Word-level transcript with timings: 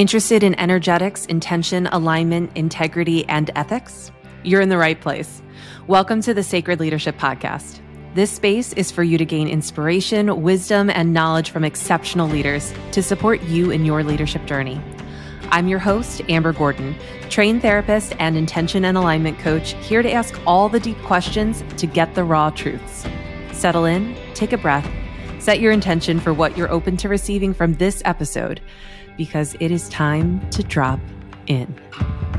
Interested 0.00 0.42
in 0.42 0.58
energetics, 0.58 1.26
intention, 1.26 1.86
alignment, 1.88 2.56
integrity, 2.56 3.28
and 3.28 3.50
ethics? 3.54 4.10
You're 4.44 4.62
in 4.62 4.70
the 4.70 4.78
right 4.78 4.98
place. 4.98 5.42
Welcome 5.88 6.22
to 6.22 6.32
the 6.32 6.42
Sacred 6.42 6.80
Leadership 6.80 7.18
Podcast. 7.18 7.80
This 8.14 8.30
space 8.30 8.72
is 8.72 8.90
for 8.90 9.02
you 9.02 9.18
to 9.18 9.26
gain 9.26 9.46
inspiration, 9.46 10.40
wisdom, 10.40 10.88
and 10.88 11.12
knowledge 11.12 11.50
from 11.50 11.64
exceptional 11.64 12.28
leaders 12.28 12.72
to 12.92 13.02
support 13.02 13.42
you 13.42 13.70
in 13.70 13.84
your 13.84 14.02
leadership 14.02 14.46
journey. 14.46 14.80
I'm 15.50 15.68
your 15.68 15.78
host, 15.78 16.22
Amber 16.30 16.54
Gordon, 16.54 16.96
trained 17.28 17.60
therapist 17.60 18.16
and 18.18 18.38
intention 18.38 18.86
and 18.86 18.96
alignment 18.96 19.38
coach, 19.38 19.74
here 19.86 20.00
to 20.00 20.10
ask 20.10 20.34
all 20.46 20.70
the 20.70 20.80
deep 20.80 20.96
questions 21.02 21.62
to 21.76 21.86
get 21.86 22.14
the 22.14 22.24
raw 22.24 22.48
truths. 22.48 23.04
Settle 23.52 23.84
in, 23.84 24.16
take 24.32 24.54
a 24.54 24.56
breath, 24.56 24.90
set 25.40 25.60
your 25.60 25.72
intention 25.72 26.20
for 26.20 26.32
what 26.32 26.56
you're 26.56 26.72
open 26.72 26.96
to 26.96 27.08
receiving 27.10 27.52
from 27.52 27.74
this 27.74 28.00
episode 28.06 28.62
because 29.20 29.54
it 29.60 29.70
is 29.70 29.86
time 29.90 30.40
to 30.48 30.62
drop 30.62 30.98
in. 31.46 31.66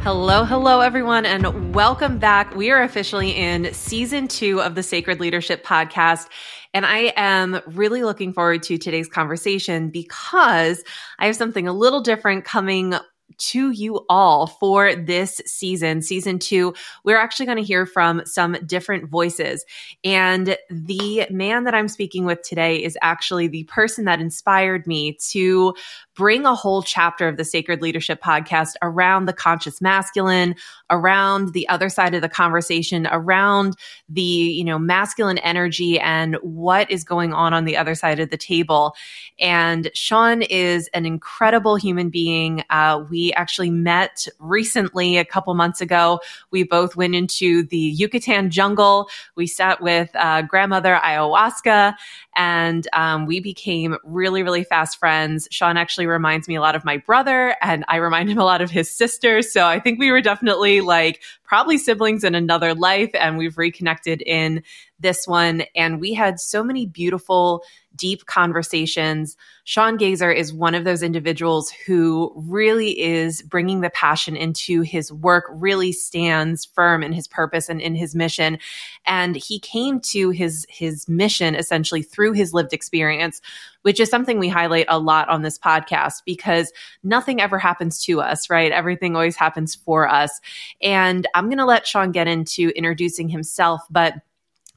Hello, 0.01 0.43
hello, 0.43 0.79
everyone, 0.79 1.27
and 1.27 1.75
welcome 1.75 2.17
back. 2.17 2.55
We 2.55 2.71
are 2.71 2.81
officially 2.81 3.37
in 3.37 3.71
season 3.71 4.27
two 4.27 4.59
of 4.59 4.73
the 4.73 4.81
Sacred 4.81 5.19
Leadership 5.19 5.63
Podcast. 5.63 6.27
And 6.73 6.83
I 6.83 7.13
am 7.15 7.61
really 7.67 8.03
looking 8.03 8.33
forward 8.33 8.63
to 8.63 8.79
today's 8.79 9.07
conversation 9.07 9.91
because 9.91 10.83
I 11.19 11.27
have 11.27 11.35
something 11.35 11.67
a 11.67 11.73
little 11.73 12.01
different 12.01 12.45
coming 12.45 12.95
to 13.37 13.71
you 13.71 14.05
all 14.09 14.47
for 14.47 14.95
this 14.95 15.41
season, 15.45 16.01
season 16.01 16.39
two. 16.39 16.73
We're 17.03 17.17
actually 17.17 17.47
going 17.47 17.57
to 17.57 17.63
hear 17.63 17.85
from 17.85 18.23
some 18.25 18.55
different 18.65 19.09
voices. 19.09 19.65
And 20.03 20.57
the 20.69 21.27
man 21.29 21.63
that 21.63 21.73
I'm 21.73 21.87
speaking 21.87 22.25
with 22.25 22.41
today 22.43 22.83
is 22.83 22.97
actually 23.01 23.47
the 23.47 23.63
person 23.65 24.05
that 24.05 24.21
inspired 24.21 24.85
me 24.87 25.17
to 25.29 25.73
bring 26.15 26.45
a 26.45 26.55
whole 26.55 26.83
chapter 26.83 27.27
of 27.27 27.37
the 27.37 27.45
Sacred 27.45 27.81
Leadership 27.81 28.21
podcast 28.21 28.73
around 28.81 29.25
the 29.25 29.33
conscious 29.33 29.81
masculine, 29.81 30.55
around 30.89 31.53
the 31.53 31.67
other 31.69 31.89
side 31.89 32.13
of 32.13 32.21
the 32.21 32.29
conversation, 32.29 33.07
around 33.11 33.75
the, 34.09 34.21
you 34.21 34.63
know, 34.63 34.77
masculine 34.77 35.37
energy 35.39 35.99
and 35.99 36.35
what 36.41 36.89
is 36.91 37.03
going 37.03 37.33
on 37.33 37.53
on 37.53 37.65
the 37.65 37.77
other 37.77 37.95
side 37.95 38.19
of 38.19 38.29
the 38.29 38.37
table. 38.37 38.93
And 39.39 39.89
Shawn 39.93 40.41
is 40.43 40.89
an 40.93 41.05
incredible 41.05 41.77
human 41.77 42.09
being. 42.09 42.63
Uh, 42.69 43.03
we 43.09 43.31
actually 43.33 43.69
met 43.69 44.27
recently 44.39 45.17
a 45.17 45.25
couple 45.25 45.53
months 45.53 45.81
ago. 45.81 46.19
We 46.51 46.63
both 46.63 46.95
went 46.95 47.15
into 47.15 47.63
the 47.63 47.77
Yucatan 47.77 48.49
jungle. 48.49 49.09
We 49.35 49.47
sat 49.47 49.81
with 49.81 50.09
uh, 50.15 50.41
grandmother 50.43 50.99
ayahuasca 51.01 51.95
and 52.35 52.87
um, 52.93 53.25
we 53.25 53.39
became 53.39 53.97
really, 54.03 54.43
really 54.43 54.63
fast 54.63 54.97
friends. 54.97 55.47
Shawn 55.51 55.77
actually 55.77 56.00
reminds 56.05 56.47
me 56.47 56.55
a 56.55 56.61
lot 56.61 56.75
of 56.75 56.85
my 56.85 56.97
brother, 56.97 57.55
and 57.61 57.85
I 57.87 57.97
remind 57.97 58.29
him 58.29 58.37
a 58.37 58.45
lot 58.45 58.61
of 58.61 58.71
his 58.71 58.95
sister. 58.95 59.41
So 59.41 59.65
I 59.65 59.79
think 59.79 59.99
we 59.99 60.11
were 60.11 60.21
definitely 60.21 60.81
like 60.81 61.21
probably 61.43 61.77
siblings 61.77 62.23
in 62.23 62.35
another 62.35 62.73
life, 62.73 63.11
and 63.13 63.37
we've 63.37 63.57
reconnected 63.57 64.21
in 64.21 64.63
this 64.99 65.27
one. 65.27 65.63
And 65.75 65.99
we 65.99 66.13
had 66.13 66.39
so 66.39 66.63
many 66.63 66.85
beautiful, 66.85 67.63
deep 67.95 68.25
conversations. 68.25 69.35
Shawn 69.63 69.97
Gaesser 69.97 70.35
is 70.35 70.53
one 70.53 70.75
of 70.75 70.85
those 70.85 71.03
individuals 71.03 71.69
who 71.69 72.33
really 72.35 72.99
is 72.99 73.41
bringing 73.41 73.81
the 73.81 73.89
passion 73.89 74.35
into 74.35 74.81
his 74.81 75.11
work, 75.11 75.45
really 75.49 75.91
stands 75.91 76.65
firm 76.65 77.03
in 77.03 77.13
his 77.13 77.27
purpose 77.27 77.69
and 77.69 77.81
in 77.81 77.95
his 77.95 78.15
mission. 78.15 78.57
And 79.05 79.35
he 79.35 79.59
came 79.59 79.99
to 80.01 80.29
his, 80.29 80.65
his 80.69 81.07
mission 81.07 81.55
essentially 81.55 82.01
through 82.01 82.33
his 82.33 82.53
lived 82.53 82.73
experience, 82.73 83.41
which 83.83 83.99
is 83.99 84.09
something 84.09 84.39
we 84.39 84.49
highlight 84.49 84.85
a 84.87 84.99
lot 84.99 85.29
on 85.29 85.41
this 85.41 85.59
podcast 85.59 86.23
because 86.25 86.71
nothing 87.03 87.41
ever 87.41 87.59
happens 87.59 88.03
to 88.05 88.21
us, 88.21 88.49
right? 88.49 88.71
Everything 88.71 89.15
always 89.15 89.35
happens 89.35 89.75
for 89.75 90.07
us. 90.07 90.39
And 90.81 91.27
I'm 91.35 91.45
going 91.45 91.57
to 91.57 91.65
let 91.65 91.87
Shawn 91.87 92.11
get 92.11 92.27
into 92.27 92.69
introducing 92.75 93.29
himself, 93.29 93.81
but 93.89 94.15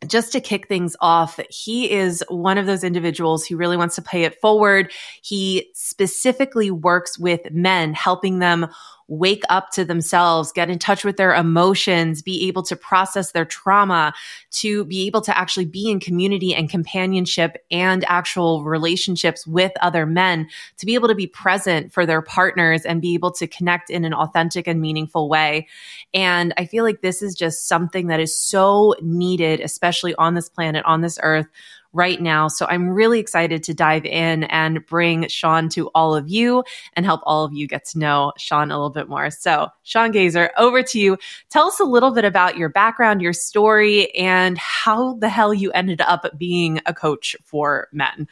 just 0.06 0.32
to 0.32 0.40
kick 0.40 0.68
things 0.68 0.96
off, 1.00 1.40
he 1.48 1.90
is 1.90 2.22
one 2.28 2.58
of 2.58 2.66
those 2.66 2.84
individuals 2.84 3.46
who 3.46 3.56
really 3.56 3.76
wants 3.76 3.94
to 3.96 4.02
pay 4.02 4.24
it 4.24 4.40
forward. 4.40 4.92
He 5.22 5.70
specifically 5.74 6.70
works 6.70 7.18
with 7.18 7.50
men, 7.50 7.94
helping 7.94 8.38
them 8.38 8.66
wake 9.08 9.42
up 9.50 9.70
to 9.70 9.84
themselves, 9.84 10.52
get 10.52 10.70
in 10.70 10.78
touch 10.78 11.04
with 11.04 11.16
their 11.16 11.34
emotions, 11.34 12.22
be 12.22 12.46
able 12.48 12.62
to 12.62 12.76
process 12.76 13.32
their 13.32 13.44
trauma, 13.44 14.14
to 14.50 14.84
be 14.84 15.06
able 15.06 15.20
to 15.20 15.36
actually 15.36 15.66
be 15.66 15.90
in 15.90 16.00
community 16.00 16.54
and 16.54 16.70
companionship 16.70 17.56
and 17.70 18.04
actual 18.08 18.64
relationships 18.64 19.46
with 19.46 19.72
other 19.82 20.06
men, 20.06 20.48
to 20.78 20.86
be 20.86 20.94
able 20.94 21.08
to 21.08 21.14
be 21.14 21.26
present 21.26 21.92
for 21.92 22.06
their 22.06 22.22
partners 22.22 22.82
and 22.82 23.02
be 23.02 23.14
able 23.14 23.30
to 23.30 23.46
connect 23.46 23.90
in 23.90 24.04
an 24.04 24.14
authentic 24.14 24.66
and 24.66 24.80
meaningful 24.80 25.28
way. 25.28 25.68
And 26.14 26.54
I 26.56 26.66
feel 26.66 26.84
like 26.84 27.00
this 27.02 27.22
is 27.22 27.34
just 27.34 27.68
something 27.68 28.06
that 28.06 28.20
is 28.20 28.36
so 28.36 28.94
needed, 29.02 29.60
especially 29.60 30.14
on 30.14 30.34
this 30.34 30.48
planet, 30.48 30.84
on 30.86 31.00
this 31.00 31.18
earth 31.22 31.46
right 31.94 32.20
now. 32.20 32.48
So 32.48 32.66
I'm 32.68 32.90
really 32.90 33.20
excited 33.20 33.62
to 33.64 33.74
dive 33.74 34.04
in 34.04 34.44
and 34.44 34.84
bring 34.86 35.28
Shawn 35.28 35.68
to 35.70 35.88
all 35.94 36.14
of 36.14 36.28
you 36.28 36.64
and 36.94 37.06
help 37.06 37.22
all 37.24 37.44
of 37.44 37.54
you 37.54 37.66
get 37.66 37.86
to 37.86 37.98
know 37.98 38.32
Shawn 38.36 38.70
a 38.70 38.76
little 38.76 38.90
bit 38.90 39.08
more. 39.08 39.30
So, 39.30 39.68
Shawn 39.84 40.12
Gaesser, 40.12 40.50
over 40.58 40.82
to 40.82 40.98
you. 40.98 41.16
Tell 41.48 41.68
us 41.68 41.80
a 41.80 41.84
little 41.84 42.10
bit 42.10 42.24
about 42.24 42.56
your 42.56 42.68
background, 42.68 43.22
your 43.22 43.32
story, 43.32 44.14
and 44.14 44.58
how 44.58 45.14
the 45.14 45.28
hell 45.28 45.54
you 45.54 45.70
ended 45.72 46.00
up 46.00 46.26
being 46.36 46.80
a 46.84 46.92
coach 46.92 47.36
for 47.44 47.88
men. 47.92 48.28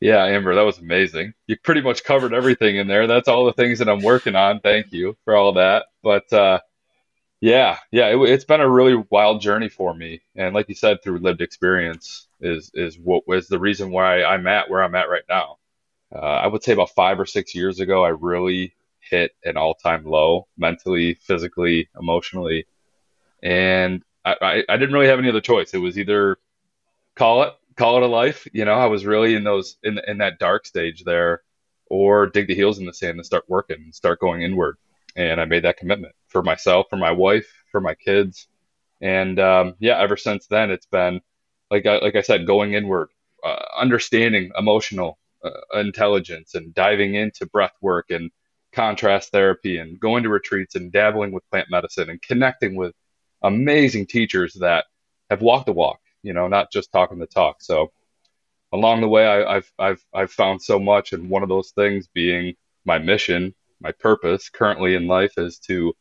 Yeah, 0.00 0.24
Amber, 0.24 0.54
that 0.54 0.62
was 0.62 0.78
amazing. 0.78 1.34
You 1.46 1.58
pretty 1.58 1.82
much 1.82 2.04
covered 2.04 2.32
everything 2.32 2.76
in 2.76 2.88
there. 2.88 3.06
That's 3.06 3.28
all 3.28 3.44
the 3.44 3.52
things 3.52 3.80
that 3.80 3.88
I'm 3.88 4.00
working 4.00 4.34
on. 4.34 4.60
Thank 4.60 4.92
you 4.92 5.16
for 5.24 5.36
all 5.36 5.52
that. 5.54 5.86
But 6.02 6.32
uh, 6.32 6.60
yeah, 7.40 7.78
yeah, 7.90 8.08
it, 8.08 8.28
has 8.28 8.44
been 8.44 8.60
a 8.60 8.68
really 8.68 9.02
wild 9.08 9.40
journey 9.40 9.70
for 9.70 9.94
me, 9.94 10.20
and 10.36 10.54
like 10.54 10.68
you 10.68 10.74
said, 10.74 11.02
through 11.02 11.18
lived 11.18 11.40
experience 11.40 12.26
is 12.40 12.70
is 12.74 12.98
what 12.98 13.26
was 13.26 13.48
the 13.48 13.58
reason 13.58 13.90
why 13.90 14.22
I'm 14.22 14.46
at 14.46 14.68
where 14.68 14.82
I'm 14.82 14.94
at 14.94 15.08
right 15.08 15.24
now. 15.28 15.56
Uh, 16.14 16.18
I 16.18 16.46
would 16.48 16.62
say 16.62 16.72
about 16.72 16.90
five 16.90 17.18
or 17.18 17.26
six 17.26 17.54
years 17.54 17.80
ago, 17.80 18.04
I 18.04 18.10
really 18.10 18.74
hit 19.00 19.32
an 19.44 19.56
all 19.56 19.74
time 19.74 20.04
low 20.04 20.48
mentally, 20.58 21.14
physically, 21.14 21.88
emotionally, 21.98 22.66
and 23.42 24.02
I, 24.24 24.36
I, 24.42 24.64
I 24.68 24.76
didn't 24.76 24.94
really 24.94 25.08
have 25.08 25.18
any 25.18 25.30
other 25.30 25.40
choice. 25.40 25.72
It 25.72 25.78
was 25.78 25.98
either 25.98 26.38
call 27.16 27.44
it 27.44 27.54
call 27.76 27.96
it 27.96 28.02
a 28.02 28.06
life, 28.06 28.46
you 28.52 28.66
know. 28.66 28.74
I 28.74 28.86
was 28.86 29.06
really 29.06 29.34
in 29.34 29.44
those 29.44 29.78
in 29.82 29.98
in 30.06 30.18
that 30.18 30.38
dark 30.38 30.66
stage 30.66 31.04
there, 31.04 31.40
or 31.86 32.26
dig 32.26 32.48
the 32.48 32.54
heels 32.54 32.78
in 32.78 32.84
the 32.84 32.92
sand 32.92 33.16
and 33.16 33.24
start 33.24 33.44
working, 33.48 33.92
start 33.92 34.20
going 34.20 34.42
inward 34.42 34.76
and 35.16 35.40
I 35.40 35.44
made 35.44 35.64
that 35.64 35.76
commitment 35.76 36.14
for 36.28 36.42
myself, 36.42 36.86
for 36.90 36.96
my 36.96 37.10
wife, 37.10 37.46
for 37.70 37.80
my 37.80 37.94
kids, 37.94 38.48
and 39.00 39.38
um, 39.38 39.74
yeah, 39.78 39.98
ever 39.98 40.16
since 40.16 40.46
then 40.46 40.70
it's 40.70 40.86
been 40.86 41.20
like 41.70 41.86
I, 41.86 41.98
like 41.98 42.16
I 42.16 42.22
said, 42.22 42.46
going 42.46 42.74
inward, 42.74 43.08
uh, 43.44 43.64
understanding 43.76 44.50
emotional 44.58 45.18
uh, 45.44 45.80
intelligence, 45.80 46.54
and 46.54 46.74
diving 46.74 47.14
into 47.14 47.46
breath 47.46 47.74
work 47.80 48.10
and 48.10 48.30
contrast 48.72 49.30
therapy, 49.30 49.78
and 49.78 49.98
going 49.98 50.22
to 50.22 50.28
retreats 50.28 50.74
and 50.74 50.92
dabbling 50.92 51.32
with 51.32 51.48
plant 51.50 51.68
medicine 51.70 52.10
and 52.10 52.20
connecting 52.22 52.76
with 52.76 52.94
amazing 53.42 54.06
teachers 54.06 54.54
that 54.54 54.84
have 55.30 55.42
walked 55.42 55.66
the 55.66 55.72
walk, 55.72 56.00
you 56.22 56.32
know, 56.32 56.48
not 56.48 56.70
just 56.70 56.92
talking 56.92 57.18
the 57.18 57.26
talk. 57.26 57.62
So 57.62 57.92
along 58.72 59.00
the 59.00 59.08
way, 59.08 59.26
I, 59.26 59.56
I've 59.56 59.72
I've 59.78 60.04
I've 60.14 60.32
found 60.32 60.62
so 60.62 60.78
much, 60.78 61.12
and 61.12 61.30
one 61.30 61.42
of 61.42 61.48
those 61.48 61.70
things 61.70 62.08
being 62.12 62.54
my 62.84 62.98
mission 62.98 63.54
my 63.80 63.92
purpose 63.92 64.48
currently 64.48 64.94
in 64.94 65.06
life 65.06 65.38
is 65.38 65.58
to 65.58 65.94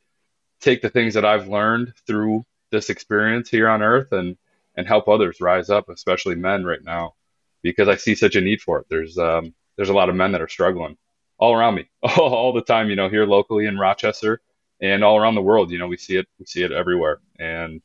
take 0.59 0.81
the 0.81 0.89
things 0.89 1.13
that 1.13 1.25
I've 1.25 1.47
learned 1.47 1.93
through 2.05 2.45
this 2.71 2.89
experience 2.89 3.49
here 3.49 3.69
on 3.69 3.81
earth 3.81 4.11
and 4.11 4.37
and 4.75 4.87
help 4.87 5.07
others 5.07 5.41
rise 5.41 5.69
up, 5.69 5.89
especially 5.89 6.35
men 6.35 6.63
right 6.63 6.83
now, 6.83 7.15
because 7.61 7.87
I 7.87 7.95
see 7.95 8.15
such 8.15 8.35
a 8.35 8.41
need 8.41 8.61
for 8.61 8.79
it. 8.79 8.85
There's 8.89 9.17
um, 9.17 9.53
there's 9.75 9.89
a 9.89 9.93
lot 9.93 10.09
of 10.09 10.15
men 10.15 10.31
that 10.33 10.41
are 10.41 10.47
struggling 10.47 10.97
all 11.37 11.53
around 11.53 11.75
me, 11.75 11.89
all, 12.17 12.53
the 12.53 12.61
time. 12.61 12.89
You 12.89 12.95
know, 12.95 13.09
here 13.09 13.25
locally 13.25 13.65
in 13.65 13.77
Rochester 13.77 14.41
and 14.81 15.03
all 15.03 15.17
around 15.17 15.35
the 15.35 15.41
world. 15.41 15.71
You 15.71 15.79
know, 15.79 15.87
we 15.87 15.97
see 15.97 16.17
it 16.17 16.27
we 16.39 16.45
see 16.45 16.63
it 16.63 16.71
everywhere, 16.71 17.19
and 17.39 17.81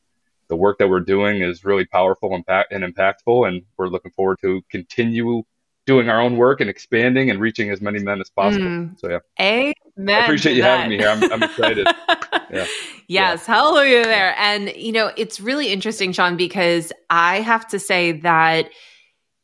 the 0.49 0.57
work 0.57 0.79
that 0.79 0.89
we're 0.89 1.01
doing 1.01 1.43
is 1.43 1.65
really 1.65 1.87
powerful 1.87 2.35
impact 2.35 2.73
and 2.73 2.85
impactful, 2.85 3.49
and 3.49 3.63
we're 3.77 3.89
looking 3.89 4.13
forward 4.13 4.39
to 4.43 4.63
continue 4.71 5.43
doing 5.87 6.09
our 6.09 6.21
own 6.21 6.37
work 6.37 6.61
and 6.61 6.71
expanding 6.71 7.31
and 7.31 7.41
reaching 7.41 7.71
as 7.71 7.81
many 7.81 7.99
men 7.99 8.21
as 8.21 8.31
possible. 8.31 8.65
Mm. 8.65 8.99
So 8.99 9.11
yeah. 9.11 9.19
Amen. 9.41 10.21
I 10.21 10.25
appreciate 10.25 10.57
you 10.57 10.63
that. 10.63 10.79
having 10.79 10.91
me 10.91 10.99
here. 10.99 11.09
I'm, 11.09 11.33
I'm 11.33 11.43
excited. 11.43 11.87
yeah. 12.09 12.47
Yes. 12.51 12.69
Yeah. 13.09 13.37
Hallelujah 13.37 14.05
there. 14.05 14.35
And 14.39 14.71
you 14.77 14.93
know, 14.93 15.13
it's 15.17 15.41
really 15.41 15.73
interesting, 15.73 16.13
Shawn, 16.13 16.37
because 16.37 16.93
I 17.11 17.41
have 17.41 17.67
to 17.69 17.79
say 17.79 18.13
that 18.21 18.71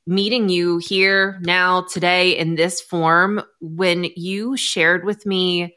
meeting 0.07 0.49
you 0.49 0.79
here 0.79 1.39
now 1.43 1.83
today 1.83 2.37
in 2.37 2.57
this 2.57 2.81
form, 2.81 3.43
when 3.61 4.07
you 4.17 4.57
shared 4.57 5.05
with 5.05 5.27
me 5.27 5.75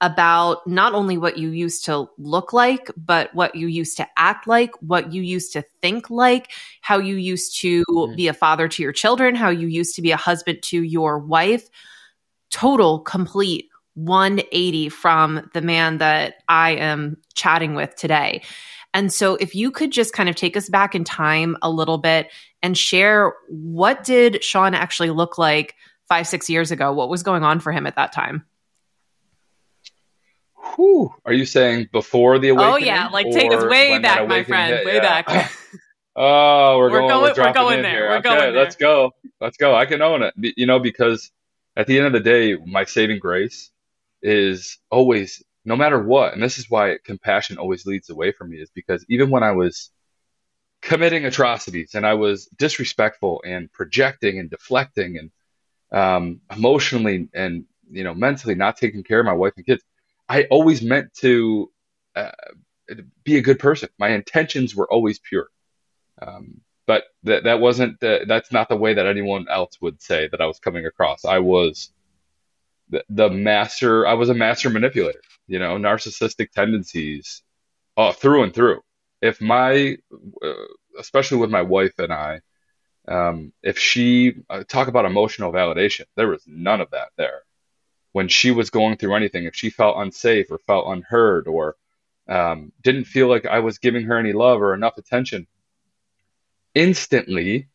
about 0.00 0.66
not 0.66 0.94
only 0.94 1.16
what 1.16 1.38
you 1.38 1.50
used 1.50 1.84
to 1.86 2.06
look 2.18 2.52
like, 2.52 2.90
but 2.96 3.34
what 3.34 3.54
you 3.54 3.66
used 3.66 3.96
to 3.96 4.06
act 4.18 4.46
like, 4.46 4.70
what 4.80 5.12
you 5.12 5.22
used 5.22 5.52
to 5.54 5.62
think 5.80 6.10
like, 6.10 6.50
how 6.82 6.98
you 6.98 7.16
used 7.16 7.58
to 7.60 7.82
mm-hmm. 7.88 8.14
be 8.14 8.28
a 8.28 8.34
father 8.34 8.68
to 8.68 8.82
your 8.82 8.92
children, 8.92 9.34
how 9.34 9.48
you 9.48 9.68
used 9.68 9.96
to 9.96 10.02
be 10.02 10.10
a 10.10 10.16
husband 10.16 10.62
to 10.62 10.82
your 10.82 11.18
wife. 11.18 11.68
total 12.50 13.00
complete 13.00 13.68
180 13.94 14.88
from 14.90 15.50
the 15.54 15.62
man 15.62 15.98
that 15.98 16.34
I 16.48 16.72
am 16.72 17.16
chatting 17.34 17.74
with 17.74 17.96
today. 17.96 18.42
And 18.94 19.12
so 19.12 19.36
if 19.36 19.54
you 19.54 19.70
could 19.70 19.90
just 19.90 20.12
kind 20.12 20.28
of 20.28 20.36
take 20.36 20.56
us 20.56 20.68
back 20.68 20.94
in 20.94 21.04
time 21.04 21.56
a 21.62 21.70
little 21.70 21.98
bit 21.98 22.30
and 22.62 22.76
share 22.76 23.34
what 23.48 24.04
did 24.04 24.42
Shawn 24.42 24.74
actually 24.74 25.10
look 25.10 25.38
like 25.38 25.74
5 26.08 26.26
6 26.26 26.48
years 26.48 26.70
ago? 26.70 26.92
What 26.92 27.08
was 27.08 27.22
going 27.22 27.42
on 27.42 27.60
for 27.60 27.72
him 27.72 27.86
at 27.86 27.96
that 27.96 28.12
time? 28.12 28.44
Whew. 30.74 31.14
Are 31.24 31.32
you 31.32 31.46
saying 31.46 31.88
before 31.92 32.38
the 32.38 32.50
awakening? 32.50 32.74
Oh 32.74 32.76
yeah, 32.76 33.08
like 33.08 33.30
take 33.30 33.52
us 33.52 33.64
way 33.64 33.98
back, 33.98 34.26
my 34.28 34.44
friend, 34.44 34.74
hit? 34.74 34.86
way 34.86 34.96
yeah. 34.96 35.22
back. 35.22 35.52
oh, 36.16 36.78
we're, 36.78 36.90
we're 36.90 37.00
going, 37.08 37.34
we're, 37.36 37.44
we're 37.44 37.52
going 37.52 37.82
there. 37.82 37.90
Here. 37.90 38.08
We're 38.08 38.16
okay, 38.16 38.28
going 38.28 38.38
there. 38.40 38.52
let's 38.52 38.76
go. 38.76 39.12
Let's 39.40 39.56
go. 39.56 39.74
I 39.74 39.86
can 39.86 40.02
own 40.02 40.22
it. 40.22 40.34
You 40.36 40.66
know, 40.66 40.78
because 40.78 41.30
at 41.76 41.86
the 41.86 41.98
end 41.98 42.06
of 42.06 42.12
the 42.12 42.20
day, 42.20 42.56
my 42.56 42.84
saving 42.84 43.18
grace 43.18 43.70
is 44.22 44.78
always, 44.90 45.42
no 45.64 45.76
matter 45.76 46.02
what, 46.02 46.32
and 46.32 46.42
this 46.42 46.58
is 46.58 46.70
why 46.70 46.98
compassion 47.04 47.58
always 47.58 47.86
leads 47.86 48.10
away 48.10 48.32
from 48.32 48.50
me, 48.50 48.56
is 48.58 48.70
because 48.70 49.04
even 49.08 49.30
when 49.30 49.42
I 49.42 49.52
was 49.52 49.90
committing 50.82 51.24
atrocities 51.24 51.94
and 51.94 52.06
I 52.06 52.14
was 52.14 52.46
disrespectful 52.56 53.42
and 53.44 53.72
projecting 53.72 54.38
and 54.38 54.48
deflecting 54.48 55.18
and 55.18 55.30
um, 55.92 56.40
emotionally 56.54 57.28
and 57.34 57.64
you 57.90 58.04
know 58.04 58.14
mentally 58.14 58.54
not 58.54 58.76
taking 58.76 59.02
care 59.02 59.20
of 59.20 59.26
my 59.26 59.32
wife 59.32 59.52
and 59.56 59.66
kids, 59.66 59.82
I 60.28 60.44
always 60.44 60.82
meant 60.82 61.14
to 61.14 61.70
uh, 62.14 62.30
be 63.24 63.36
a 63.36 63.42
good 63.42 63.58
person. 63.58 63.88
My 63.98 64.08
intentions 64.08 64.74
were 64.74 64.90
always 64.90 65.18
pure. 65.18 65.48
Um, 66.20 66.60
but 66.86 67.04
that 67.24 67.44
that 67.44 67.60
wasn't 67.60 67.98
the, 68.00 68.24
that's 68.26 68.52
not 68.52 68.68
the 68.68 68.76
way 68.76 68.94
that 68.94 69.06
anyone 69.06 69.46
else 69.50 69.80
would 69.80 70.00
say 70.00 70.28
that 70.28 70.40
I 70.40 70.46
was 70.46 70.58
coming 70.60 70.86
across. 70.86 71.24
I 71.24 71.40
was 71.40 71.90
the, 72.88 73.04
the 73.08 73.28
master. 73.28 74.06
I 74.06 74.14
was 74.14 74.28
a 74.28 74.34
master 74.34 74.70
manipulator. 74.70 75.20
You 75.48 75.58
know, 75.58 75.76
narcissistic 75.76 76.50
tendencies, 76.52 77.42
uh, 77.96 78.12
through 78.12 78.44
and 78.44 78.54
through. 78.54 78.80
If 79.20 79.40
my, 79.40 79.96
uh, 80.42 80.52
especially 80.98 81.38
with 81.38 81.50
my 81.50 81.62
wife 81.62 81.98
and 81.98 82.12
I, 82.12 82.40
um, 83.08 83.52
if 83.62 83.78
she 83.78 84.34
uh, 84.50 84.64
talk 84.68 84.88
about 84.88 85.04
emotional 85.04 85.52
validation, 85.52 86.04
there 86.16 86.28
was 86.28 86.42
none 86.46 86.80
of 86.80 86.90
that 86.90 87.08
there 87.16 87.42
when 88.16 88.28
she 88.28 88.50
was 88.50 88.70
going 88.70 88.96
through 88.96 89.14
anything, 89.14 89.44
if 89.44 89.54
she 89.54 89.68
felt 89.68 89.98
unsafe 89.98 90.50
or 90.50 90.56
felt 90.56 90.86
unheard 90.88 91.46
or 91.46 91.76
um, 92.26 92.72
didn't 92.82 93.04
feel 93.04 93.28
like 93.28 93.44
I 93.44 93.58
was 93.58 93.76
giving 93.76 94.06
her 94.06 94.16
any 94.16 94.32
love 94.32 94.62
or 94.62 94.72
enough 94.72 94.96
attention, 94.96 95.46
instantly, 96.74 97.68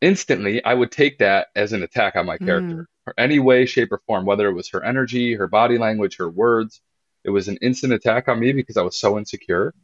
instantly, 0.00 0.64
I 0.64 0.74
would 0.74 0.90
take 0.90 1.18
that 1.18 1.46
as 1.54 1.72
an 1.72 1.84
attack 1.84 2.16
on 2.16 2.26
my 2.26 2.38
character, 2.38 2.88
mm. 3.08 3.12
any 3.16 3.38
way, 3.38 3.66
shape, 3.66 3.92
or 3.92 4.02
form, 4.04 4.24
whether 4.24 4.48
it 4.48 4.54
was 4.54 4.68
her 4.70 4.82
energy, 4.82 5.34
her 5.34 5.46
body 5.46 5.78
language, 5.78 6.16
her 6.16 6.28
words. 6.28 6.80
It 7.22 7.30
was 7.30 7.46
an 7.46 7.58
instant 7.62 7.92
attack 7.92 8.26
on 8.26 8.40
me 8.40 8.50
because 8.50 8.76
I 8.76 8.82
was 8.82 8.96
so 8.96 9.16
insecure. 9.16 9.74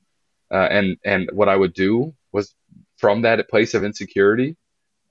Uh, 0.51 0.57
and 0.57 0.97
and 1.05 1.31
what 1.33 1.49
I 1.49 1.55
would 1.55 1.73
do 1.73 2.15
was 2.33 2.53
from 2.97 3.23
that 3.23 3.49
place 3.49 3.75
of 3.75 3.85
insecurity, 3.85 4.57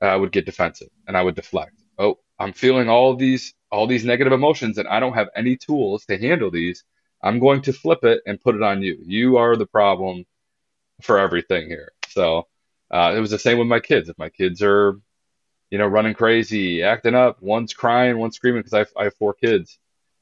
uh, 0.02 0.08
I 0.08 0.18
would 0.18 0.34
get 0.34 0.46
defensive 0.46 0.90
and 1.08 1.16
I 1.16 1.22
would 1.22 1.36
deflect. 1.36 1.82
Oh, 1.98 2.20
I'm 2.38 2.52
feeling 2.52 2.90
all 2.90 3.16
these 3.16 3.54
all 3.72 3.88
these 3.88 4.06
negative 4.06 4.34
emotions 4.34 4.78
and 4.78 4.88
I 4.88 5.00
don't 5.00 5.14
have 5.14 5.30
any 5.36 5.56
tools 5.56 6.06
to 6.06 6.18
handle 6.18 6.52
these, 6.52 6.84
I'm 7.22 7.40
going 7.40 7.62
to 7.64 7.74
flip 7.74 8.04
it 8.04 8.22
and 8.26 8.42
put 8.42 8.56
it 8.56 8.64
on 8.64 8.82
you. 8.82 8.98
You 9.02 9.38
are 9.38 9.56
the 9.56 9.66
problem 9.66 10.26
for 11.02 11.20
everything 11.20 11.68
here. 11.68 11.92
So 12.10 12.48
uh, 12.92 13.14
it 13.16 13.20
was 13.20 13.32
the 13.32 13.40
same 13.40 13.58
with 13.58 13.68
my 13.68 13.80
kids. 13.80 14.10
If 14.10 14.18
my 14.18 14.30
kids 14.30 14.62
are, 14.62 15.00
you 15.70 15.78
know, 15.78 15.88
running 15.88 16.14
crazy, 16.14 16.84
acting 16.84 17.16
up, 17.16 17.42
one's 17.42 17.74
crying, 17.74 18.18
one's 18.18 18.36
screaming 18.36 18.62
because 18.64 18.74
I, 18.74 19.00
I, 19.00 19.04
have 19.06 19.16
four 19.16 19.34
kids, 19.34 19.78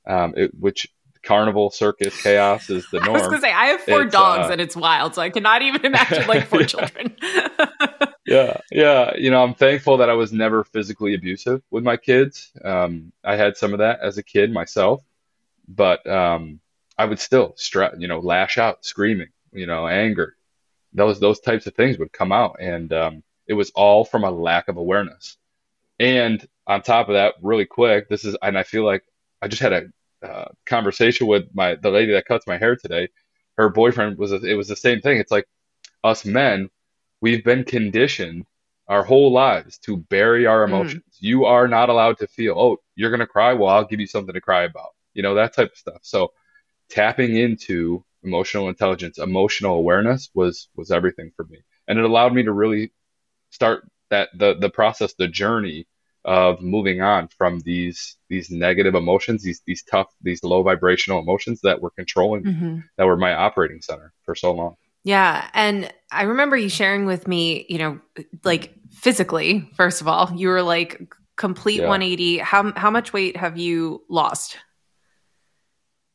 um, 0.05 0.33
it, 0.35 0.51
which 0.59 0.88
carnival, 1.23 1.69
circus, 1.69 2.21
chaos 2.21 2.69
is 2.69 2.89
the 2.91 2.99
norm. 2.99 3.09
I 3.15 3.19
was 3.19 3.21
going 3.23 3.35
to 3.35 3.41
say, 3.41 3.53
I 3.53 3.65
have 3.67 3.81
four 3.81 4.03
it's, 4.03 4.11
dogs 4.11 4.49
uh, 4.49 4.51
and 4.51 4.61
it's 4.61 4.75
wild. 4.75 5.15
So 5.15 5.21
I 5.21 5.29
cannot 5.29 5.61
even 5.61 5.85
imagine 5.85 6.27
like 6.27 6.47
four 6.47 6.63
children. 6.63 7.15
yeah, 8.27 8.57
yeah. 8.71 9.15
You 9.15 9.31
know, 9.31 9.41
I'm 9.41 9.53
thankful 9.53 9.97
that 9.97 10.09
I 10.09 10.13
was 10.13 10.33
never 10.33 10.65
physically 10.65 11.13
abusive 11.13 11.62
with 11.71 11.83
my 11.83 11.95
kids. 11.95 12.51
Um, 12.63 13.13
I 13.24 13.38
had 13.38 13.56
some 13.56 13.71
of 13.74 13.79
that 13.79 14.01
as 14.01 14.18
a 14.18 14.24
kid 14.24 14.51
myself, 14.51 15.01
but 15.68 16.06
um, 16.06 16.59
I 16.97 17.06
would 17.06 17.19
still 17.19 17.56
you 17.97 18.07
know, 18.07 18.19
lash 18.19 18.57
out, 18.57 18.83
screaming, 18.85 19.29
you 19.53 19.65
know, 19.65 19.88
anger. 19.88 20.35
Those 20.94 21.19
those 21.21 21.39
types 21.39 21.68
of 21.68 21.75
things 21.75 21.97
would 22.00 22.12
come 22.12 22.31
out, 22.33 22.57
and 22.59 22.91
um, 22.91 23.24
it 23.47 23.53
was 23.53 23.71
all 23.71 24.03
from 24.03 24.25
a 24.25 24.31
lack 24.31 24.68
of 24.68 24.77
awareness. 24.77 25.38
And 26.00 26.45
on 26.68 26.81
top 26.81 27.07
of 27.09 27.13
that, 27.13 27.35
really 27.41 27.65
quick, 27.65 28.09
this 28.09 28.25
is, 28.25 28.35
and 28.41 28.57
I 28.57 28.63
feel 28.63 28.83
like 28.85 29.03
I 29.41 29.47
just 29.47 29.62
had 29.62 29.73
a 29.73 29.83
uh, 30.21 30.50
conversation 30.65 31.27
with 31.27 31.45
my 31.53 31.75
the 31.75 31.91
lady 31.91 32.12
that 32.13 32.25
cuts 32.25 32.45
my 32.47 32.57
hair 32.57 32.75
today. 32.75 33.09
Her 33.57 33.69
boyfriend 33.69 34.18
was 34.18 34.33
a, 34.33 34.38
it 34.44 34.56
was 34.56 34.68
the 34.68 34.75
same 34.75 35.00
thing. 35.01 35.18
It's 35.18 35.31
like 35.31 35.47
us 36.03 36.25
men 36.25 36.69
We've 37.21 37.43
been 37.43 37.63
conditioned 37.63 38.45
our 38.87 39.03
whole 39.03 39.31
lives 39.31 39.77
to 39.79 39.97
bury 39.97 40.45
our 40.45 40.65
mm. 40.65 40.69
emotions. 40.69 41.03
Mm. 41.03 41.17
You 41.19 41.45
are 41.45 41.67
not 41.67 41.89
allowed 41.89 42.19
to 42.19 42.27
feel, 42.27 42.55
oh, 42.57 42.77
you're 42.95 43.09
going 43.09 43.19
to 43.19 43.27
cry. 43.27 43.53
Well, 43.53 43.69
I'll 43.69 43.85
give 43.85 43.99
you 43.99 44.07
something 44.07 44.33
to 44.33 44.41
cry 44.41 44.63
about. 44.63 44.89
You 45.13 45.23
know, 45.23 45.35
that 45.35 45.53
type 45.53 45.71
of 45.71 45.77
stuff. 45.77 45.99
So 46.03 46.31
tapping 46.89 47.35
into 47.35 48.03
emotional 48.23 48.69
intelligence, 48.69 49.17
emotional 49.17 49.75
awareness 49.75 50.29
was, 50.33 50.69
was 50.75 50.91
everything 50.91 51.31
for 51.35 51.45
me. 51.45 51.59
And 51.87 51.99
it 51.99 52.05
allowed 52.05 52.33
me 52.33 52.43
to 52.43 52.51
really 52.51 52.93
start 53.49 53.87
that, 54.09 54.29
the, 54.33 54.55
the 54.55 54.69
process, 54.69 55.13
the 55.13 55.27
journey 55.27 55.87
of 56.23 56.61
moving 56.61 57.01
on 57.01 57.29
from 57.29 57.59
these, 57.61 58.17
these 58.29 58.49
negative 58.49 58.95
emotions, 58.95 59.43
these, 59.43 59.61
these 59.65 59.83
tough, 59.83 60.07
these 60.21 60.43
low 60.43 60.61
vibrational 60.61 61.19
emotions 61.19 61.61
that 61.61 61.81
were 61.81 61.91
controlling, 61.91 62.43
mm-hmm. 62.43 62.79
that 62.97 63.05
were 63.05 63.17
my 63.17 63.33
operating 63.33 63.81
center 63.81 64.13
for 64.23 64.35
so 64.35 64.53
long. 64.53 64.75
Yeah. 65.07 65.50
And 65.54 65.89
I 66.12 66.24
remember 66.24 66.57
you 66.57 66.68
sharing 66.68 67.06
with 67.06 67.30
me, 67.30 67.65
you 67.69 67.77
know, 67.77 68.01
like 68.44 68.74
physically, 68.92 69.71
first 69.74 70.01
of 70.01 70.09
all, 70.09 70.30
you 70.36 70.50
were 70.50 70.62
like 70.62 71.01
complete 71.38 71.80
yeah. 71.80 71.88
180. 71.88 72.39
How, 72.39 72.74
how 72.75 72.92
much 72.92 73.13
weight 73.13 73.38
have 73.38 73.57
you 73.57 74.04
lost? 74.09 74.57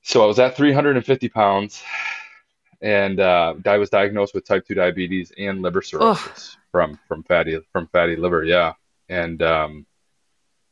So 0.02 0.22
I 0.22 0.26
was 0.26 0.38
at 0.38 0.58
350 0.58 1.30
pounds 1.30 1.82
and 2.82 3.18
uh, 3.18 3.54
I 3.64 3.78
was 3.78 3.88
diagnosed 3.88 4.34
with 4.34 4.44
type 4.44 4.66
2 4.66 4.74
diabetes 4.74 5.32
and 5.38 5.62
liver 5.62 5.80
cirrhosis 5.80 6.58
from, 6.70 6.98
from 7.08 7.22
fatty, 7.22 7.58
from 7.72 7.86
fatty 7.94 8.16
liver. 8.16 8.44
Yeah. 8.44 8.74
And 9.08 9.40
um, 9.40 9.86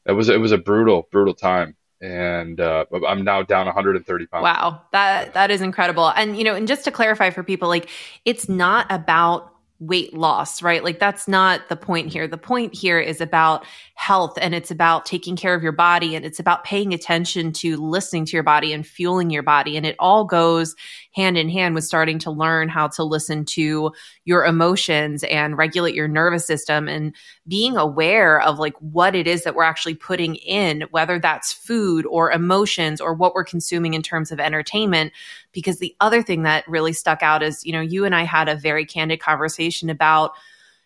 it 0.04 0.12
was, 0.12 0.28
it 0.28 0.38
was 0.38 0.52
a 0.52 0.58
brutal, 0.58 1.08
brutal 1.10 1.32
time 1.32 1.74
and 2.00 2.60
uh, 2.60 2.86
I'm 3.06 3.24
now 3.24 3.42
down 3.42 3.66
130 3.66 4.26
pounds. 4.26 4.42
Wow, 4.42 4.82
that 4.92 5.34
that 5.34 5.50
is 5.50 5.60
incredible. 5.60 6.08
And 6.08 6.36
you 6.36 6.44
know, 6.44 6.54
and 6.54 6.66
just 6.66 6.84
to 6.84 6.90
clarify 6.90 7.30
for 7.30 7.42
people, 7.42 7.68
like 7.68 7.88
it's 8.24 8.48
not 8.48 8.86
about 8.90 9.54
weight 9.80 10.12
loss, 10.12 10.60
right? 10.62 10.84
Like 10.84 10.98
that's 10.98 11.26
not 11.26 11.70
the 11.70 11.76
point 11.76 12.12
here. 12.12 12.28
The 12.28 12.36
point 12.36 12.74
here 12.74 13.00
is 13.00 13.22
about 13.22 13.64
health 13.94 14.38
and 14.40 14.54
it's 14.54 14.70
about 14.70 15.06
taking 15.06 15.36
care 15.36 15.54
of 15.54 15.62
your 15.62 15.72
body 15.72 16.14
and 16.14 16.24
it's 16.24 16.38
about 16.38 16.64
paying 16.64 16.92
attention 16.92 17.52
to 17.54 17.78
listening 17.78 18.26
to 18.26 18.36
your 18.36 18.42
body 18.42 18.74
and 18.74 18.86
fueling 18.86 19.30
your 19.30 19.42
body. 19.42 19.78
And 19.78 19.86
it 19.86 19.96
all 19.98 20.24
goes 20.24 20.76
hand 21.12 21.36
in 21.36 21.48
hand 21.48 21.74
with 21.74 21.84
starting 21.84 22.18
to 22.20 22.30
learn 22.30 22.68
how 22.68 22.88
to 22.88 23.02
listen 23.02 23.44
to 23.44 23.92
your 24.24 24.44
emotions 24.44 25.24
and 25.24 25.58
regulate 25.58 25.94
your 25.94 26.08
nervous 26.08 26.46
system 26.46 26.88
and 26.88 27.14
being 27.48 27.76
aware 27.76 28.40
of 28.40 28.58
like 28.58 28.74
what 28.78 29.16
it 29.16 29.26
is 29.26 29.42
that 29.44 29.54
we're 29.54 29.64
actually 29.64 29.94
putting 29.94 30.36
in, 30.36 30.82
whether 30.90 31.18
that's 31.18 31.52
food 31.52 32.06
or 32.06 32.30
emotions 32.30 33.00
or 33.00 33.14
what 33.14 33.34
we're 33.34 33.44
consuming 33.44 33.94
in 33.94 34.02
terms 34.02 34.30
of 34.30 34.38
entertainment. 34.38 35.12
Because 35.52 35.78
the 35.78 35.96
other 36.00 36.22
thing 36.22 36.44
that 36.44 36.68
really 36.68 36.92
stuck 36.92 37.22
out 37.22 37.42
is, 37.42 37.64
you 37.64 37.72
know, 37.72 37.80
you 37.80 38.04
and 38.04 38.14
I 38.14 38.22
had 38.22 38.48
a 38.48 38.56
very 38.56 38.86
candid 38.86 39.20
conversation 39.20 39.90
about 39.90 40.32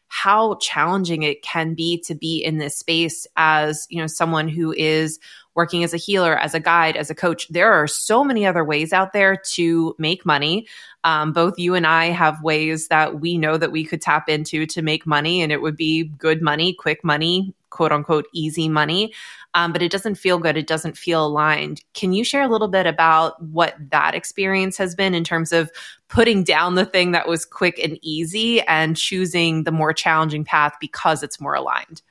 how 0.09 0.54
challenging 0.57 1.23
it 1.25 1.43
can 1.43 1.75
be 1.75 2.00
to 2.02 2.14
be 2.14 2.38
in 2.38 2.59
this 2.59 2.76
space 2.78 3.26
as 3.37 3.87
you 3.90 4.00
know 4.00 4.07
someone 4.07 4.49
who 4.49 4.73
is 4.73 5.19
working 5.54 5.84
as 5.84 5.94
a 5.94 5.99
healer, 5.99 6.37
as 6.37 6.54
a 6.54 6.61
guide, 6.61 6.96
as 6.96 7.11
a 7.11 7.14
coach. 7.14 7.49
There 7.49 7.73
are 7.73 7.87
so 7.87 8.25
many 8.25 8.46
other 8.46 8.64
ways 8.64 8.92
out 8.92 9.12
there 9.12 9.37
to 9.52 9.94
make 9.99 10.26
money. 10.26 10.66
Um, 11.04 11.32
both 11.32 11.58
you 11.58 11.75
and 11.75 11.87
I 11.87 12.06
have 12.06 12.42
ways 12.42 12.88
that 12.88 13.20
we 13.20 13.38
know 13.38 13.56
that 13.56 13.73
we 13.73 13.84
could 13.84 14.00
tap 14.00 14.28
into 14.28 14.66
to 14.66 14.82
make 14.82 15.06
money, 15.06 15.42
and 15.42 15.52
it 15.52 15.62
would 15.62 15.76
be 15.76 16.04
good 16.04 16.42
money, 16.42 16.73
quick 16.73 17.04
money, 17.04 17.54
quote 17.70 17.92
unquote, 17.92 18.26
easy 18.32 18.68
money. 18.68 19.12
Um, 19.52 19.73
but 19.73 19.82
it 19.82 19.92
doesn't 19.92 20.16
feel 20.16 20.38
good. 20.38 20.56
It 20.56 20.66
doesn't 20.66 20.96
feel 20.96 21.26
aligned. 21.26 21.80
Can 21.92 22.12
you 22.12 22.25
share 22.25 22.42
a 22.42 22.49
little 22.49 22.68
bit 22.68 22.87
about 22.87 23.40
what 23.42 23.76
that 23.90 24.14
experience 24.14 24.76
has 24.78 24.94
been 24.96 25.14
in 25.14 25.23
terms 25.23 25.52
of 25.52 25.70
putting 26.08 26.42
down 26.42 26.75
the 26.75 26.87
thing 26.87 27.12
that 27.12 27.28
was 27.28 27.44
quick 27.44 27.78
and 27.78 27.99
easy 28.02 28.61
and 28.62 28.96
choosing 28.96 29.62
the 29.62 29.70
more 29.70 29.92
challenging 29.92 30.44
path 30.44 30.75
because 30.80 31.23
it's 31.23 31.40
more 31.40 31.54
aligned? 31.54 32.02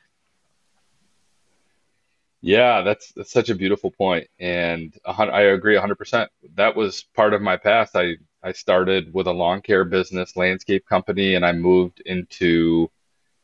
Yeah, 2.45 2.81
that's 2.81 3.13
that's 3.13 3.31
such 3.31 3.50
a 3.50 3.55
beautiful 3.55 3.89
point, 3.89 4.27
and 4.38 4.93
I 5.05 5.43
agree 5.43 5.75
100%. 5.75 6.29
That 6.55 6.75
was 6.75 7.03
part 7.15 7.33
of 7.33 7.41
my 7.41 7.55
past. 7.55 7.95
I 7.95 8.17
I 8.43 8.51
started 8.51 9.13
with 9.13 9.27
a 9.27 9.31
lawn 9.31 9.62
care 9.62 9.85
business, 9.85 10.35
landscape 10.35 10.85
company, 10.85 11.35
and 11.35 11.45
I 11.45 11.53
moved 11.53 12.01
into 12.05 12.91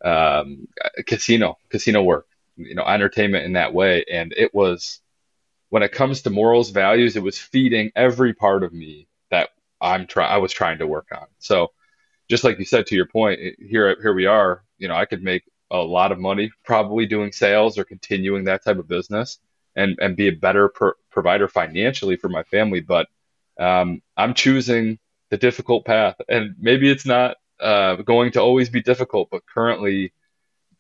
um, 0.06 0.68
casino 1.08 1.58
casino 1.70 2.04
work, 2.04 2.28
you 2.58 2.76
know, 2.76 2.86
entertainment 2.86 3.46
in 3.46 3.54
that 3.54 3.74
way, 3.74 4.06
and 4.12 4.34
it 4.38 4.54
was 4.56 5.02
when 5.70 5.84
it 5.84 5.92
comes 5.92 6.24
to 6.24 6.30
morals, 6.30 6.72
values, 6.72 7.16
it 7.16 7.24
was 7.24 7.38
feeding 7.38 7.92
every 7.96 8.34
part 8.34 8.64
of 8.64 8.74
me 8.74 9.08
that 9.32 9.50
I'm 9.82 10.08
trying, 10.08 10.32
I 10.32 10.38
was 10.38 10.52
trying 10.54 10.80
to 10.80 10.88
work 10.88 11.08
on. 11.14 11.28
So 11.40 11.72
just 12.30 12.44
like 12.44 12.60
you 12.60 12.66
said, 12.66 12.88
to 12.88 12.96
your 12.96 13.08
point, 13.08 13.40
here, 13.60 13.98
here 14.02 14.14
we 14.14 14.28
are, 14.28 14.64
you 14.80 14.88
know, 14.88 14.96
I 14.96 15.06
could 15.06 15.24
make 15.24 15.44
a 15.72 15.78
lot 15.78 16.12
of 16.12 16.20
money 16.20 16.52
probably 16.64 17.06
doing 17.06 17.32
sales 17.32 17.78
or 17.78 17.84
continuing 17.84 18.46
that 18.46 18.64
type 18.64 18.78
of 18.78 18.88
business 18.88 19.40
and, 19.76 19.98
and 20.00 20.16
be 20.16 20.28
a 20.28 20.32
better 20.32 20.70
per, 20.70 20.96
provider 21.12 21.48
financially 21.48 22.16
for 22.16 22.30
my 22.30 22.44
family. 22.44 22.82
But 22.82 23.08
um, 23.60 24.02
I'm 24.18 24.34
choosing 24.34 25.00
the 25.30 25.38
difficult 25.38 25.86
path 25.86 26.16
and 26.28 26.56
maybe 26.60 26.90
it's 26.90 27.06
not 27.06 27.38
uh, 27.60 27.98
going 27.98 28.32
to 28.32 28.42
always 28.42 28.70
be 28.70 28.82
difficult, 28.82 29.30
but 29.30 29.46
currently, 29.46 30.14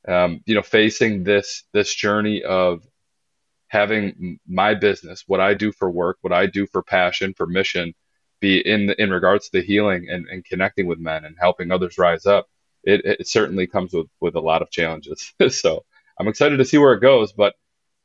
um, 0.07 0.41
you 0.45 0.55
know, 0.55 0.61
facing 0.61 1.23
this, 1.23 1.63
this 1.73 1.93
journey 1.93 2.43
of 2.43 2.81
having 3.67 4.39
my 4.47 4.73
business, 4.73 5.23
what 5.27 5.39
I 5.39 5.53
do 5.53 5.71
for 5.71 5.89
work, 5.89 6.17
what 6.21 6.33
I 6.33 6.47
do 6.47 6.65
for 6.67 6.81
passion, 6.81 7.33
for 7.35 7.45
mission, 7.45 7.93
be 8.39 8.59
in 8.59 8.89
in 8.97 9.09
regards 9.09 9.49
to 9.49 9.59
the 9.59 9.65
healing 9.65 10.07
and, 10.09 10.25
and 10.27 10.45
connecting 10.45 10.87
with 10.87 10.99
men 10.99 11.25
and 11.25 11.35
helping 11.39 11.71
others 11.71 11.97
rise 11.97 12.25
up. 12.25 12.47
It, 12.83 13.01
it 13.03 13.27
certainly 13.27 13.67
comes 13.67 13.93
with 13.93 14.07
with 14.19 14.35
a 14.35 14.39
lot 14.39 14.61
of 14.61 14.71
challenges. 14.71 15.33
so 15.49 15.85
I'm 16.19 16.27
excited 16.27 16.57
to 16.57 16.65
see 16.65 16.77
where 16.77 16.93
it 16.93 17.01
goes. 17.01 17.33
But 17.33 17.55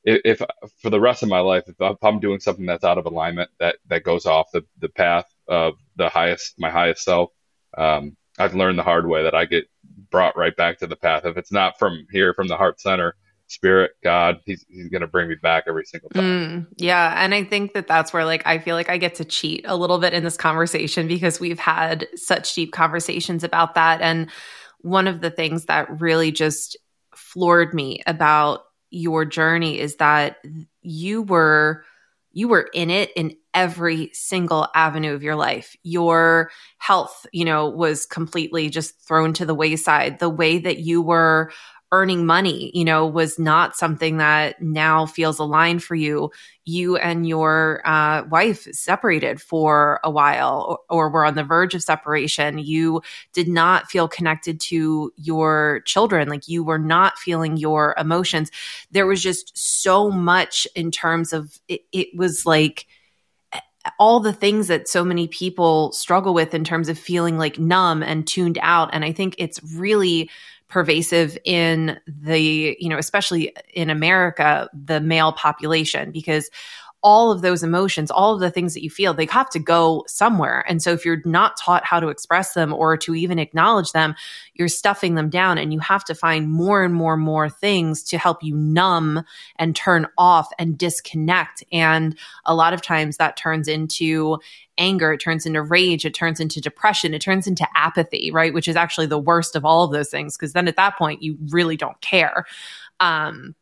if, 0.04 0.20
if, 0.40 0.42
for 0.82 0.90
the 0.90 1.00
rest 1.00 1.22
of 1.22 1.28
my 1.28 1.40
life, 1.40 1.64
if 1.66 1.96
I'm 2.02 2.20
doing 2.20 2.40
something 2.40 2.66
that's 2.66 2.84
out 2.84 2.98
of 2.98 3.06
alignment, 3.06 3.50
that 3.60 3.76
that 3.88 4.04
goes 4.04 4.26
off 4.26 4.50
the 4.52 4.62
the 4.78 4.88
path 4.88 5.26
of 5.48 5.74
the 5.96 6.08
highest 6.08 6.54
my 6.58 6.70
highest 6.70 7.04
self, 7.04 7.30
um, 7.76 8.16
I've 8.38 8.54
learned 8.54 8.78
the 8.78 8.82
hard 8.82 9.08
way 9.08 9.22
that 9.22 9.34
I 9.34 9.44
get 9.44 9.64
brought 10.10 10.36
right 10.36 10.56
back 10.56 10.78
to 10.78 10.86
the 10.86 10.96
path. 10.96 11.24
If 11.24 11.36
it's 11.36 11.52
not 11.52 11.78
from 11.78 12.06
here, 12.10 12.34
from 12.34 12.48
the 12.48 12.56
heart 12.56 12.80
center, 12.80 13.14
spirit 13.48 13.92
god 14.02 14.40
he's, 14.46 14.64
he's 14.68 14.88
gonna 14.88 15.06
bring 15.06 15.28
me 15.28 15.34
back 15.34 15.64
every 15.66 15.84
single 15.84 16.08
time 16.10 16.24
mm, 16.24 16.66
yeah 16.76 17.14
and 17.22 17.34
i 17.34 17.44
think 17.44 17.74
that 17.74 17.86
that's 17.86 18.12
where 18.12 18.24
like 18.24 18.42
i 18.46 18.58
feel 18.58 18.74
like 18.74 18.88
i 18.88 18.96
get 18.96 19.14
to 19.14 19.24
cheat 19.24 19.64
a 19.66 19.76
little 19.76 19.98
bit 19.98 20.14
in 20.14 20.24
this 20.24 20.36
conversation 20.36 21.06
because 21.06 21.40
we've 21.40 21.58
had 21.58 22.06
such 22.16 22.54
deep 22.54 22.72
conversations 22.72 23.44
about 23.44 23.74
that 23.74 24.00
and 24.00 24.30
one 24.84 25.08
of 25.08 25.22
the 25.22 25.30
things 25.30 25.64
that 25.64 26.00
really 26.00 26.30
just 26.30 26.76
floored 27.16 27.72
me 27.72 28.02
about 28.06 28.64
your 28.90 29.24
journey 29.24 29.80
is 29.80 29.96
that 29.96 30.36
you 30.82 31.22
were 31.22 31.84
you 32.32 32.48
were 32.48 32.68
in 32.74 32.90
it 32.90 33.10
in 33.16 33.36
every 33.54 34.10
single 34.12 34.68
avenue 34.74 35.14
of 35.14 35.22
your 35.22 35.36
life. 35.36 35.76
Your 35.84 36.50
health, 36.78 37.26
you 37.32 37.44
know, 37.44 37.68
was 37.68 38.06
completely 38.06 38.68
just 38.68 39.00
thrown 39.06 39.32
to 39.34 39.46
the 39.46 39.54
wayside. 39.54 40.18
The 40.18 40.28
way 40.28 40.58
that 40.58 40.78
you 40.78 41.00
were 41.00 41.52
earning 41.92 42.26
money, 42.26 42.72
you 42.74 42.84
know, 42.84 43.06
was 43.06 43.38
not 43.38 43.76
something 43.76 44.16
that 44.16 44.60
now 44.60 45.06
feels 45.06 45.38
aligned 45.38 45.82
for 45.82 45.94
you. 45.94 46.30
You 46.64 46.96
and 46.96 47.28
your 47.28 47.82
uh, 47.84 48.24
wife 48.24 48.66
separated 48.72 49.40
for 49.40 50.00
a 50.02 50.10
while 50.10 50.66
or, 50.90 50.98
or 50.98 51.10
were 51.10 51.24
on 51.24 51.34
the 51.34 51.44
verge 51.44 51.74
of 51.74 51.82
separation. 51.82 52.58
You 52.58 53.02
did 53.32 53.48
not 53.48 53.90
feel 53.90 54.08
connected 54.08 54.58
to 54.60 55.12
your 55.16 55.82
children. 55.84 56.28
Like 56.28 56.48
you 56.48 56.64
were 56.64 56.78
not 56.78 57.18
feeling 57.18 57.56
your 57.56 57.94
emotions. 57.96 58.50
There 58.90 59.06
was 59.06 59.22
just 59.22 59.56
so 59.56 60.10
much 60.10 60.66
in 60.74 60.90
terms 60.90 61.32
of 61.32 61.60
it, 61.68 61.82
it 61.92 62.08
was 62.16 62.44
like, 62.44 62.86
all 63.98 64.18
the 64.18 64.32
things 64.32 64.68
that 64.68 64.88
so 64.88 65.04
many 65.04 65.28
people 65.28 65.92
struggle 65.92 66.32
with 66.32 66.54
in 66.54 66.64
terms 66.64 66.88
of 66.88 66.98
feeling 66.98 67.36
like 67.36 67.58
numb 67.58 68.02
and 68.02 68.26
tuned 68.26 68.58
out. 68.62 68.88
And 68.94 69.04
I 69.04 69.12
think 69.12 69.34
it's 69.36 69.60
really 69.74 70.30
pervasive 70.74 71.38
in 71.44 71.96
the, 72.08 72.76
you 72.80 72.88
know, 72.88 72.98
especially 72.98 73.54
in 73.74 73.90
America, 73.90 74.68
the 74.74 75.00
male 75.00 75.30
population, 75.30 76.10
because 76.10 76.50
all 77.04 77.30
of 77.30 77.42
those 77.42 77.62
emotions, 77.62 78.10
all 78.10 78.32
of 78.32 78.40
the 78.40 78.50
things 78.50 78.72
that 78.72 78.82
you 78.82 78.88
feel, 78.88 79.12
they 79.12 79.26
have 79.26 79.50
to 79.50 79.58
go 79.58 80.02
somewhere. 80.08 80.64
And 80.66 80.82
so 80.82 80.90
if 80.90 81.04
you're 81.04 81.20
not 81.26 81.58
taught 81.58 81.84
how 81.84 82.00
to 82.00 82.08
express 82.08 82.54
them 82.54 82.72
or 82.72 82.96
to 82.96 83.14
even 83.14 83.38
acknowledge 83.38 83.92
them, 83.92 84.14
you're 84.54 84.68
stuffing 84.68 85.14
them 85.14 85.28
down 85.28 85.58
and 85.58 85.70
you 85.70 85.80
have 85.80 86.02
to 86.06 86.14
find 86.14 86.50
more 86.50 86.82
and 86.82 86.94
more 86.94 87.12
and 87.12 87.22
more 87.22 87.50
things 87.50 88.02
to 88.04 88.16
help 88.16 88.42
you 88.42 88.56
numb 88.56 89.22
and 89.56 89.76
turn 89.76 90.06
off 90.16 90.48
and 90.58 90.78
disconnect. 90.78 91.62
And 91.70 92.18
a 92.46 92.54
lot 92.54 92.72
of 92.72 92.80
times 92.80 93.18
that 93.18 93.36
turns 93.36 93.68
into 93.68 94.38
anger, 94.78 95.12
it 95.12 95.18
turns 95.18 95.44
into 95.44 95.62
rage, 95.62 96.06
it 96.06 96.14
turns 96.14 96.40
into 96.40 96.58
depression, 96.58 97.12
it 97.12 97.20
turns 97.20 97.46
into 97.46 97.68
apathy, 97.76 98.30
right? 98.32 98.54
Which 98.54 98.66
is 98.66 98.76
actually 98.76 99.06
the 99.06 99.18
worst 99.18 99.54
of 99.56 99.66
all 99.66 99.84
of 99.84 99.92
those 99.92 100.08
things 100.08 100.38
because 100.38 100.54
then 100.54 100.68
at 100.68 100.76
that 100.76 100.96
point 100.96 101.22
you 101.22 101.36
really 101.50 101.76
don't 101.76 102.00
care. 102.00 102.46
Um, 102.98 103.54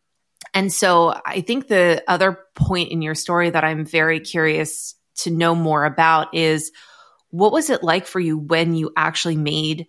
and 0.54 0.72
so 0.72 1.14
I 1.24 1.40
think 1.40 1.68
the 1.68 2.02
other 2.06 2.38
point 2.54 2.90
in 2.90 3.02
your 3.02 3.14
story 3.14 3.50
that 3.50 3.64
I'm 3.64 3.84
very 3.84 4.20
curious 4.20 4.94
to 5.16 5.30
know 5.30 5.54
more 5.54 5.84
about 5.84 6.34
is 6.34 6.72
what 7.30 7.52
was 7.52 7.70
it 7.70 7.82
like 7.82 8.06
for 8.06 8.20
you 8.20 8.38
when 8.38 8.74
you 8.74 8.92
actually 8.96 9.36
made 9.36 9.86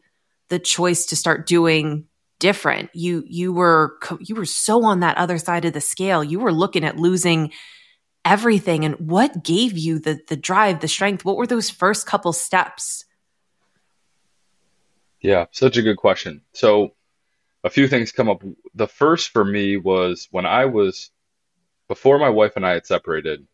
the 0.50 0.60
choice 0.60 1.08
to 1.08 1.15
start 1.15 1.46
doing 1.46 2.05
different? 2.39 2.89
You 2.93 3.24
you 3.27 3.51
were 3.51 3.98
you 4.22 4.36
were 4.36 4.46
so 4.46 4.86
on 4.86 5.01
that 5.01 5.17
other 5.17 5.38
side 5.38 5.65
of 5.65 5.74
the 5.74 5.82
scale. 5.82 6.24
You 6.24 6.39
were 6.39 6.53
looking 6.53 6.86
at 6.86 6.98
losing 6.98 7.51
everything. 8.24 8.86
And 8.86 8.96
what 8.96 9.43
gave 9.43 9.77
you 9.77 10.00
the 10.00 10.20
the 10.29 10.38
drive 10.38 10.79
the 10.79 10.88
strength? 10.88 11.25
What 11.25 11.36
were 11.36 11.48
those 11.48 11.70
first 11.70 12.08
couple 12.08 12.32
steps? 12.32 13.03
Yeah 15.20 15.46
such 15.51 15.75
a 15.75 15.82
good 15.82 15.98
question. 15.98 16.41
So 16.53 16.96
a 17.63 17.70
few 17.70 17.88
things 17.88 18.12
come 18.12 18.29
up. 18.29 18.43
The 18.75 18.88
first 18.88 19.29
for 19.29 19.43
me 19.43 19.77
was 19.77 20.27
when 20.32 20.46
I 20.46 20.65
was 20.65 21.12
before 21.88 22.20
my 22.20 22.29
wife 22.29 22.53
and 22.55 22.65
I 22.65 22.72
had 22.72 22.86
separated. 22.86 23.48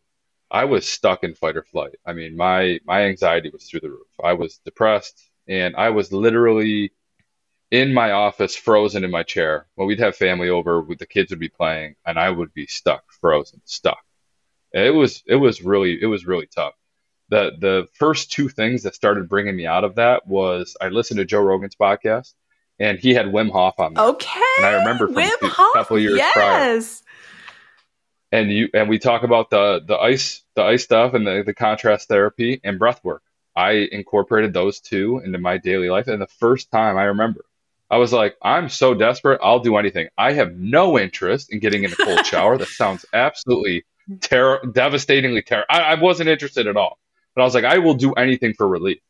I 0.50 0.64
was 0.64 0.88
stuck 0.88 1.22
in 1.22 1.34
fight 1.34 1.56
or 1.56 1.62
flight. 1.62 1.96
I 2.04 2.12
mean, 2.12 2.36
my 2.36 2.80
my 2.84 3.02
anxiety 3.04 3.50
was 3.50 3.64
through 3.68 3.80
the 3.80 3.90
roof. 3.90 4.08
I 4.22 4.32
was 4.32 4.58
depressed, 4.64 5.30
and 5.46 5.76
I 5.76 5.90
was 5.90 6.12
literally 6.12 6.92
in 7.70 7.94
my 7.94 8.10
office, 8.10 8.56
frozen 8.56 9.04
in 9.04 9.10
my 9.12 9.22
chair. 9.22 9.66
When 9.76 9.86
we'd 9.86 10.00
have 10.00 10.16
family 10.16 10.48
over, 10.48 10.84
the 10.98 11.06
kids 11.06 11.30
would 11.30 11.38
be 11.38 11.48
playing, 11.48 11.94
and 12.04 12.18
I 12.18 12.30
would 12.30 12.52
be 12.52 12.66
stuck, 12.66 13.04
frozen, 13.20 13.60
stuck. 13.64 14.04
And 14.74 14.84
it 14.84 14.90
was 14.90 15.22
it 15.26 15.36
was 15.36 15.62
really 15.62 16.00
it 16.02 16.06
was 16.06 16.26
really 16.26 16.46
tough. 16.46 16.74
The 17.28 17.52
the 17.58 17.88
first 17.94 18.32
two 18.32 18.48
things 18.48 18.82
that 18.82 18.94
started 18.96 19.28
bringing 19.28 19.56
me 19.56 19.66
out 19.66 19.84
of 19.84 19.96
that 19.96 20.26
was 20.26 20.76
I 20.80 20.88
listened 20.88 21.18
to 21.18 21.24
Joe 21.24 21.42
Rogan's 21.42 21.76
podcast, 21.76 22.34
and 22.80 22.98
he 22.98 23.14
had 23.14 23.26
Wim 23.26 23.50
Hof 23.52 23.78
on 23.78 23.94
there. 23.94 24.04
Okay. 24.04 24.40
And 24.56 24.66
I 24.66 24.72
remember 24.78 25.06
from 25.06 25.16
Wim 25.16 25.42
a 25.42 25.48
Hof? 25.48 25.74
couple 25.74 25.98
years 25.98 26.16
yes. 26.16 26.32
prior. 26.34 26.80
And 28.32 28.50
you 28.50 28.68
and 28.74 28.88
we 28.88 28.98
talk 28.98 29.22
about 29.22 29.50
the 29.50 29.82
the 29.86 29.96
ice 29.96 30.42
the 30.54 30.62
ice 30.62 30.82
stuff 30.82 31.14
and 31.14 31.26
the, 31.26 31.42
the 31.44 31.54
contrast 31.54 32.08
therapy 32.08 32.60
and 32.64 32.78
breath 32.78 33.04
work. 33.04 33.22
I 33.54 33.88
incorporated 33.92 34.52
those 34.52 34.80
two 34.80 35.20
into 35.24 35.38
my 35.38 35.58
daily 35.58 35.90
life. 35.90 36.06
And 36.06 36.22
the 36.22 36.26
first 36.26 36.70
time 36.70 36.96
I 36.96 37.04
remember, 37.04 37.44
I 37.90 37.98
was 37.98 38.12
like, 38.12 38.36
I'm 38.40 38.68
so 38.68 38.94
desperate, 38.94 39.40
I'll 39.42 39.58
do 39.58 39.76
anything. 39.76 40.08
I 40.16 40.32
have 40.32 40.54
no 40.54 40.98
interest 40.98 41.52
in 41.52 41.58
getting 41.58 41.82
in 41.82 41.92
a 41.92 41.96
cold 41.96 42.24
shower. 42.26 42.56
that 42.56 42.68
sounds 42.68 43.04
absolutely 43.12 43.84
ter- 44.20 44.62
devastatingly 44.62 45.42
terrible. 45.42 45.66
I, 45.68 45.80
I 45.80 45.94
wasn't 45.94 46.28
interested 46.28 46.68
at 46.68 46.76
all. 46.76 46.98
But 47.34 47.42
I 47.42 47.44
was 47.44 47.54
like, 47.54 47.64
I 47.64 47.78
will 47.78 47.94
do 47.94 48.12
anything 48.12 48.54
for 48.54 48.66
relief. 48.68 49.00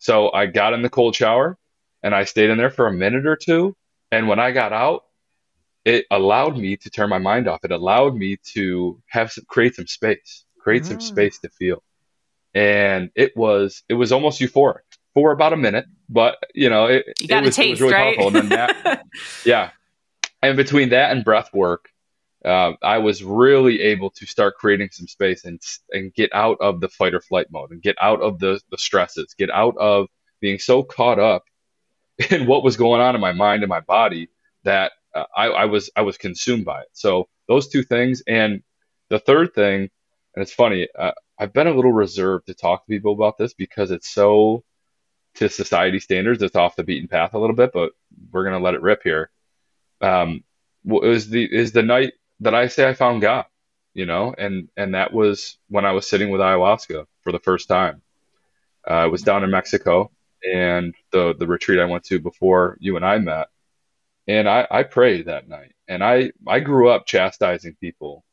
So 0.00 0.32
I 0.32 0.46
got 0.46 0.74
in 0.74 0.82
the 0.82 0.90
cold 0.90 1.14
shower 1.14 1.56
and 2.02 2.14
I 2.14 2.24
stayed 2.24 2.50
in 2.50 2.58
there 2.58 2.70
for 2.70 2.86
a 2.86 2.92
minute 2.92 3.26
or 3.26 3.36
two. 3.36 3.76
And 4.10 4.28
when 4.28 4.38
I 4.38 4.52
got 4.52 4.72
out, 4.72 5.04
it 5.84 6.06
allowed 6.10 6.56
me 6.56 6.76
to 6.76 6.90
turn 6.90 7.08
my 7.08 7.18
mind 7.18 7.48
off. 7.48 7.64
It 7.64 7.72
allowed 7.72 8.14
me 8.14 8.36
to 8.52 9.00
have 9.06 9.32
some, 9.32 9.44
create 9.48 9.74
some 9.74 9.86
space, 9.86 10.44
create 10.58 10.84
some 10.84 10.96
ah. 10.96 11.00
space 11.00 11.38
to 11.40 11.48
feel. 11.48 11.82
And 12.54 13.10
it 13.14 13.36
was 13.36 13.82
it 13.88 13.94
was 13.94 14.12
almost 14.12 14.40
euphoric 14.40 14.80
for 15.14 15.32
about 15.32 15.52
a 15.52 15.56
minute, 15.56 15.86
but 16.08 16.36
you 16.54 16.68
know 16.68 16.86
it, 16.86 17.04
you 17.20 17.34
it, 17.34 17.44
was, 17.44 17.56
taste, 17.56 17.66
it 17.66 17.70
was 17.70 17.80
really 17.80 17.94
right? 17.94 18.16
powerful. 18.16 18.38
And 18.38 18.50
that, 18.50 19.04
yeah, 19.44 19.70
and 20.42 20.56
between 20.56 20.88
that 20.90 21.12
and 21.12 21.24
breath 21.24 21.52
work, 21.52 21.90
uh, 22.44 22.72
I 22.82 22.98
was 22.98 23.22
really 23.22 23.80
able 23.82 24.10
to 24.10 24.26
start 24.26 24.56
creating 24.56 24.88
some 24.92 25.06
space 25.06 25.44
and 25.44 25.60
and 25.90 26.12
get 26.14 26.30
out 26.34 26.56
of 26.60 26.80
the 26.80 26.88
fight 26.88 27.14
or 27.14 27.20
flight 27.20 27.46
mode 27.50 27.70
and 27.70 27.82
get 27.82 27.96
out 28.00 28.20
of 28.22 28.38
the 28.38 28.60
the 28.70 28.78
stresses, 28.78 29.34
get 29.38 29.50
out 29.50 29.76
of 29.76 30.08
being 30.40 30.58
so 30.58 30.82
caught 30.82 31.18
up 31.18 31.44
in 32.30 32.46
what 32.46 32.64
was 32.64 32.76
going 32.76 33.00
on 33.00 33.14
in 33.14 33.20
my 33.20 33.32
mind 33.32 33.62
and 33.62 33.70
my 33.70 33.80
body 33.80 34.28
that 34.64 34.92
uh, 35.14 35.24
I, 35.36 35.46
I 35.48 35.64
was 35.66 35.90
I 35.96 36.02
was 36.02 36.18
consumed 36.18 36.64
by 36.64 36.82
it. 36.82 36.88
So 36.92 37.28
those 37.46 37.68
two 37.68 37.82
things, 37.82 38.22
and 38.26 38.62
the 39.08 39.18
third 39.18 39.54
thing, 39.54 39.88
and 40.34 40.42
it's 40.42 40.52
funny, 40.52 40.88
uh, 40.98 41.12
I've 41.38 41.52
been 41.52 41.66
a 41.66 41.74
little 41.74 41.92
reserved 41.92 42.46
to 42.46 42.54
talk 42.54 42.84
to 42.84 42.90
people 42.90 43.12
about 43.12 43.38
this 43.38 43.54
because 43.54 43.90
it's 43.90 44.08
so 44.08 44.64
to 45.36 45.48
society 45.48 46.00
standards, 46.00 46.42
it's 46.42 46.56
off 46.56 46.76
the 46.76 46.82
beaten 46.84 47.08
path 47.08 47.34
a 47.34 47.38
little 47.38 47.56
bit, 47.56 47.72
but 47.72 47.92
we're 48.32 48.44
gonna 48.44 48.58
let 48.58 48.74
it 48.74 48.82
rip 48.82 49.02
here. 49.02 49.30
Um, 50.00 50.44
was 50.84 51.28
the 51.28 51.44
is 51.44 51.72
the 51.72 51.82
night 51.82 52.14
that 52.40 52.54
I 52.54 52.68
say 52.68 52.88
I 52.88 52.94
found 52.94 53.22
God, 53.22 53.46
you 53.94 54.06
know, 54.06 54.34
and 54.36 54.68
and 54.76 54.94
that 54.94 55.12
was 55.12 55.58
when 55.68 55.84
I 55.84 55.92
was 55.92 56.08
sitting 56.08 56.30
with 56.30 56.40
ayahuasca 56.40 57.06
for 57.22 57.32
the 57.32 57.40
first 57.40 57.68
time. 57.68 58.02
Uh, 58.88 58.94
I 58.94 59.06
was 59.06 59.22
down 59.22 59.44
in 59.44 59.50
Mexico, 59.50 60.10
and 60.42 60.94
the 61.12 61.34
the 61.38 61.46
retreat 61.46 61.80
I 61.80 61.84
went 61.86 62.04
to 62.04 62.18
before 62.18 62.76
you 62.80 62.96
and 62.96 63.04
I 63.04 63.18
met. 63.18 63.48
And 64.28 64.46
I, 64.46 64.66
I 64.70 64.82
prayed 64.82 65.26
that 65.26 65.48
night. 65.48 65.74
And 65.88 66.04
I, 66.04 66.32
I 66.46 66.60
grew 66.60 66.90
up 66.90 67.06
chastising 67.06 67.76
people 67.80 68.24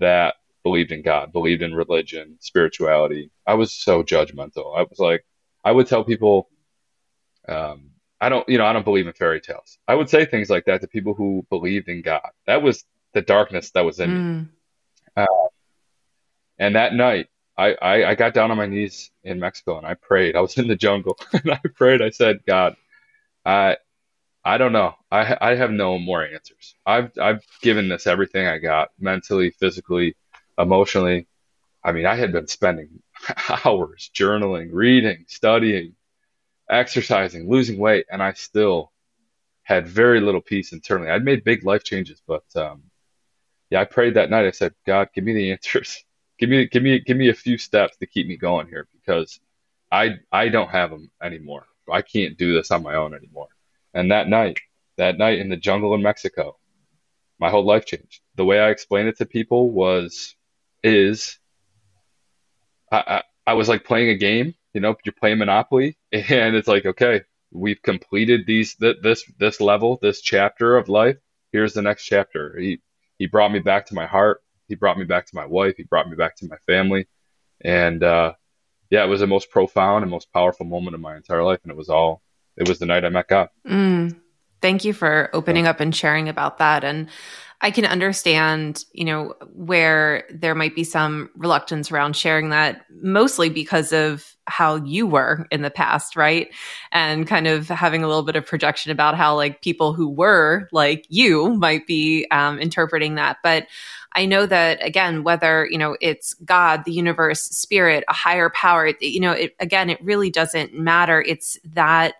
that 0.00 0.34
believed 0.64 0.90
in 0.90 1.02
God, 1.02 1.32
believed 1.32 1.62
in 1.62 1.72
religion, 1.72 2.36
spirituality. 2.40 3.30
I 3.46 3.54
was 3.54 3.72
so 3.72 4.02
judgmental. 4.02 4.76
I 4.76 4.82
was 4.82 4.98
like, 4.98 5.24
I 5.64 5.70
would 5.70 5.86
tell 5.86 6.02
people, 6.02 6.48
um, 7.48 7.90
I 8.20 8.28
don't, 8.28 8.48
you 8.48 8.58
know, 8.58 8.66
I 8.66 8.72
don't 8.72 8.84
believe 8.84 9.06
in 9.06 9.12
fairy 9.12 9.40
tales. 9.40 9.78
I 9.86 9.94
would 9.94 10.10
say 10.10 10.24
things 10.24 10.50
like 10.50 10.64
that 10.64 10.80
to 10.80 10.88
people 10.88 11.14
who 11.14 11.46
believed 11.50 11.88
in 11.88 12.02
God. 12.02 12.28
That 12.46 12.62
was 12.62 12.84
the 13.14 13.22
darkness 13.22 13.70
that 13.70 13.84
was 13.84 14.00
in 14.00 14.10
mm. 14.10 14.40
me. 14.40 14.48
Uh, 15.16 15.48
and 16.58 16.74
that 16.74 16.94
night, 16.94 17.28
I, 17.58 17.76
I, 17.82 18.10
I 18.10 18.14
got 18.14 18.34
down 18.34 18.52
on 18.52 18.56
my 18.56 18.66
knees 18.66 19.10
in 19.24 19.40
Mexico 19.40 19.78
and 19.78 19.86
I 19.86 19.94
prayed. 19.94 20.36
I 20.36 20.40
was 20.40 20.56
in 20.56 20.68
the 20.68 20.76
jungle 20.76 21.18
and 21.32 21.50
I 21.50 21.60
prayed. 21.74 22.00
I 22.00 22.10
said, 22.10 22.38
God, 22.46 22.76
I, 23.44 23.76
I 24.44 24.58
don't 24.58 24.72
know. 24.72 24.94
I, 25.10 25.36
I 25.40 25.54
have 25.56 25.72
no 25.72 25.98
more 25.98 26.24
answers. 26.24 26.76
I've, 26.86 27.10
I've 27.20 27.44
given 27.60 27.88
this 27.88 28.06
everything 28.06 28.46
I 28.46 28.58
got 28.58 28.90
mentally, 29.00 29.50
physically, 29.50 30.16
emotionally. 30.56 31.26
I 31.82 31.90
mean, 31.92 32.06
I 32.06 32.14
had 32.14 32.32
been 32.32 32.46
spending 32.46 33.02
hours 33.64 34.10
journaling, 34.14 34.68
reading, 34.72 35.24
studying, 35.26 35.96
exercising, 36.70 37.50
losing 37.50 37.78
weight, 37.78 38.06
and 38.10 38.22
I 38.22 38.34
still 38.34 38.92
had 39.64 39.88
very 39.88 40.20
little 40.20 40.40
peace 40.40 40.72
internally. 40.72 41.10
I'd 41.10 41.24
made 41.24 41.44
big 41.44 41.64
life 41.64 41.82
changes, 41.82 42.22
but 42.26 42.44
um, 42.54 42.84
yeah, 43.70 43.80
I 43.80 43.84
prayed 43.84 44.14
that 44.14 44.30
night. 44.30 44.46
I 44.46 44.52
said, 44.52 44.74
God, 44.86 45.08
give 45.12 45.24
me 45.24 45.34
the 45.34 45.52
answers. 45.52 46.04
Give 46.38 46.48
me, 46.48 46.66
give 46.66 46.82
me, 46.82 47.00
give 47.00 47.16
me 47.16 47.28
a 47.28 47.34
few 47.34 47.58
steps 47.58 47.96
to 47.98 48.06
keep 48.06 48.26
me 48.26 48.36
going 48.36 48.68
here 48.68 48.88
because 48.92 49.40
I, 49.90 50.16
I 50.32 50.48
don't 50.48 50.70
have 50.70 50.90
them 50.90 51.10
anymore. 51.22 51.66
I 51.90 52.02
can't 52.02 52.36
do 52.36 52.54
this 52.54 52.70
on 52.70 52.82
my 52.82 52.94
own 52.94 53.14
anymore. 53.14 53.48
And 53.94 54.10
that 54.10 54.28
night, 54.28 54.60
that 54.96 55.18
night 55.18 55.38
in 55.38 55.48
the 55.48 55.56
jungle 55.56 55.94
in 55.94 56.02
Mexico, 56.02 56.58
my 57.38 57.50
whole 57.50 57.64
life 57.64 57.86
changed. 57.86 58.20
The 58.34 58.44
way 58.44 58.60
I 58.60 58.70
explained 58.70 59.08
it 59.08 59.18
to 59.18 59.26
people 59.26 59.70
was, 59.70 60.34
is, 60.82 61.38
I, 62.92 62.98
I, 62.98 63.22
I 63.46 63.54
was 63.54 63.68
like 63.68 63.84
playing 63.84 64.10
a 64.10 64.16
game 64.16 64.54
you 64.74 64.80
know, 64.80 64.94
you're 65.04 65.12
playing 65.12 65.38
Monopoly, 65.38 65.96
and 66.12 66.54
it's 66.54 66.68
like, 66.68 66.86
okay, 66.86 67.22
we've 67.50 67.82
completed 67.82 68.42
these 68.46 68.76
th- 68.76 68.98
this 69.02 69.24
this 69.38 69.60
level, 69.60 69.98
this 70.00 70.20
chapter 70.20 70.76
of 70.76 70.88
life. 70.88 71.16
Here's 71.52 71.74
the 71.74 71.82
next 71.82 72.04
chapter. 72.04 72.56
He 72.58 72.80
he 73.18 73.26
brought 73.26 73.52
me 73.52 73.58
back 73.58 73.86
to 73.86 73.94
my 73.94 74.06
heart. 74.06 74.42
He 74.68 74.74
brought 74.74 74.98
me 74.98 75.04
back 75.04 75.26
to 75.26 75.34
my 75.34 75.46
wife. 75.46 75.74
He 75.76 75.84
brought 75.84 76.08
me 76.08 76.16
back 76.16 76.36
to 76.36 76.48
my 76.48 76.56
family, 76.66 77.08
and 77.62 78.02
uh, 78.02 78.34
yeah, 78.90 79.04
it 79.04 79.08
was 79.08 79.20
the 79.20 79.26
most 79.26 79.50
profound 79.50 80.02
and 80.02 80.10
most 80.10 80.32
powerful 80.32 80.66
moment 80.66 80.94
of 80.94 81.00
my 81.00 81.16
entire 81.16 81.44
life. 81.44 81.60
And 81.62 81.72
it 81.72 81.76
was 81.76 81.88
all 81.88 82.22
it 82.56 82.68
was 82.68 82.78
the 82.78 82.86
night 82.86 83.04
I 83.04 83.08
met 83.08 83.28
God. 83.28 83.48
Mm. 83.66 84.20
Thank 84.60 84.84
you 84.84 84.92
for 84.92 85.30
opening 85.32 85.64
yeah. 85.64 85.70
up 85.70 85.80
and 85.80 85.94
sharing 85.94 86.28
about 86.28 86.58
that. 86.58 86.82
And 86.84 87.08
I 87.60 87.72
can 87.72 87.84
understand, 87.84 88.84
you 88.92 89.04
know, 89.04 89.34
where 89.52 90.24
there 90.32 90.54
might 90.54 90.76
be 90.76 90.84
some 90.84 91.28
reluctance 91.34 91.90
around 91.90 92.14
sharing 92.14 92.50
that, 92.50 92.84
mostly 93.02 93.50
because 93.50 93.92
of 93.92 94.36
how 94.46 94.76
you 94.76 95.06
were 95.08 95.46
in 95.50 95.62
the 95.62 95.70
past, 95.70 96.14
right? 96.14 96.48
And 96.92 97.26
kind 97.26 97.48
of 97.48 97.68
having 97.68 98.04
a 98.04 98.06
little 98.06 98.22
bit 98.22 98.36
of 98.36 98.46
projection 98.46 98.92
about 98.92 99.16
how 99.16 99.34
like 99.34 99.60
people 99.60 99.92
who 99.92 100.08
were 100.08 100.68
like 100.70 101.04
you 101.08 101.54
might 101.54 101.86
be 101.86 102.26
um, 102.30 102.60
interpreting 102.60 103.16
that. 103.16 103.38
But 103.42 103.66
I 104.12 104.24
know 104.24 104.46
that 104.46 104.84
again, 104.84 105.24
whether 105.24 105.66
you 105.68 105.78
know 105.78 105.96
it's 106.00 106.34
God, 106.34 106.84
the 106.84 106.92
universe, 106.92 107.42
spirit, 107.42 108.04
a 108.08 108.12
higher 108.12 108.50
power, 108.50 108.92
you 109.00 109.20
know, 109.20 109.32
it, 109.32 109.56
again, 109.58 109.90
it 109.90 110.02
really 110.02 110.30
doesn't 110.30 110.74
matter. 110.74 111.20
It's 111.20 111.58
that 111.64 112.14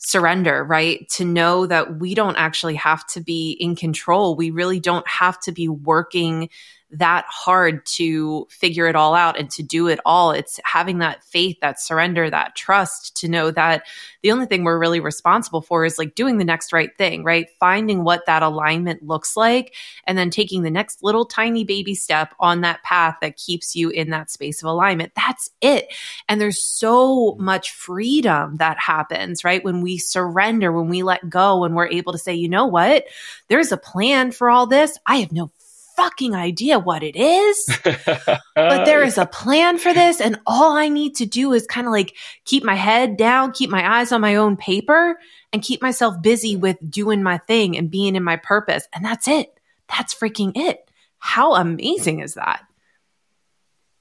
surrender, 0.00 0.64
right? 0.64 1.08
To 1.10 1.24
know 1.24 1.66
that 1.66 2.00
we 2.00 2.14
don't 2.14 2.36
actually 2.36 2.74
have 2.76 3.06
to 3.08 3.20
be 3.20 3.52
in 3.60 3.76
control. 3.76 4.34
We 4.34 4.50
really 4.50 4.80
don't 4.80 5.06
have 5.06 5.38
to 5.40 5.52
be 5.52 5.68
working 5.68 6.48
that 6.92 7.24
hard 7.28 7.84
to 7.86 8.46
figure 8.50 8.86
it 8.88 8.96
all 8.96 9.14
out 9.14 9.38
and 9.38 9.50
to 9.50 9.62
do 9.62 9.86
it 9.88 10.00
all. 10.04 10.32
It's 10.32 10.58
having 10.64 10.98
that 10.98 11.22
faith, 11.24 11.58
that 11.60 11.80
surrender, 11.80 12.28
that 12.28 12.56
trust 12.56 13.16
to 13.18 13.28
know 13.28 13.50
that 13.52 13.84
the 14.22 14.32
only 14.32 14.46
thing 14.46 14.64
we're 14.64 14.78
really 14.78 15.00
responsible 15.00 15.62
for 15.62 15.84
is 15.84 15.98
like 15.98 16.14
doing 16.14 16.38
the 16.38 16.44
next 16.44 16.72
right 16.72 16.90
thing, 16.98 17.24
right? 17.24 17.46
Finding 17.58 18.04
what 18.04 18.26
that 18.26 18.42
alignment 18.42 19.02
looks 19.02 19.36
like 19.36 19.74
and 20.04 20.18
then 20.18 20.30
taking 20.30 20.62
the 20.62 20.70
next 20.70 21.02
little 21.02 21.24
tiny 21.24 21.64
baby 21.64 21.94
step 21.94 22.34
on 22.40 22.62
that 22.62 22.82
path 22.82 23.16
that 23.20 23.36
keeps 23.36 23.76
you 23.76 23.90
in 23.90 24.10
that 24.10 24.30
space 24.30 24.62
of 24.62 24.68
alignment. 24.68 25.12
That's 25.14 25.50
it. 25.60 25.92
And 26.28 26.40
there's 26.40 26.62
so 26.62 27.36
much 27.38 27.70
freedom 27.70 28.56
that 28.56 28.78
happens, 28.78 29.44
right? 29.44 29.64
When 29.64 29.80
we 29.80 29.98
surrender, 29.98 30.72
when 30.72 30.88
we 30.88 31.02
let 31.02 31.28
go, 31.30 31.60
when 31.60 31.74
we're 31.74 31.88
able 31.88 32.12
to 32.12 32.18
say, 32.18 32.34
you 32.34 32.48
know 32.48 32.66
what? 32.66 33.04
There's 33.48 33.72
a 33.72 33.76
plan 33.76 34.32
for 34.32 34.50
all 34.50 34.66
this. 34.66 34.98
I 35.06 35.16
have 35.16 35.32
no 35.32 35.50
fucking 36.00 36.34
idea 36.34 36.78
what 36.78 37.02
it 37.02 37.14
is, 37.14 37.78
but 37.84 38.24
there 38.84 39.02
is 39.02 39.18
a 39.18 39.26
plan 39.26 39.76
for 39.76 39.92
this. 39.92 40.18
And 40.20 40.40
all 40.46 40.74
I 40.74 40.88
need 40.88 41.16
to 41.16 41.26
do 41.26 41.52
is 41.52 41.66
kind 41.66 41.86
of 41.86 41.92
like 41.92 42.16
keep 42.46 42.64
my 42.64 42.74
head 42.74 43.18
down, 43.18 43.52
keep 43.52 43.68
my 43.68 43.98
eyes 43.98 44.10
on 44.10 44.22
my 44.22 44.36
own 44.36 44.56
paper, 44.56 45.18
and 45.52 45.62
keep 45.62 45.82
myself 45.82 46.20
busy 46.22 46.56
with 46.56 46.78
doing 46.88 47.22
my 47.22 47.36
thing 47.38 47.76
and 47.76 47.90
being 47.90 48.16
in 48.16 48.24
my 48.24 48.36
purpose. 48.36 48.88
And 48.94 49.04
that's 49.04 49.28
it. 49.28 49.60
That's 49.88 50.14
freaking 50.14 50.52
it. 50.54 50.90
How 51.18 51.54
amazing 51.54 52.20
is 52.20 52.34
that? 52.34 52.62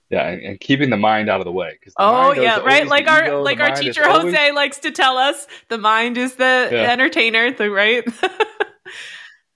Yeah, 0.10 0.28
and, 0.28 0.60
keeping 0.60 0.90
the 0.90 0.98
mind 0.98 1.30
out 1.30 1.42
of 1.42 1.46
the 1.46 1.52
way. 1.52 1.78
Because 1.80 1.94
oh 1.98 2.34
yeah, 2.34 2.60
right. 2.60 2.88
Like 2.88 3.08
our 3.08 3.26
ego, 3.26 3.42
like 3.44 3.60
our 3.60 3.76
teacher 3.76 4.10
Jose 4.10 4.52
likes 4.54 4.80
to 4.80 4.92
tell 4.92 5.18
us, 5.18 5.46
the 5.68 5.78
mind 5.78 6.18
is 6.18 6.36
the 6.36 6.70
yeah. 6.72 6.92
entertainer. 6.92 7.52
The 7.52 7.70
right. 7.70 8.08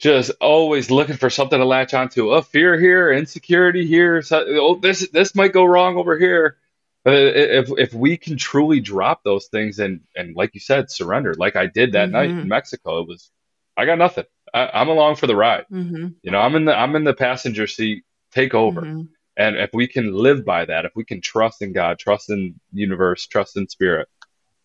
just 0.04 0.32
always 0.42 0.92
looking 0.92 1.16
for 1.16 1.30
something 1.30 1.58
to 1.58 1.66
latch 1.66 1.94
onto. 1.94 2.34
A 2.34 2.38
oh, 2.38 2.42
fear 2.42 2.78
here, 2.78 3.12
insecurity 3.14 3.88
here. 3.88 4.22
So, 4.22 4.44
oh, 4.46 4.76
this 4.76 5.08
this 5.10 5.34
might 5.34 5.54
go 5.54 5.64
wrong 5.64 5.96
over 5.96 6.20
here. 6.20 6.58
But 7.06 7.14
if 7.14 7.70
if 7.78 7.94
we 7.94 8.18
can 8.18 8.38
truly 8.38 8.82
drop 8.82 9.24
those 9.24 9.48
things 9.48 9.80
and 9.80 10.02
and 10.14 10.36
like 10.36 10.54
you 10.54 10.60
said, 10.60 10.92
surrender, 10.92 11.34
like 11.36 11.56
I 11.56 11.68
did 11.68 11.94
that 11.94 12.08
mm-hmm. 12.08 12.12
night 12.12 12.30
in 12.30 12.50
Mexico, 12.50 13.00
it 13.00 13.08
was 13.08 13.32
I 13.78 13.86
got 13.86 13.98
nothing. 13.98 14.26
I, 14.54 14.82
am 14.82 14.90
along 14.90 15.16
for 15.16 15.26
the 15.26 15.38
ride. 15.38 15.66
Mm-hmm. 15.72 16.08
You 16.22 16.32
know, 16.32 16.40
I'm 16.40 16.56
in 16.56 16.66
the 16.66 16.78
I'm 16.78 16.98
in 16.98 17.06
the 17.06 17.14
passenger 17.14 17.66
seat. 17.66 18.04
Take 18.34 18.54
over. 18.54 18.82
Mm-hmm. 18.82 19.04
And 19.38 19.56
if 19.56 19.70
we 19.74 19.88
can 19.88 20.14
live 20.14 20.44
by 20.44 20.66
that, 20.66 20.84
if 20.84 20.92
we 20.96 21.06
can 21.06 21.22
trust 21.22 21.62
in 21.62 21.72
God, 21.72 21.98
trust 21.98 22.30
in 22.30 22.60
universe, 22.74 23.26
trust 23.26 23.56
in 23.56 23.70
spirit, 23.70 24.10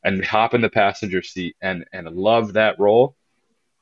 and 0.03 0.25
hop 0.25 0.53
in 0.53 0.63
the 0.63 0.69
passenger 0.69 1.23
seat 1.23 1.55
and 1.61 1.85
and 1.93 2.09
love 2.09 2.55
that 2.55 2.81
role, 2.81 3.15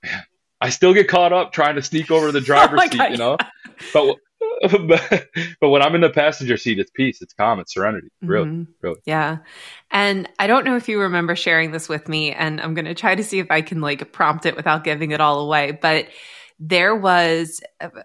man, 0.03 0.23
I 0.61 0.71
still 0.71 0.95
get 0.95 1.09
caught 1.09 1.33
up 1.33 1.53
trying 1.53 1.77
to 1.77 1.83
sneak 1.83 2.11
over 2.11 2.33
the 2.33 2.41
driver's 2.43 2.81
oh 2.83 2.89
seat, 2.89 2.99
God, 2.99 3.11
you 3.11 3.19
know. 3.19 3.37
But, 3.93 4.17
but 4.89 5.29
but 5.61 5.69
when 5.69 5.83
I'm 5.83 5.95
in 5.95 6.01
the 6.01 6.09
passenger 6.09 6.57
seat, 6.57 6.79
it's 6.79 6.91
peace, 6.91 7.21
it's 7.21 7.35
calm, 7.35 7.61
it's 7.61 7.75
serenity. 7.75 8.09
Really, 8.23 8.47
mm-hmm. 8.47 8.73
really. 8.81 9.01
Yeah. 9.05 9.39
And 9.91 10.29
I 10.39 10.47
don't 10.47 10.65
know 10.65 10.77
if 10.77 10.89
you 10.89 11.01
remember 11.01 11.37
sharing 11.37 11.73
this 11.73 11.89
with 11.89 12.09
me, 12.09 12.33
and 12.33 12.61
I'm 12.61 12.73
going 12.73 12.87
to 12.87 12.95
try 12.95 13.15
to 13.15 13.23
see 13.23 13.39
if 13.39 13.51
I 13.51 13.61
can 13.61 13.83
like 13.83 14.13
prompt 14.13 14.47
it 14.47 14.57
without 14.57 14.83
giving 14.83 15.11
it 15.11 15.21
all 15.21 15.41
away. 15.41 15.73
But 15.73 16.09
there 16.59 16.97
was 16.97 17.61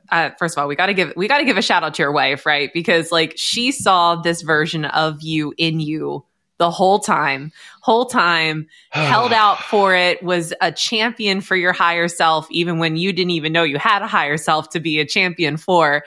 uh, 0.09 0.31
first 0.37 0.57
of 0.57 0.61
all 0.61 0.67
we 0.67 0.75
got 0.75 0.87
to 0.87 0.93
give 0.93 1.13
we 1.15 1.27
got 1.27 1.37
to 1.37 1.45
give 1.45 1.57
a 1.57 1.61
shout 1.61 1.83
out 1.83 1.93
to 1.93 2.03
your 2.03 2.11
wife 2.11 2.45
right 2.45 2.69
because 2.73 3.09
like 3.09 3.33
she 3.37 3.71
saw 3.71 4.17
this 4.17 4.41
version 4.41 4.83
of 4.83 5.21
you 5.21 5.53
in 5.57 5.79
you 5.79 6.25
the 6.61 6.69
whole 6.69 6.99
time, 6.99 7.51
whole 7.81 8.05
time, 8.05 8.67
held 8.91 9.33
out 9.33 9.57
for 9.57 9.95
it, 9.95 10.21
was 10.21 10.53
a 10.61 10.71
champion 10.71 11.41
for 11.41 11.55
your 11.55 11.73
higher 11.73 12.07
self, 12.07 12.49
even 12.51 12.77
when 12.77 12.95
you 12.95 13.11
didn't 13.11 13.31
even 13.31 13.51
know 13.51 13.63
you 13.63 13.79
had 13.79 14.03
a 14.03 14.07
higher 14.07 14.37
self 14.37 14.69
to 14.69 14.79
be 14.79 14.99
a 14.99 15.05
champion 15.05 15.57
for. 15.57 16.03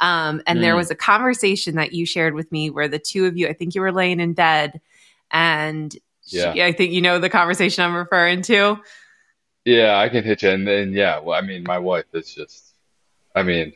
Um, 0.00 0.40
and 0.46 0.60
mm. 0.60 0.62
there 0.62 0.76
was 0.76 0.90
a 0.90 0.94
conversation 0.94 1.74
that 1.74 1.92
you 1.92 2.06
shared 2.06 2.32
with 2.32 2.50
me 2.50 2.70
where 2.70 2.88
the 2.88 2.98
two 2.98 3.26
of 3.26 3.36
you, 3.36 3.48
I 3.48 3.52
think 3.52 3.74
you 3.74 3.82
were 3.82 3.92
laying 3.92 4.18
in 4.18 4.32
bed, 4.32 4.80
and 5.30 5.94
yeah. 6.24 6.52
She, 6.52 6.62
I 6.62 6.72
think 6.72 6.92
you 6.92 7.00
know 7.00 7.18
the 7.18 7.30
conversation 7.30 7.84
I'm 7.84 7.94
referring 7.94 8.42
to. 8.42 8.78
Yeah, 9.64 9.98
I 9.98 10.08
can 10.08 10.24
hit 10.24 10.42
you. 10.42 10.50
And 10.50 10.66
then, 10.66 10.92
yeah, 10.92 11.18
well, 11.18 11.36
I 11.36 11.42
mean, 11.42 11.64
my 11.66 11.78
wife 11.78 12.04
is 12.12 12.34
just, 12.34 12.74
I 13.34 13.42
mean, 13.42 13.72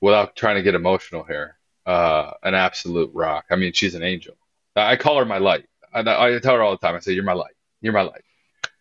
without 0.00 0.36
trying 0.36 0.56
to 0.56 0.62
get 0.62 0.74
emotional 0.74 1.24
here, 1.24 1.56
uh, 1.84 2.32
an 2.42 2.54
absolute 2.54 3.10
rock. 3.12 3.46
I 3.50 3.56
mean, 3.56 3.72
she's 3.72 3.94
an 3.96 4.02
angel. 4.04 4.34
I 4.76 4.96
call 4.96 5.18
her 5.18 5.24
my 5.24 5.38
light. 5.38 5.66
I, 5.92 6.00
I 6.00 6.38
tell 6.38 6.54
her 6.54 6.62
all 6.62 6.72
the 6.72 6.78
time. 6.78 6.96
I 6.96 7.00
say, 7.00 7.12
"You're 7.12 7.24
my 7.24 7.32
light. 7.32 7.54
You're 7.80 7.92
my 7.92 8.02
light." 8.02 8.24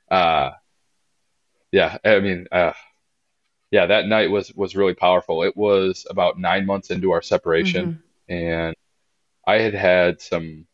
Uh, 0.09 0.51
yeah. 1.71 1.97
I 2.03 2.19
mean, 2.19 2.47
uh, 2.51 2.73
yeah. 3.71 3.85
That 3.87 4.07
night 4.07 4.31
was 4.31 4.53
was 4.53 4.75
really 4.75 4.95
powerful. 4.95 5.43
It 5.43 5.55
was 5.55 6.07
about 6.09 6.39
nine 6.39 6.65
months 6.65 6.89
into 6.89 7.11
our 7.11 7.21
separation, 7.21 8.01
mm-hmm. 8.29 8.33
and 8.33 8.75
I 9.45 9.59
had 9.59 9.73
had 9.73 10.21
some 10.21 10.65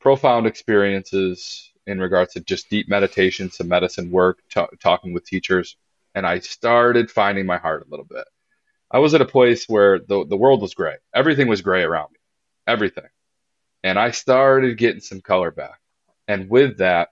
profound 0.00 0.46
experiences 0.46 1.70
in 1.86 2.00
regards 2.00 2.34
to 2.34 2.40
just 2.40 2.70
deep 2.70 2.88
meditation, 2.88 3.50
some 3.50 3.68
medicine 3.68 4.10
work, 4.10 4.40
t- 4.48 4.64
talking 4.80 5.12
with 5.12 5.24
teachers, 5.24 5.76
and 6.14 6.26
I 6.26 6.40
started 6.40 7.10
finding 7.10 7.46
my 7.46 7.58
heart 7.58 7.84
a 7.86 7.90
little 7.90 8.06
bit. 8.06 8.24
I 8.90 8.98
was 8.98 9.14
at 9.14 9.20
a 9.20 9.26
place 9.26 9.68
where 9.68 10.00
the 10.00 10.24
the 10.26 10.36
world 10.36 10.60
was 10.60 10.74
gray. 10.74 10.96
Everything 11.14 11.46
was 11.48 11.62
gray 11.62 11.82
around 11.82 12.10
me. 12.12 12.18
Everything 12.66 13.08
and 13.82 13.98
I 13.98 14.10
started 14.10 14.78
getting 14.78 15.00
some 15.00 15.20
color 15.20 15.50
back. 15.50 15.80
And 16.28 16.48
with 16.48 16.78
that, 16.78 17.10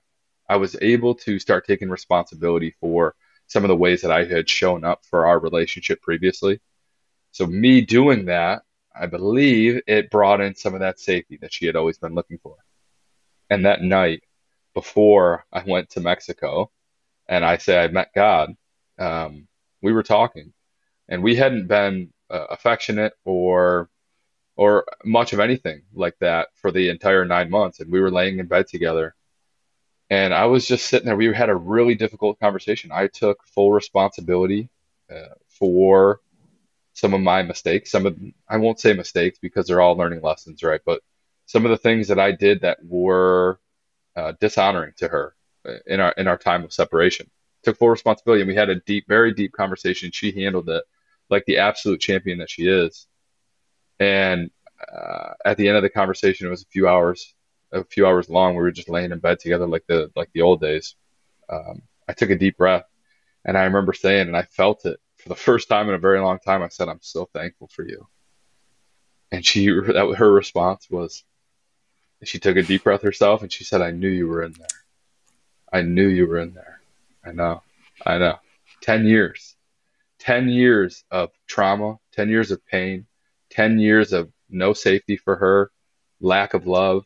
I 0.48 0.56
was 0.56 0.76
able 0.80 1.14
to 1.16 1.38
start 1.38 1.66
taking 1.66 1.90
responsibility 1.90 2.74
for 2.80 3.14
some 3.46 3.64
of 3.64 3.68
the 3.68 3.76
ways 3.76 4.02
that 4.02 4.12
I 4.12 4.24
had 4.24 4.48
shown 4.48 4.84
up 4.84 5.04
for 5.04 5.26
our 5.26 5.38
relationship 5.38 6.00
previously. 6.02 6.60
So 7.32 7.46
me 7.46 7.80
doing 7.80 8.26
that, 8.26 8.62
I 8.94 9.06
believe 9.06 9.82
it 9.86 10.10
brought 10.10 10.40
in 10.40 10.54
some 10.54 10.74
of 10.74 10.80
that 10.80 11.00
safety 11.00 11.38
that 11.40 11.52
she 11.52 11.66
had 11.66 11.76
always 11.76 11.98
been 11.98 12.14
looking 12.14 12.38
for. 12.38 12.56
And 13.48 13.64
that 13.64 13.82
night 13.82 14.22
before 14.74 15.44
I 15.52 15.62
went 15.66 15.90
to 15.90 16.00
Mexico 16.00 16.70
and 17.28 17.44
I 17.44 17.56
say 17.56 17.78
I 17.78 17.88
met 17.88 18.12
God, 18.14 18.54
um, 18.98 19.48
we 19.82 19.92
were 19.92 20.02
talking 20.02 20.52
and 21.08 21.22
we 21.22 21.34
hadn't 21.34 21.66
been 21.66 22.12
uh, 22.30 22.46
affectionate 22.50 23.12
or 23.24 23.90
or 24.56 24.84
much 25.04 25.32
of 25.32 25.40
anything 25.40 25.82
like 25.94 26.18
that 26.20 26.48
for 26.54 26.70
the 26.70 26.88
entire 26.90 27.24
nine 27.24 27.50
months. 27.50 27.80
And 27.80 27.90
we 27.90 28.00
were 28.00 28.10
laying 28.10 28.38
in 28.38 28.46
bed 28.46 28.66
together. 28.68 29.14
And 30.10 30.34
I 30.34 30.46
was 30.46 30.66
just 30.66 30.86
sitting 30.86 31.06
there. 31.06 31.16
We 31.16 31.32
had 31.32 31.50
a 31.50 31.54
really 31.54 31.94
difficult 31.94 32.40
conversation. 32.40 32.90
I 32.92 33.06
took 33.06 33.44
full 33.46 33.72
responsibility 33.72 34.68
uh, 35.10 35.34
for 35.48 36.20
some 36.94 37.14
of 37.14 37.20
my 37.20 37.42
mistakes. 37.42 37.90
Some 37.90 38.06
of 38.06 38.18
I 38.48 38.56
won't 38.56 38.80
say 38.80 38.92
mistakes 38.92 39.38
because 39.40 39.66
they're 39.66 39.80
all 39.80 39.96
learning 39.96 40.22
lessons, 40.22 40.62
right? 40.62 40.80
But 40.84 41.00
some 41.46 41.64
of 41.64 41.70
the 41.70 41.78
things 41.78 42.08
that 42.08 42.18
I 42.18 42.32
did 42.32 42.60
that 42.62 42.78
were 42.84 43.60
uh, 44.16 44.32
dishonoring 44.40 44.92
to 44.98 45.08
her 45.08 45.34
uh, 45.66 45.74
in 45.86 46.00
our 46.00 46.12
in 46.12 46.26
our 46.26 46.38
time 46.38 46.64
of 46.64 46.72
separation. 46.72 47.30
Took 47.62 47.78
full 47.78 47.90
responsibility, 47.90 48.42
and 48.42 48.48
we 48.48 48.54
had 48.54 48.70
a 48.70 48.80
deep, 48.80 49.06
very 49.06 49.34
deep 49.34 49.52
conversation. 49.52 50.10
She 50.12 50.32
handled 50.32 50.68
it 50.68 50.82
like 51.28 51.44
the 51.44 51.58
absolute 51.58 52.00
champion 52.00 52.38
that 52.38 52.50
she 52.50 52.66
is. 52.66 53.06
And 54.00 54.50
uh, 54.90 55.34
at 55.44 55.58
the 55.58 55.68
end 55.68 55.76
of 55.76 55.82
the 55.82 55.90
conversation, 55.90 56.46
it 56.46 56.50
was 56.50 56.62
a 56.62 56.72
few 56.72 56.88
hours, 56.88 57.34
a 57.70 57.84
few 57.84 58.06
hours 58.06 58.30
long. 58.30 58.56
We 58.56 58.62
were 58.62 58.72
just 58.72 58.88
laying 58.88 59.12
in 59.12 59.18
bed 59.18 59.38
together 59.38 59.66
like 59.66 59.84
the 59.86 60.10
like 60.16 60.30
the 60.32 60.40
old 60.40 60.60
days. 60.60 60.96
Um, 61.50 61.82
I 62.08 62.14
took 62.14 62.30
a 62.30 62.38
deep 62.38 62.56
breath, 62.56 62.86
and 63.44 63.56
I 63.56 63.64
remember 63.64 63.92
saying, 63.92 64.28
and 64.28 64.36
I 64.36 64.42
felt 64.42 64.86
it 64.86 64.98
for 65.18 65.28
the 65.28 65.34
first 65.46 65.68
time 65.68 65.88
in 65.88 65.94
a 65.94 65.98
very 65.98 66.20
long 66.20 66.38
time. 66.38 66.62
I 66.62 66.68
said, 66.68 66.88
"I'm 66.88 67.02
so 67.02 67.28
thankful 67.32 67.68
for 67.68 67.86
you." 67.86 68.08
And 69.30 69.44
she, 69.44 69.66
that 69.68 70.14
her 70.16 70.32
response 70.32 70.88
was, 70.90 71.22
she 72.24 72.38
took 72.38 72.56
a 72.56 72.62
deep 72.62 72.84
breath 72.84 73.02
herself, 73.02 73.42
and 73.42 73.52
she 73.52 73.64
said, 73.64 73.82
"I 73.82 73.90
knew 73.90 74.08
you 74.08 74.26
were 74.26 74.42
in 74.42 74.52
there. 74.52 74.66
I 75.72 75.82
knew 75.82 76.08
you 76.08 76.26
were 76.26 76.38
in 76.38 76.54
there. 76.54 76.80
I 77.24 77.32
know, 77.32 77.62
I 78.04 78.16
know. 78.16 78.38
Ten 78.80 79.04
years, 79.04 79.56
ten 80.18 80.48
years 80.48 81.04
of 81.10 81.30
trauma, 81.46 81.98
ten 82.12 82.30
years 82.30 82.50
of 82.50 82.64
pain, 82.66 83.06
10 83.50 83.78
years 83.78 84.12
of 84.12 84.30
no 84.48 84.72
safety 84.72 85.16
for 85.16 85.36
her, 85.36 85.70
lack 86.20 86.54
of 86.54 86.66
love, 86.66 87.04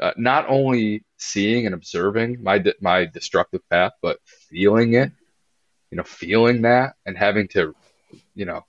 uh, 0.00 0.12
not 0.16 0.48
only 0.48 1.04
seeing 1.18 1.66
and 1.66 1.74
observing 1.74 2.42
my 2.42 2.62
my 2.80 3.04
destructive 3.04 3.60
path, 3.68 3.92
but 4.00 4.18
feeling 4.24 4.94
it, 4.94 5.12
you 5.90 5.96
know, 5.96 6.04
feeling 6.04 6.62
that 6.62 6.94
and 7.04 7.16
having 7.16 7.48
to, 7.48 7.74
you 8.34 8.44
know, 8.44 8.64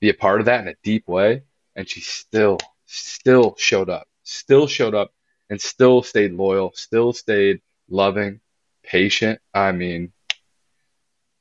be 0.00 0.10
a 0.10 0.14
part 0.14 0.40
of 0.40 0.46
that 0.46 0.60
in 0.60 0.68
a 0.68 0.76
deep 0.82 1.08
way. 1.08 1.42
And 1.74 1.88
she 1.88 2.00
still, 2.00 2.58
still 2.86 3.54
showed 3.58 3.90
up, 3.90 4.08
still 4.22 4.66
showed 4.66 4.94
up, 4.94 5.12
and 5.50 5.60
still 5.60 6.02
stayed 6.02 6.32
loyal, 6.32 6.72
still 6.74 7.12
stayed 7.12 7.60
loving, 7.88 8.40
patient. 8.82 9.40
I 9.54 9.72
mean, 9.72 10.12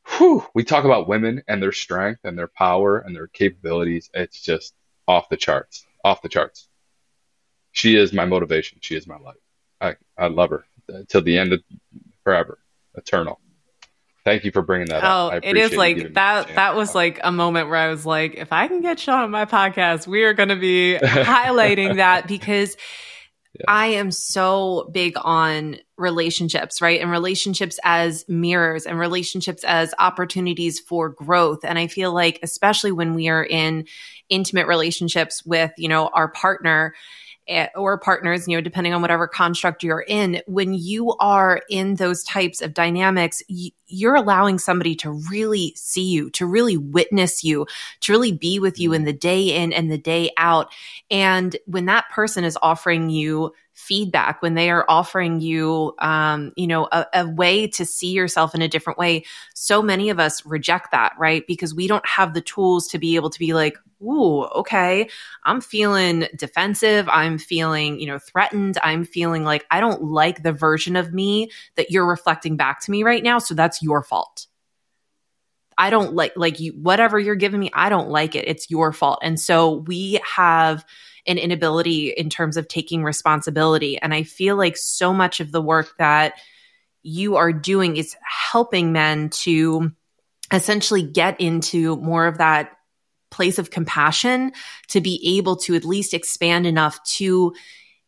whew, 0.08 0.46
we 0.54 0.64
talk 0.64 0.86
about 0.86 1.08
women 1.08 1.44
and 1.48 1.62
their 1.62 1.72
strength 1.72 2.22
and 2.24 2.38
their 2.38 2.48
power 2.48 3.00
and 3.00 3.16
their 3.16 3.28
capabilities. 3.28 4.10
It's 4.14 4.42
just 4.42 4.74
off 5.08 5.30
the 5.30 5.38
charts, 5.38 5.86
off 6.04 6.22
the 6.22 6.30
charts. 6.30 6.68
She 7.72 7.98
is 7.98 8.14
my 8.14 8.26
motivation. 8.26 8.80
She 8.82 8.96
is 8.96 9.06
my 9.06 9.18
life. 9.18 9.36
I, 9.82 9.96
I 10.18 10.28
love 10.28 10.50
her 10.52 10.66
till 11.08 11.22
the 11.22 11.38
end 11.38 11.54
of 11.54 11.62
forever, 12.24 12.60
eternal. 12.96 13.40
Thank 14.24 14.44
you 14.44 14.52
for 14.52 14.64
bringing 14.64 14.88
that 14.88 15.04
oh, 15.04 15.28
up. 15.28 15.42
it 15.44 15.56
is 15.56 15.76
like 15.76 16.14
that. 16.14 16.48
That 16.56 16.76
was 16.76 16.96
like 16.96 17.20
a 17.24 17.32
moment 17.32 17.70
where 17.70 17.78
I 17.78 17.90
was 17.90 18.08
like, 18.08 18.34
if 18.36 18.52
I 18.52 18.68
can 18.68 18.82
get 18.82 19.00
Shawn 19.00 19.22
on 19.22 19.30
my 19.30 19.46
podcast, 19.46 20.08
we 20.08 20.24
are 20.24 20.34
going 20.34 20.50
to 20.50 20.56
be 20.56 20.98
highlighting 21.00 21.98
that 21.98 22.28
because 22.28 22.76
yeah. 23.60 23.66
I 23.68 23.88
am 23.88 24.12
so 24.12 24.90
big 24.92 25.14
on 25.18 25.78
relationships, 25.98 26.82
right? 26.82 27.00
And 27.00 27.10
relationships 27.10 27.80
as 27.84 28.26
mirrors 28.28 28.86
and 28.86 29.00
relationships 29.00 29.64
as 29.64 29.94
opportunities 29.98 30.80
for 30.80 31.10
growth. 31.10 31.60
And 31.64 31.80
I 31.80 31.88
feel 31.88 32.14
like, 32.14 32.40
especially 32.44 32.92
when 32.92 33.14
we 33.14 33.30
are 33.30 33.44
in 33.44 33.86
intimate 34.30 34.68
relationships 34.68 35.46
with, 35.46 35.72
you 35.78 35.88
know, 35.88 36.08
our 36.08 36.28
partner, 36.30 36.94
Eh, 37.48 37.68
or 37.76 38.00
partners, 38.00 38.48
you 38.48 38.58
know, 38.58 38.62
depending 38.62 38.92
on 38.92 39.04
whatever 39.04 39.28
construct 39.28 39.84
you're 39.84 40.04
in, 40.08 40.42
when 40.48 40.74
you 40.74 41.14
are 41.20 41.62
in 41.70 41.94
those 41.94 42.24
types 42.24 42.60
of 42.60 42.74
dynamics, 42.74 43.44
you're 43.86 44.16
allowing 44.16 44.58
somebody 44.58 44.96
to 44.96 45.12
really 45.30 45.72
see 45.76 46.06
you, 46.06 46.32
to 46.32 46.48
really 46.48 46.76
witness 46.76 47.44
you, 47.44 47.68
to 48.00 48.12
really 48.12 48.32
be 48.32 48.58
with 48.58 48.80
you 48.80 48.94
in 48.94 49.02
mm-hmm. 49.02 49.06
the 49.06 49.14
day 49.14 49.56
in 49.56 49.74
and 49.74 49.92
the 49.92 49.98
day 50.00 50.32
out. 50.38 50.72
And 51.12 51.56
when 51.68 51.86
that 51.86 52.10
person 52.10 52.44
is 52.44 52.58
offering 52.64 53.12
you 53.12 53.54
feedback 53.76 54.42
when 54.42 54.54
they 54.56 54.70
are 54.70 54.86
offering 54.88 55.42
you 55.42 55.94
um, 56.00 56.54
you 56.56 56.66
know 56.66 56.88
a, 56.92 57.06
a, 57.14 57.30
way 57.30 57.68
to 57.68 57.86
see 57.86 58.12
yourself 58.12 58.56
in 58.56 58.62
a 58.62 58.68
different 58.68 58.98
way. 58.98 59.24
So 59.54 59.82
many 59.82 60.10
of 60.10 60.20
us 60.20 60.46
reject 60.46 60.92
that 60.92 61.14
right? 61.20 61.46
Because 61.46 61.76
we 61.76 61.88
don't 61.88 62.08
have 62.08 62.34
the 62.34 62.42
tools 62.42 62.88
to 62.88 62.98
be 62.98 63.16
able 63.16 63.30
to 63.30 63.40
be 63.40 63.54
like 63.54 63.78
ooh 64.02 64.44
okay. 64.44 65.10
I'm 65.44 65.62
feeling 65.62 66.28
defensive. 66.36 67.08
I'm 67.10 67.38
feeling 67.38 68.00
you 68.00 68.08
know 68.08 68.18
threatened. 68.18 68.78
I'm 68.82 69.04
feeling 69.04 69.44
like 69.44 69.66
i 69.70 69.80
don't 69.80 70.04
like 70.04 70.44
the 70.44 70.54
version 70.54 70.96
of 70.96 71.14
me 71.14 71.50
that 71.76 71.92
you're 71.92 72.08
reflecting 72.08 72.56
back 72.56 72.80
to 72.82 72.92
me 72.92 73.04
right 73.04 73.24
now 73.24 73.40
so 73.40 73.54
that's 73.54 73.82
your 73.82 74.02
fault. 74.02 74.48
I 75.78 75.90
don't 75.90 76.14
like 76.14 76.34
like 76.38 76.62
you 76.62 76.72
whatever 76.72 77.20
you're 77.20 77.36
giving 77.36 77.60
me 77.60 77.72
I 77.74 77.90
don't 77.90 78.10
like 78.10 78.36
it. 78.36 78.48
It's 78.48 78.70
your 78.70 78.94
fault. 78.94 79.20
And 79.22 79.38
so 79.38 79.84
we 79.88 80.22
have 80.36 80.86
an 81.28 81.38
inability 81.38 82.10
in 82.10 82.30
terms 82.30 82.58
of 82.58 82.68
taking 82.68 83.04
responsibility. 83.04 83.98
And 83.98 84.14
I 84.14 84.24
feel 84.24 84.56
like 84.56 84.78
so 84.78 85.14
much 85.14 85.40
of 85.40 85.52
the 85.52 85.62
work 85.62 85.96
that 85.98 86.34
you 87.04 87.36
are 87.36 87.54
doing 87.54 87.98
is 87.98 88.16
helping 88.52 88.92
men 88.92 89.30
to 89.30 89.92
essentially 90.52 91.04
get 91.04 91.40
into 91.40 91.98
more 91.98 92.28
of 92.28 92.38
that 92.38 92.72
place 93.32 93.60
of 93.60 93.70
compassion 93.70 94.52
to 94.88 95.02
be 95.02 95.38
able 95.38 95.56
to 95.58 95.76
at 95.76 95.86
least 95.86 96.14
expand 96.14 96.66
enough 96.66 97.04
to 97.04 97.54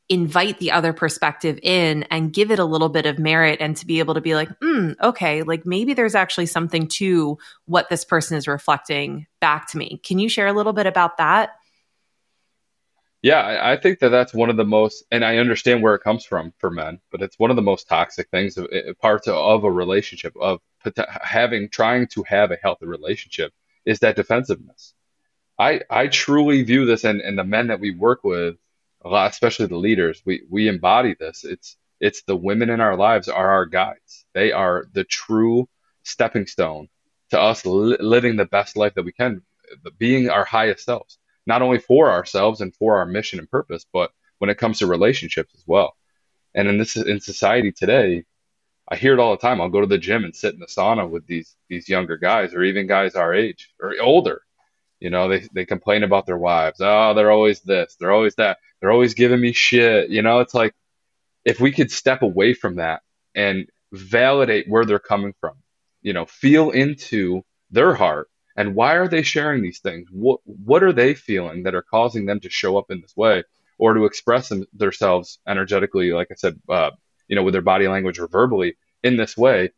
invite 0.09 0.57
the 0.59 0.71
other 0.71 0.93
perspective 0.93 1.59
in 1.61 2.03
and 2.03 2.31
give 2.31 2.49
it 2.49 2.59
a 2.59 2.65
little 2.65 2.87
bit 2.87 3.05
of 3.05 3.19
merit 3.19 3.59
and 3.59 3.75
to 3.75 3.85
be 3.85 3.99
able 3.99 4.13
to 4.13 4.21
be 4.21 4.35
like, 4.35 4.49
hmm, 4.61 4.91
okay, 5.03 5.43
like 5.43 5.65
maybe 5.65 5.93
there's 5.93 6.15
actually 6.15 6.45
something 6.45 6.87
to 6.87 7.37
what 7.65 7.89
this 7.89 8.05
person 8.05 8.37
is 8.37 8.47
reflecting 8.47 9.27
back 9.41 9.67
to 9.67 9.77
me. 9.77 9.99
Can 10.03 10.17
you 10.17 10.29
share 10.29 10.47
a 10.47 10.53
little 10.53 10.73
bit 10.73 10.85
about 10.85 11.17
that? 11.17 11.49
Yeah, 13.23 13.59
I 13.63 13.77
think 13.77 13.99
that 13.99 14.09
that's 14.09 14.33
one 14.33 14.49
of 14.49 14.57
the 14.57 14.65
most, 14.65 15.03
and 15.11 15.25
I 15.25 15.37
understand 15.37 15.81
where 15.81 15.95
it 15.95 16.03
comes 16.03 16.23
from 16.23 16.53
for 16.59 16.69
men, 16.69 16.99
but 17.11 17.21
it's 17.21 17.39
one 17.39 17.49
of 17.49 17.55
the 17.55 17.63
most 17.63 17.87
toxic 17.87 18.29
things, 18.29 18.57
of, 18.57 18.67
eh, 18.71 18.93
parts 19.01 19.27
of 19.27 19.63
a 19.63 19.71
relationship, 19.71 20.35
of 20.39 20.61
having, 21.23 21.69
trying 21.69 22.07
to 22.09 22.23
have 22.23 22.51
a 22.51 22.57
healthy 22.61 22.85
relationship, 22.85 23.53
is 23.85 23.99
that 23.99 24.15
defensiveness. 24.15 24.93
I, 25.59 25.81
I 25.89 26.07
truly 26.07 26.63
view 26.63 26.85
this, 26.85 27.03
and, 27.05 27.21
and 27.21 27.37
the 27.37 27.43
men 27.43 27.67
that 27.67 27.79
we 27.79 27.91
work 27.95 28.23
with, 28.23 28.55
a 29.03 29.09
lot, 29.09 29.31
especially 29.31 29.67
the 29.67 29.77
leaders, 29.77 30.21
we, 30.25 30.43
we 30.49 30.67
embody 30.67 31.15
this. 31.19 31.43
It's, 31.43 31.77
it's 31.99 32.23
the 32.23 32.35
women 32.35 32.69
in 32.69 32.81
our 32.81 32.95
lives 32.95 33.29
are 33.29 33.49
our 33.51 33.65
guides. 33.65 34.25
They 34.33 34.51
are 34.51 34.87
the 34.93 35.03
true 35.03 35.67
stepping 36.03 36.47
stone 36.47 36.87
to 37.31 37.39
us 37.41 37.65
li- 37.65 37.97
living 37.99 38.35
the 38.35 38.45
best 38.45 38.77
life 38.77 38.93
that 38.95 39.05
we 39.05 39.11
can, 39.11 39.41
being 39.97 40.29
our 40.29 40.45
highest 40.45 40.85
selves 40.85 41.17
not 41.47 41.61
only 41.61 41.79
for 41.79 42.11
ourselves 42.11 42.61
and 42.61 42.75
for 42.75 42.97
our 42.97 43.05
mission 43.05 43.39
and 43.39 43.49
purpose, 43.49 43.85
but 43.91 44.11
when 44.37 44.49
it 44.49 44.57
comes 44.57 44.79
to 44.79 44.87
relationships 44.87 45.53
as 45.55 45.63
well. 45.65 45.95
And 46.53 46.67
in 46.67 46.77
this 46.77 46.95
in 46.95 47.19
society 47.19 47.71
today, 47.71 48.25
I 48.89 48.95
hear 48.95 49.13
it 49.13 49.19
all 49.19 49.31
the 49.31 49.41
time. 49.41 49.59
I'll 49.59 49.69
go 49.69 49.81
to 49.81 49.87
the 49.87 49.97
gym 49.97 50.23
and 50.23 50.35
sit 50.35 50.53
in 50.53 50.59
the 50.59 50.67
sauna 50.67 51.09
with 51.09 51.25
these 51.25 51.55
these 51.69 51.89
younger 51.89 52.17
guys 52.17 52.53
or 52.53 52.63
even 52.63 52.87
guys 52.87 53.15
our 53.15 53.33
age 53.33 53.69
or 53.81 53.95
older. 54.01 54.41
You 54.99 55.09
know, 55.09 55.29
they 55.29 55.47
they 55.53 55.65
complain 55.65 56.03
about 56.03 56.25
their 56.25 56.37
wives. 56.37 56.79
Oh, 56.81 57.13
they're 57.13 57.31
always 57.31 57.61
this, 57.61 57.95
they're 57.99 58.11
always 58.11 58.35
that. 58.35 58.57
They're 58.79 58.91
always 58.91 59.13
giving 59.13 59.41
me 59.41 59.53
shit. 59.53 60.09
You 60.09 60.21
know, 60.21 60.39
it's 60.39 60.53
like 60.53 60.73
if 61.45 61.59
we 61.59 61.71
could 61.71 61.91
step 61.91 62.21
away 62.21 62.53
from 62.53 62.75
that 62.75 63.01
and 63.35 63.67
validate 63.93 64.67
where 64.67 64.85
they're 64.85 64.99
coming 64.99 65.33
from, 65.39 65.53
you 66.01 66.13
know, 66.13 66.25
feel 66.25 66.71
into 66.71 67.43
their 67.71 67.93
heart 67.93 68.29
and 68.57 68.73
why 68.73 68.95
are 68.95 69.07
they 69.07 69.21
sharing 69.21 69.61
these 69.61 69.79
things? 69.79 70.09
What 70.11 70.39
what 70.43 70.83
are 70.83 70.91
they 70.91 71.13
feeling 71.13 71.63
that 71.63 71.75
are 71.75 71.83
causing 71.83 72.25
them 72.25 72.39
to 72.41 72.49
show 72.49 72.77
up 72.77 72.89
in 72.89 73.01
this 73.01 73.15
way 73.15 73.43
or 73.77 73.93
to 73.93 74.05
express 74.05 74.49
them, 74.49 74.65
themselves 74.73 75.39
energetically, 75.47 76.11
like 76.11 76.29
I 76.31 76.35
said, 76.35 76.59
uh, 76.67 76.91
you 77.27 77.35
know, 77.35 77.43
with 77.43 77.53
their 77.53 77.61
body 77.61 77.87
language 77.87 78.19
or 78.19 78.27
verbally 78.27 78.75
in 79.03 79.15
this 79.15 79.37
way? 79.37 79.71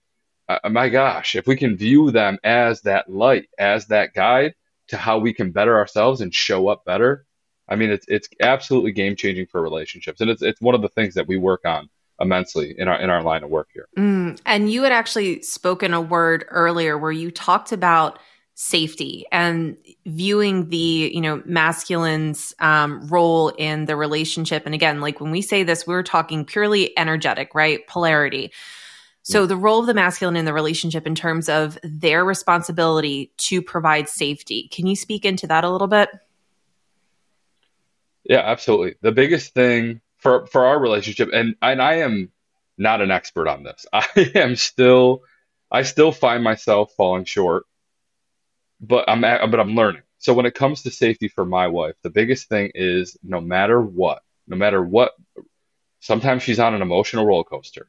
Uh, 0.48 0.70
my 0.70 0.89
gosh, 0.89 1.36
if 1.36 1.46
we 1.46 1.58
can 1.58 1.76
view 1.76 2.10
them 2.10 2.39
as 2.44 2.82
that 2.82 3.10
light, 3.10 3.50
as 3.60 3.88
that 3.88 4.13
guide 4.13 4.56
to 4.88 4.98
how 4.98 5.20
we 5.20 5.34
can 5.34 5.52
better 5.52 5.78
ourselves 5.78 6.22
and 6.22 6.34
show 6.34 6.70
up 6.70 6.86
better, 6.86 7.26
I 7.68 7.76
mean, 7.76 7.92
it's 7.92 8.06
it's 8.08 8.30
absolutely 8.42 8.94
game 8.94 9.15
changing 9.15 9.48
for 9.48 9.62
relationships, 9.62 10.22
and 10.22 10.30
it's 10.30 10.42
it's 10.42 10.62
one 10.62 10.74
of 10.74 10.82
the 10.82 10.89
things 10.89 11.15
that 11.15 11.28
we 11.28 11.38
work 11.38 11.65
on 11.65 11.89
immensely 12.22 12.76
in 12.78 12.88
our 12.88 13.00
in 13.00 13.10
our 13.10 13.22
line 13.22 13.44
of 13.44 13.50
work 13.50 13.68
here. 13.74 13.89
Mm, 13.98 14.39
and 14.46 14.72
you 14.72 14.84
had 14.84 14.92
actually 14.94 15.42
spoken 15.42 15.94
a 15.94 16.02
word 16.02 16.46
earlier 16.50 16.98
where 16.98 17.12
you 17.12 17.30
talked 17.30 17.72
about 17.72 18.20
safety 18.62 19.26
and 19.32 19.78
viewing 20.06 20.67
the 20.67 21.10
you 21.13 21.22
know 21.22 21.39
masculine's 21.45 22.54
um, 22.60 23.08
role 23.08 23.54
in 23.58 23.86
the 23.86 23.95
relationship. 23.95 24.65
And 24.65 24.76
again 24.76 25.00
like 25.00 25.22
when 25.22 25.32
we 25.32 25.41
say 25.41 25.63
this 25.63 25.88
we're 25.88 26.04
talking 26.04 26.43
purely 26.43 26.95
energetic 26.98 27.56
right? 27.56 27.88
Polarity. 27.88 28.52
So 29.24 29.45
the 29.45 29.56
role 29.56 29.80
of 29.80 29.86
the 29.86 29.93
masculine 29.93 30.36
in 30.36 30.43
the 30.43 30.52
relationship 30.52 31.08
in 31.08 31.15
terms 31.15 31.48
of 31.48 31.78
their 31.84 32.26
responsibility 32.26 33.32
to 33.38 33.62
provide 33.62 34.10
safety. 34.10 34.67
Can 34.74 34.88
you 34.88 34.95
speak 34.98 35.24
into 35.24 35.48
that 35.48 35.63
a 35.63 35.69
little 35.69 35.88
bit? 35.88 36.10
Yeah 38.26 38.41
absolutely. 38.43 38.95
The 39.00 39.13
biggest 39.13 39.54
thing 39.54 40.02
for 40.17 40.48
for 40.48 40.65
our 40.65 40.78
relationship 40.78 41.30
and 41.34 41.56
and 41.62 41.82
i 41.82 42.00
am 42.00 42.30
not 42.78 43.00
an 43.00 43.10
expert 43.10 43.48
on 43.48 43.63
this. 43.63 43.86
I 43.93 44.06
am 44.36 44.58
still 44.58 45.22
i 45.72 45.84
still 45.84 46.12
find 46.12 46.43
myself 46.43 46.91
falling 46.98 47.24
short 47.24 47.63
but 48.80 49.10
I'm 49.10 49.22
but 49.22 49.60
I'm 49.60 49.76
learning. 49.76 50.04
So 50.18 50.34
when 50.34 50.46
it 50.46 50.54
comes 50.54 50.84
to 50.84 50.92
safety 50.92 51.28
for 51.28 51.46
my 51.46 51.68
wife, 51.68 51.96
the 52.02 52.10
biggest 52.10 52.50
thing 52.50 52.72
is 52.76 53.18
no 53.24 53.39
matter 53.39 53.82
what, 53.82 54.22
no 54.48 54.58
matter 54.58 54.84
what, 54.84 55.13
sometimes 56.00 56.44
she's 56.44 56.60
on 56.60 56.74
an 56.74 56.82
emotional 56.82 57.26
roller 57.26 57.44
coaster. 57.44 57.88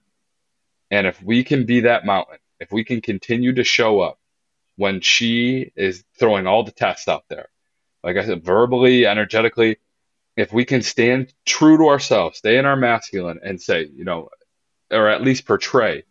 And 0.91 1.07
if 1.07 1.23
we 1.23 1.45
can 1.45 1.67
be 1.67 1.81
that 1.81 2.05
mountain, 2.05 2.39
if 2.59 2.73
we 2.73 2.85
can 2.85 3.01
continue 3.01 3.55
to 3.55 3.65
show 3.65 4.01
up 4.01 4.19
when 4.77 5.01
she 5.01 5.73
is 5.77 6.05
throwing 6.19 6.47
all 6.47 6.63
the 6.63 6.73
tests 6.73 7.09
out 7.09 7.25
there, 7.29 7.49
like 8.03 8.17
I 8.17 8.25
said, 8.25 8.45
verbally, 8.45 9.07
energetically, 9.07 9.79
if 10.37 10.53
we 10.53 10.65
can 10.65 10.83
stand 10.83 11.33
true 11.45 11.77
to 11.79 11.89
ourselves, 11.89 12.39
stay 12.39 12.59
in 12.59 12.65
our 12.65 12.77
masculine 12.77 13.41
and 13.45 13.61
say, 13.61 13.89
you 13.93 14.05
know, 14.05 14.31
or 14.91 15.09
at 15.09 15.23
least 15.23 15.47
portray, 15.47 16.05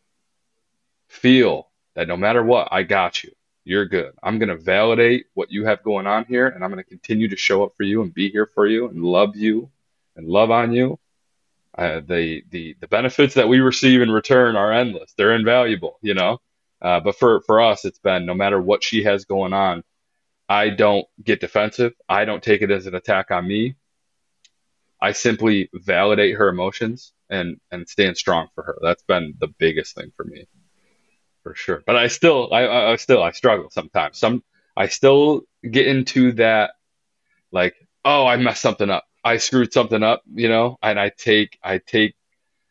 feel 1.08 1.70
that 1.96 2.08
no 2.08 2.16
matter 2.16 2.44
what, 2.44 2.70
I 2.72 2.84
got 2.84 3.24
you 3.24 3.32
you're 3.70 3.86
good. 3.86 4.14
I'm 4.24 4.40
going 4.40 4.50
to 4.50 4.58
validate 4.58 5.28
what 5.36 5.52
you 5.52 5.66
have 5.66 5.84
going 5.84 6.08
on 6.08 6.26
here, 6.26 6.48
and 6.48 6.64
I'm 6.64 6.72
going 6.72 6.84
to 6.84 6.90
continue 6.90 7.28
to 7.28 7.36
show 7.36 7.64
up 7.64 7.74
for 7.78 7.84
you 7.84 8.02
and 8.02 8.12
be 8.12 8.32
here 8.32 8.48
for 8.48 8.66
you 8.66 8.90
and 8.90 9.04
love 9.04 9.36
you 9.36 9.70
and 10.16 10.28
love 10.28 10.50
on 10.50 10.74
you. 10.74 11.00
Uh, 11.78 12.00
the 12.00 12.42
the 12.50 12.76
the 12.82 12.88
benefits 12.88 13.36
that 13.36 13.48
we 13.48 13.60
receive 13.60 14.02
in 14.02 14.10
return 14.10 14.56
are 14.56 14.74
endless. 14.74 15.14
They're 15.16 15.36
invaluable, 15.36 16.00
you 16.02 16.16
know. 16.16 16.40
Uh, 16.82 17.00
but 17.00 17.16
for 17.16 17.42
for 17.42 17.62
us, 17.62 17.86
it's 17.86 18.00
been 18.00 18.26
no 18.26 18.34
matter 18.34 18.60
what 18.60 18.84
she 18.84 19.04
has 19.04 19.26
going 19.26 19.54
on, 19.54 19.84
I 20.50 20.70
don't 20.70 21.06
get 21.24 21.40
defensive. 21.40 21.94
I 22.10 22.26
don't 22.26 22.42
take 22.42 22.64
it 22.64 22.72
as 22.72 22.88
an 22.88 22.96
attack 22.96 23.30
on 23.30 23.48
me. 23.48 23.76
I 25.00 25.12
simply 25.12 25.70
validate 25.74 26.38
her 26.38 26.50
emotions 26.50 27.14
and 27.30 27.60
and 27.72 27.88
stand 27.88 28.18
strong 28.18 28.48
for 28.56 28.64
her. 28.64 28.80
That's 28.82 29.04
been 29.04 29.36
the 29.40 29.54
biggest 29.60 29.96
thing 29.96 30.12
for 30.18 30.26
me 30.26 30.48
for 31.44 31.56
sure. 31.56 31.84
But 31.86 31.96
I 31.96 32.08
still, 32.08 32.50
I, 32.54 32.92
I 32.92 32.96
still, 32.98 33.24
I 33.24 33.32
struggle 33.32 33.70
sometimes. 33.70 34.18
Some, 34.18 34.44
I 34.76 34.88
still 34.88 35.42
get 35.70 35.88
into 35.88 36.34
that, 36.34 36.72
like, 37.52 37.76
oh, 38.06 38.26
I 38.26 38.38
messed 38.38 38.62
something 38.62 38.90
up. 38.90 39.06
I 39.24 39.38
screwed 39.38 39.74
something 39.74 40.02
up, 40.02 40.24
you 40.34 40.48
know, 40.48 40.78
and 40.82 41.00
I 41.00 41.10
take, 41.10 41.58
I 41.62 41.80
take, 41.80 42.16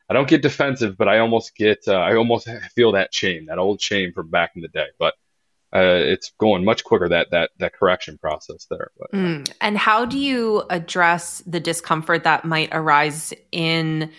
I 0.08 0.14
don't 0.14 0.28
get 0.28 0.40
defensive, 0.40 0.96
but 0.96 1.08
I 1.08 1.18
almost 1.18 1.54
get, 1.54 1.80
uh, 1.86 1.92
I 1.92 2.16
almost 2.16 2.48
feel 2.74 2.92
that 2.92 3.12
shame, 3.12 3.46
that 3.46 3.58
old 3.58 3.82
shame 3.82 4.12
from 4.14 4.30
back 4.30 4.52
in 4.56 4.62
the 4.62 4.68
day. 4.68 4.86
But 4.98 5.14
uh, 5.74 6.00
it's 6.00 6.32
going 6.38 6.64
much 6.64 6.82
quicker 6.82 7.10
that 7.10 7.30
that 7.32 7.50
that 7.58 7.74
correction 7.74 8.16
process 8.16 8.66
there. 8.70 8.90
But, 8.98 9.12
mm. 9.12 9.52
And 9.60 9.76
how 9.76 10.06
do 10.06 10.18
you 10.18 10.62
address 10.70 11.42
the 11.46 11.60
discomfort 11.60 12.24
that 12.24 12.46
might 12.46 12.70
arise 12.72 13.34
in 13.52 14.10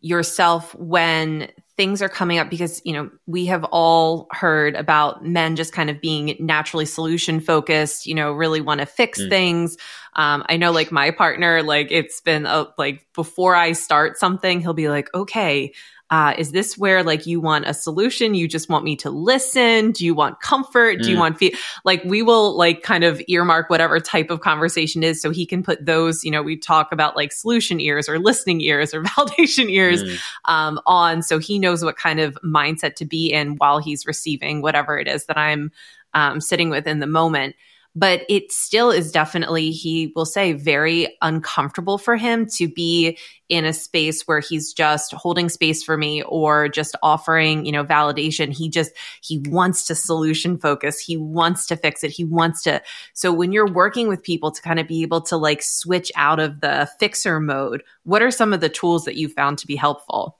yourself 0.00 0.72
when 0.76 1.50
things 1.76 2.00
are 2.00 2.08
coming 2.08 2.38
up 2.38 2.48
because 2.48 2.80
you 2.84 2.92
know 2.92 3.10
we 3.26 3.46
have 3.46 3.64
all 3.64 4.28
heard 4.30 4.74
about 4.74 5.24
men 5.24 5.56
just 5.56 5.72
kind 5.72 5.90
of 5.90 6.00
being 6.00 6.36
naturally 6.40 6.86
solution 6.86 7.40
focused 7.40 8.06
you 8.06 8.14
know 8.14 8.32
really 8.32 8.60
want 8.60 8.80
to 8.80 8.86
fix 8.86 9.20
mm. 9.20 9.28
things 9.28 9.76
um, 10.14 10.44
i 10.48 10.56
know 10.56 10.72
like 10.72 10.90
my 10.90 11.10
partner 11.10 11.62
like 11.62 11.88
it's 11.90 12.20
been 12.20 12.46
a, 12.46 12.66
like 12.78 13.06
before 13.14 13.54
i 13.54 13.72
start 13.72 14.18
something 14.18 14.60
he'll 14.60 14.74
be 14.74 14.88
like 14.88 15.12
okay 15.14 15.72
uh, 16.10 16.34
is 16.38 16.52
this 16.52 16.78
where 16.78 17.02
like 17.02 17.26
you 17.26 17.40
want 17.40 17.66
a 17.66 17.74
solution? 17.74 18.34
You 18.34 18.46
just 18.46 18.68
want 18.68 18.84
me 18.84 18.94
to 18.96 19.10
listen? 19.10 19.90
Do 19.90 20.04
you 20.04 20.14
want 20.14 20.40
comfort? 20.40 21.00
Do 21.02 21.10
you 21.10 21.16
mm. 21.16 21.20
want 21.20 21.38
feel 21.38 21.50
like 21.84 22.04
we 22.04 22.22
will 22.22 22.56
like 22.56 22.82
kind 22.82 23.02
of 23.02 23.20
earmark 23.26 23.68
whatever 23.70 23.98
type 23.98 24.30
of 24.30 24.40
conversation 24.40 25.02
is 25.02 25.20
so 25.20 25.30
he 25.30 25.44
can 25.44 25.64
put 25.64 25.84
those, 25.84 26.22
you 26.22 26.30
know, 26.30 26.42
we 26.42 26.56
talk 26.56 26.92
about 26.92 27.16
like 27.16 27.32
solution 27.32 27.80
ears 27.80 28.08
or 28.08 28.20
listening 28.20 28.60
ears 28.60 28.94
or 28.94 29.02
validation 29.04 29.68
ears 29.68 30.04
mm. 30.04 30.18
um, 30.44 30.80
on 30.86 31.22
so 31.22 31.38
he 31.38 31.58
knows 31.58 31.84
what 31.84 31.96
kind 31.96 32.20
of 32.20 32.38
mindset 32.44 32.94
to 32.94 33.04
be 33.04 33.32
in 33.32 33.56
while 33.56 33.78
he's 33.78 34.06
receiving 34.06 34.62
whatever 34.62 34.98
it 34.98 35.08
is 35.08 35.26
that 35.26 35.36
I'm 35.36 35.72
um, 36.14 36.40
sitting 36.40 36.70
with 36.70 36.86
in 36.86 37.00
the 37.00 37.06
moment 37.06 37.56
but 37.96 38.26
it 38.28 38.52
still 38.52 38.90
is 38.90 39.10
definitely, 39.10 39.70
he 39.70 40.12
will 40.14 40.26
say, 40.26 40.52
very 40.52 41.16
uncomfortable 41.22 41.96
for 41.96 42.14
him 42.14 42.44
to 42.44 42.68
be 42.68 43.16
in 43.48 43.64
a 43.64 43.72
space 43.72 44.28
where 44.28 44.40
he's 44.40 44.74
just 44.74 45.14
holding 45.14 45.48
space 45.48 45.82
for 45.82 45.96
me 45.96 46.22
or 46.24 46.68
just 46.68 46.94
offering, 47.02 47.64
you 47.64 47.72
know, 47.72 47.84
validation. 47.84 48.52
He 48.52 48.68
just, 48.68 48.92
he 49.22 49.38
wants 49.38 49.86
to 49.86 49.94
solution 49.94 50.58
focus. 50.58 51.00
He 51.00 51.16
wants 51.16 51.66
to 51.68 51.76
fix 51.76 52.04
it. 52.04 52.10
He 52.10 52.24
wants 52.24 52.62
to. 52.64 52.82
So 53.14 53.32
when 53.32 53.50
you're 53.50 53.72
working 53.72 54.08
with 54.08 54.22
people 54.22 54.50
to 54.50 54.60
kind 54.60 54.78
of 54.78 54.86
be 54.86 55.00
able 55.00 55.22
to 55.22 55.38
like 55.38 55.62
switch 55.62 56.12
out 56.16 56.38
of 56.38 56.60
the 56.60 56.90
fixer 57.00 57.40
mode, 57.40 57.82
what 58.02 58.20
are 58.20 58.30
some 58.30 58.52
of 58.52 58.60
the 58.60 58.68
tools 58.68 59.06
that 59.06 59.16
you 59.16 59.30
found 59.30 59.56
to 59.58 59.66
be 59.66 59.76
helpful? 59.76 60.38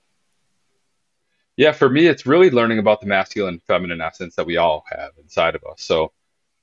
Yeah, 1.56 1.72
for 1.72 1.88
me, 1.88 2.06
it's 2.06 2.26
really 2.26 2.50
learning 2.50 2.78
about 2.78 3.00
the 3.00 3.06
masculine 3.06 3.60
feminine 3.66 4.02
essence 4.02 4.34
that 4.34 4.44
we 4.44 4.58
all 4.58 4.84
have 4.90 5.12
inside 5.18 5.54
of 5.54 5.64
us. 5.64 5.80
So, 5.80 6.12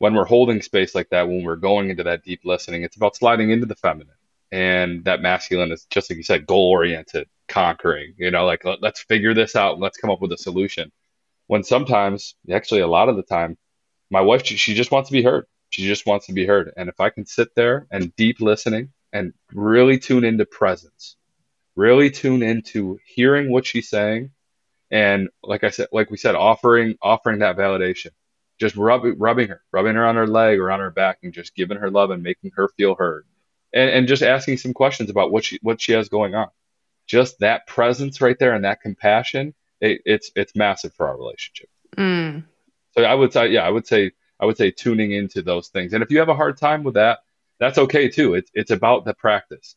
when 0.03 0.15
we're 0.15 0.25
holding 0.25 0.61
space 0.61 0.93
like 0.93 1.07
that, 1.11 1.29
when 1.29 1.43
we're 1.43 1.55
going 1.55 1.89
into 1.89 2.03
that 2.03 2.25
deep 2.25 2.41
listening, 2.43 2.83
it's 2.83 2.97
about 2.97 3.15
sliding 3.15 3.51
into 3.51 3.65
the 3.65 3.75
feminine. 3.75 4.17
And 4.51 5.05
that 5.05 5.21
masculine 5.21 5.71
is 5.71 5.85
just 5.89 6.09
like 6.09 6.17
you 6.17 6.23
said, 6.23 6.45
goal 6.45 6.71
oriented, 6.71 7.29
conquering, 7.47 8.13
you 8.17 8.29
know, 8.29 8.45
like 8.45 8.65
let, 8.65 8.83
us 8.83 8.99
figure 8.99 9.33
this 9.33 9.55
out. 9.55 9.79
Let's 9.79 9.97
come 9.97 10.09
up 10.09 10.19
with 10.19 10.33
a 10.33 10.37
solution. 10.37 10.91
When 11.47 11.63
sometimes, 11.63 12.35
actually, 12.51 12.81
a 12.81 12.87
lot 12.87 13.07
of 13.07 13.15
the 13.15 13.23
time, 13.23 13.57
my 14.09 14.19
wife, 14.19 14.45
she, 14.45 14.57
she 14.57 14.73
just 14.73 14.91
wants 14.91 15.07
to 15.07 15.13
be 15.13 15.23
heard. 15.23 15.45
She 15.69 15.87
just 15.87 16.05
wants 16.05 16.25
to 16.25 16.33
be 16.33 16.45
heard. 16.45 16.73
And 16.75 16.89
if 16.89 16.99
I 16.99 17.09
can 17.09 17.25
sit 17.25 17.55
there 17.55 17.87
and 17.89 18.13
deep 18.17 18.41
listening 18.41 18.91
and 19.13 19.31
really 19.53 19.99
tune 19.99 20.25
into 20.25 20.45
presence, 20.45 21.15
really 21.77 22.11
tune 22.11 22.43
into 22.43 22.99
hearing 23.05 23.49
what 23.49 23.65
she's 23.65 23.87
saying. 23.87 24.31
And 24.91 25.29
like 25.41 25.63
I 25.63 25.69
said, 25.69 25.87
like 25.93 26.11
we 26.11 26.17
said, 26.17 26.35
offering, 26.35 26.97
offering 27.01 27.39
that 27.39 27.55
validation 27.55 28.09
just 28.59 28.75
rubbing 28.75 29.17
rubbing 29.17 29.49
her, 29.49 29.61
rubbing 29.71 29.95
her 29.95 30.05
on 30.05 30.15
her 30.15 30.27
leg 30.27 30.59
or 30.59 30.71
on 30.71 30.79
her 30.79 30.91
back, 30.91 31.19
and 31.23 31.33
just 31.33 31.55
giving 31.55 31.77
her 31.77 31.89
love 31.89 32.11
and 32.11 32.23
making 32.23 32.51
her 32.55 32.67
feel 32.69 32.95
heard, 32.95 33.25
and, 33.73 33.89
and 33.89 34.07
just 34.07 34.23
asking 34.23 34.57
some 34.57 34.73
questions 34.73 35.09
about 35.09 35.31
what 35.31 35.43
she 35.43 35.59
what 35.61 35.81
she 35.81 35.93
has 35.93 36.09
going 36.09 36.35
on. 36.35 36.49
Just 37.07 37.39
that 37.39 37.67
presence 37.67 38.21
right 38.21 38.37
there 38.39 38.53
and 38.53 38.63
that 38.63 38.81
compassion, 38.81 39.53
it, 39.81 40.01
it's 40.05 40.31
it's 40.35 40.55
massive 40.55 40.93
for 40.93 41.07
our 41.07 41.17
relationship. 41.17 41.69
Mm. 41.97 42.45
So 42.91 43.03
I 43.03 43.13
would 43.13 43.33
say, 43.33 43.49
yeah, 43.49 43.65
I 43.65 43.69
would 43.69 43.87
say 43.87 44.11
I 44.39 44.45
would 44.45 44.57
say 44.57 44.71
tuning 44.71 45.11
into 45.11 45.41
those 45.41 45.69
things, 45.69 45.93
and 45.93 46.03
if 46.03 46.11
you 46.11 46.19
have 46.19 46.29
a 46.29 46.35
hard 46.35 46.57
time 46.57 46.83
with 46.83 46.93
that, 46.93 47.19
that's 47.59 47.77
okay 47.77 48.09
too. 48.09 48.35
It's 48.35 48.51
it's 48.53 48.71
about 48.71 49.05
the 49.05 49.13
practice, 49.13 49.75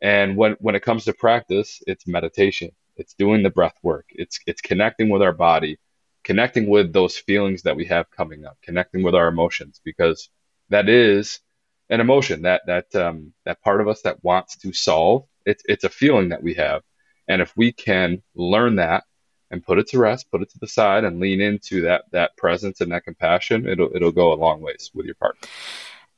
and 0.00 0.36
when 0.36 0.56
when 0.60 0.74
it 0.74 0.82
comes 0.82 1.04
to 1.06 1.12
practice, 1.12 1.82
it's 1.86 2.06
meditation, 2.06 2.70
it's 2.96 3.14
doing 3.14 3.42
the 3.42 3.50
breath 3.50 3.78
work, 3.82 4.06
it's 4.10 4.40
it's 4.46 4.60
connecting 4.60 5.08
with 5.08 5.22
our 5.22 5.32
body 5.32 5.78
connecting 6.24 6.68
with 6.68 6.92
those 6.92 7.16
feelings 7.16 7.62
that 7.62 7.76
we 7.76 7.86
have 7.86 8.10
coming 8.10 8.44
up, 8.44 8.58
connecting 8.62 9.02
with 9.02 9.14
our 9.14 9.28
emotions, 9.28 9.80
because 9.84 10.28
that 10.68 10.88
is 10.88 11.40
an 11.88 12.00
emotion 12.00 12.42
that 12.42 12.62
that 12.66 12.94
um, 12.94 13.32
that 13.44 13.62
part 13.62 13.80
of 13.80 13.88
us 13.88 14.02
that 14.02 14.22
wants 14.22 14.56
to 14.58 14.72
solve. 14.72 15.26
It's 15.44 15.62
it's 15.66 15.84
a 15.84 15.88
feeling 15.88 16.30
that 16.30 16.42
we 16.42 16.54
have, 16.54 16.82
and 17.28 17.42
if 17.42 17.56
we 17.56 17.72
can 17.72 18.22
learn 18.34 18.76
that 18.76 19.04
and 19.50 19.64
put 19.64 19.78
it 19.78 19.88
to 19.88 19.98
rest, 19.98 20.30
put 20.30 20.42
it 20.42 20.50
to 20.50 20.58
the 20.60 20.68
side, 20.68 21.04
and 21.04 21.20
lean 21.20 21.40
into 21.40 21.82
that 21.82 22.04
that 22.12 22.36
presence 22.36 22.80
and 22.80 22.92
that 22.92 23.04
compassion, 23.04 23.66
it'll 23.66 23.90
it'll 23.94 24.12
go 24.12 24.32
a 24.32 24.34
long 24.34 24.60
ways 24.60 24.90
with 24.94 25.06
your 25.06 25.16
partner. 25.16 25.48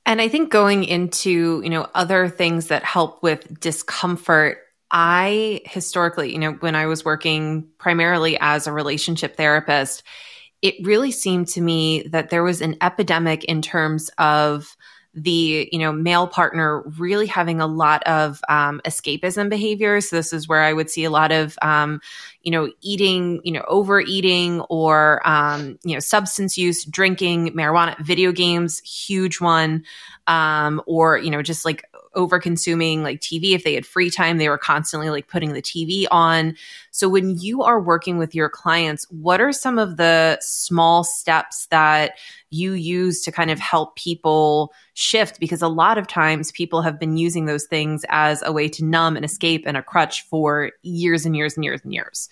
And 0.05 0.21
I 0.21 0.29
think 0.29 0.51
going 0.51 0.85
into, 0.85 1.61
you 1.63 1.71
know, 1.71 1.89
other 1.95 2.29
things 2.29 2.67
that 2.67 2.83
help 2.83 3.23
with 3.23 3.61
discomfort 3.61 4.59
I 4.93 5.63
historically, 5.65 6.33
you 6.33 6.39
know, 6.39 6.53
when 6.53 6.75
I 6.75 6.87
was 6.87 7.05
working 7.05 7.67
primarily 7.79 8.39
as 8.41 8.67
a 8.67 8.73
relationship 8.73 9.37
therapist, 9.37 10.03
it 10.61 10.75
really 10.83 11.11
seemed 11.11 11.49
to 11.49 11.61
me 11.61 12.03
that 12.09 12.31
there 12.31 12.43
was 12.45 12.61
an 12.61 12.77
epidemic 12.83 13.45
in 13.45 13.63
terms 13.63 14.11
of 14.19 14.77
the 15.15 15.69
you 15.71 15.79
know 15.79 15.93
male 15.93 16.27
partner 16.27 16.81
really 16.99 17.27
having 17.27 17.61
a 17.61 17.67
lot 17.67 18.03
of 18.05 18.41
um, 18.49 18.81
escapism 18.87 19.51
behaviors 19.51 20.09
so 20.09 20.17
this 20.17 20.33
is 20.33 20.49
where 20.49 20.63
i 20.63 20.73
would 20.73 20.89
see 20.89 21.05
a 21.05 21.11
lot 21.11 21.31
of 21.31 21.59
um, 21.61 22.01
you 22.43 22.51
know 22.51 22.71
eating 22.81 23.39
you 23.45 23.53
know 23.53 23.63
overeating 23.69 24.63
or 24.71 25.21
um, 25.29 25.79
you 25.85 25.95
know 25.95 26.01
substance 26.01 26.57
use 26.57 26.87
drinking 26.87 27.49
marijuana 27.49 27.95
video 28.03 28.33
games 28.33 28.81
huge 28.81 29.39
one 29.39 29.85
um, 30.29 30.81
or 30.87 31.19
you 31.19 31.31
know 31.31 31.43
just 31.43 31.67
like 31.67 31.85
over 32.15 32.39
consuming 32.39 33.03
like 33.03 33.21
TV. 33.21 33.53
If 33.53 33.65
they 33.65 33.75
had 33.75 33.87
free 33.87 34.11
time, 34.11 34.39
they 34.39 34.49
were 34.49 34.59
constantly 34.59 35.11
like 35.11 35.29
putting 35.29 35.53
the 35.53 35.63
TV 35.63 36.07
on. 36.11 36.57
So 36.91 37.09
when 37.09 37.39
you 37.39 37.63
are 37.63 37.81
working 37.81 38.19
with 38.19 38.35
your 38.35 38.49
clients, 38.49 39.07
what 39.11 39.41
are 39.41 39.53
some 39.53 39.79
of 39.79 39.97
the 39.97 40.39
small 40.41 41.05
steps 41.05 41.67
that 41.67 42.19
you 42.51 42.73
use 42.73 43.23
to 43.23 43.33
kind 43.33 43.51
of 43.51 43.59
help 43.59 43.97
people 43.97 44.73
shift? 44.95 45.41
Because 45.41 45.63
a 45.63 45.69
lot 45.69 45.99
of 45.99 46.07
times 46.07 46.53
people 46.53 46.83
have 46.83 46.99
been 46.99 47.17
using 47.17 47.47
those 47.47 47.65
things 47.65 48.05
as 48.09 48.43
a 48.45 48.53
way 48.53 48.69
to 48.69 48.85
numb 48.85 49.17
and 49.17 49.25
escape 49.25 49.65
and 49.67 49.77
a 49.77 49.83
crutch 49.83 50.23
for 50.29 50.73
years 50.83 51.25
and 51.25 51.37
years 51.37 51.57
and 51.57 51.65
years 51.65 51.81
and 51.83 51.95
years. 51.95 52.29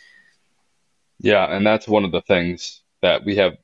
Yeah. 1.21 1.45
And 1.45 1.67
that's 1.67 1.87
one 1.87 2.05
of 2.05 2.13
the 2.13 2.23
things 2.23 2.83
that 3.03 3.25
we 3.25 3.37
have 3.37 3.57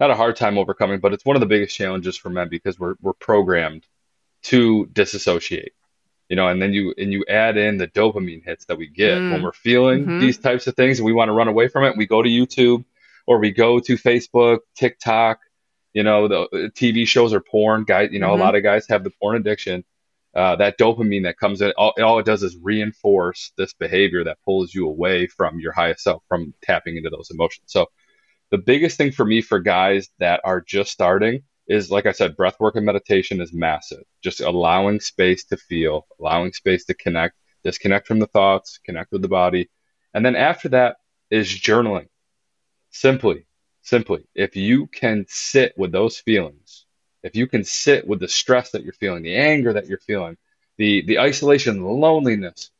not 0.00 0.10
a 0.10 0.16
hard 0.16 0.34
time 0.34 0.58
overcoming, 0.58 0.98
but 0.98 1.12
it's 1.12 1.24
one 1.24 1.36
of 1.36 1.40
the 1.40 1.46
biggest 1.46 1.76
challenges 1.76 2.16
for 2.16 2.28
men 2.28 2.48
because 2.48 2.76
we're, 2.76 2.96
we're 3.00 3.12
programmed 3.12 3.86
to 4.42 4.86
disassociate 4.86 5.72
you 6.32 6.36
know, 6.36 6.48
and 6.48 6.62
then 6.62 6.72
you 6.72 6.94
and 6.96 7.12
you 7.12 7.26
add 7.28 7.58
in 7.58 7.76
the 7.76 7.88
dopamine 7.88 8.42
hits 8.42 8.64
that 8.64 8.78
we 8.78 8.86
get 8.86 9.18
mm. 9.18 9.32
when 9.32 9.42
we're 9.42 9.52
feeling 9.52 10.00
mm-hmm. 10.00 10.20
these 10.20 10.38
types 10.38 10.66
of 10.66 10.74
things 10.74 10.98
and 10.98 11.04
we 11.04 11.12
want 11.12 11.28
to 11.28 11.34
run 11.34 11.46
away 11.46 11.68
from 11.68 11.84
it. 11.84 11.94
We 11.94 12.06
go 12.06 12.22
to 12.22 12.28
YouTube 12.30 12.86
or 13.26 13.38
we 13.38 13.50
go 13.50 13.80
to 13.80 13.98
Facebook, 13.98 14.60
TikTok, 14.74 15.40
you 15.92 16.02
know, 16.02 16.28
the, 16.28 16.48
the 16.50 16.70
TV 16.70 17.06
shows 17.06 17.34
or 17.34 17.40
porn. 17.40 17.84
Guys, 17.84 18.12
you 18.12 18.18
know, 18.18 18.30
mm-hmm. 18.30 18.40
a 18.40 18.44
lot 18.44 18.54
of 18.54 18.62
guys 18.62 18.86
have 18.88 19.04
the 19.04 19.10
porn 19.10 19.36
addiction. 19.36 19.84
Uh, 20.34 20.56
that 20.56 20.78
dopamine 20.78 21.24
that 21.24 21.36
comes 21.36 21.60
in, 21.60 21.70
all, 21.76 21.92
all, 22.02 22.18
it 22.18 22.24
does 22.24 22.42
is 22.42 22.56
reinforce 22.62 23.52
this 23.58 23.74
behavior 23.74 24.24
that 24.24 24.38
pulls 24.46 24.72
you 24.72 24.88
away 24.88 25.26
from 25.26 25.60
your 25.60 25.72
highest 25.72 26.02
self, 26.02 26.22
from 26.26 26.54
tapping 26.62 26.96
into 26.96 27.10
those 27.10 27.30
emotions. 27.30 27.66
So, 27.66 27.90
the 28.50 28.56
biggest 28.56 28.96
thing 28.96 29.12
for 29.12 29.26
me 29.26 29.42
for 29.42 29.60
guys 29.60 30.08
that 30.18 30.40
are 30.44 30.62
just 30.62 30.90
starting 30.90 31.42
is 31.68 31.90
like 31.90 32.06
I 32.06 32.12
said, 32.12 32.36
breath 32.36 32.58
work 32.60 32.76
and 32.76 32.84
meditation 32.84 33.40
is 33.40 33.52
massive. 33.52 34.04
Just 34.22 34.40
allowing 34.40 35.00
space 35.00 35.44
to 35.46 35.56
feel, 35.56 36.06
allowing 36.20 36.52
space 36.52 36.84
to 36.86 36.94
connect, 36.94 37.36
disconnect 37.64 38.06
from 38.06 38.18
the 38.18 38.26
thoughts, 38.26 38.78
connect 38.84 39.12
with 39.12 39.22
the 39.22 39.28
body. 39.28 39.70
And 40.14 40.24
then 40.24 40.36
after 40.36 40.68
that 40.70 40.96
is 41.30 41.48
journaling. 41.48 42.08
Simply, 42.90 43.46
simply, 43.80 44.26
if 44.34 44.56
you 44.56 44.86
can 44.86 45.24
sit 45.28 45.72
with 45.78 45.92
those 45.92 46.18
feelings, 46.18 46.84
if 47.22 47.36
you 47.36 47.46
can 47.46 47.64
sit 47.64 48.06
with 48.06 48.20
the 48.20 48.28
stress 48.28 48.72
that 48.72 48.82
you're 48.82 48.92
feeling, 48.92 49.22
the 49.22 49.36
anger 49.36 49.72
that 49.72 49.86
you're 49.86 49.98
feeling, 49.98 50.36
the, 50.76 51.02
the 51.06 51.20
isolation, 51.20 51.80
the 51.80 51.88
loneliness, 51.88 52.70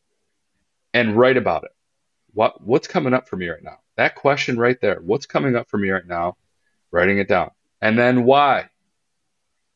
and 0.93 1.17
write 1.17 1.37
about 1.37 1.65
it. 1.65 1.71
What, 2.35 2.63
what's 2.63 2.89
coming 2.89 3.15
up 3.15 3.29
for 3.29 3.37
me 3.37 3.49
right 3.49 3.63
now? 3.63 3.79
That 3.97 4.17
question 4.17 4.59
right 4.59 4.79
there. 4.81 5.01
What's 5.01 5.27
coming 5.27 5.57
up 5.57 5.69
for 5.71 5.79
me 5.79 5.91
right 5.91 6.07
now? 6.07 6.37
Writing 6.91 7.19
it 7.19 7.29
down. 7.29 7.51
And 7.81 7.99
then 7.99 8.25
why? 8.25 8.71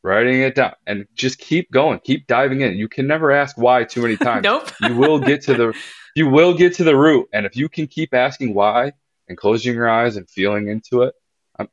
Writing 0.06 0.40
it 0.40 0.54
down 0.54 0.72
and 0.86 1.04
just 1.14 1.38
keep 1.38 1.70
going 1.72 1.98
keep 1.98 2.26
diving 2.28 2.60
in. 2.60 2.76
You 2.76 2.88
can 2.88 3.06
never 3.06 3.32
ask 3.32 3.58
why 3.58 3.84
too 3.84 4.02
many 4.02 4.16
times. 4.28 4.44
Nope. 4.44 4.70
You 4.80 4.96
will 4.96 5.18
get 5.18 5.42
to 5.42 5.54
the 5.54 5.76
you 6.14 6.28
will 6.28 6.54
get 6.54 6.74
to 6.74 6.84
the 6.84 6.96
root 6.96 7.28
and 7.32 7.44
if 7.44 7.56
you 7.56 7.68
can 7.68 7.86
keep 7.88 8.14
asking 8.14 8.54
why 8.54 8.92
and 9.28 9.36
closing 9.36 9.74
your 9.74 9.88
eyes 9.88 10.16
and 10.16 10.28
feeling 10.30 10.68
into 10.68 11.02
it 11.02 11.14
um, 11.58 11.68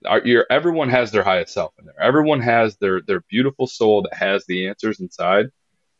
everyone 0.49 0.89
has 0.89 1.11
their 1.11 1.23
highest 1.23 1.53
self 1.53 1.73
in 1.77 1.85
there. 1.85 2.01
Everyone 2.01 2.41
has 2.41 2.77
their 2.77 3.01
their 3.01 3.21
beautiful 3.29 3.67
soul 3.67 4.01
that 4.03 4.13
has 4.13 4.45
the 4.45 4.67
answers 4.67 4.99
inside. 4.99 5.47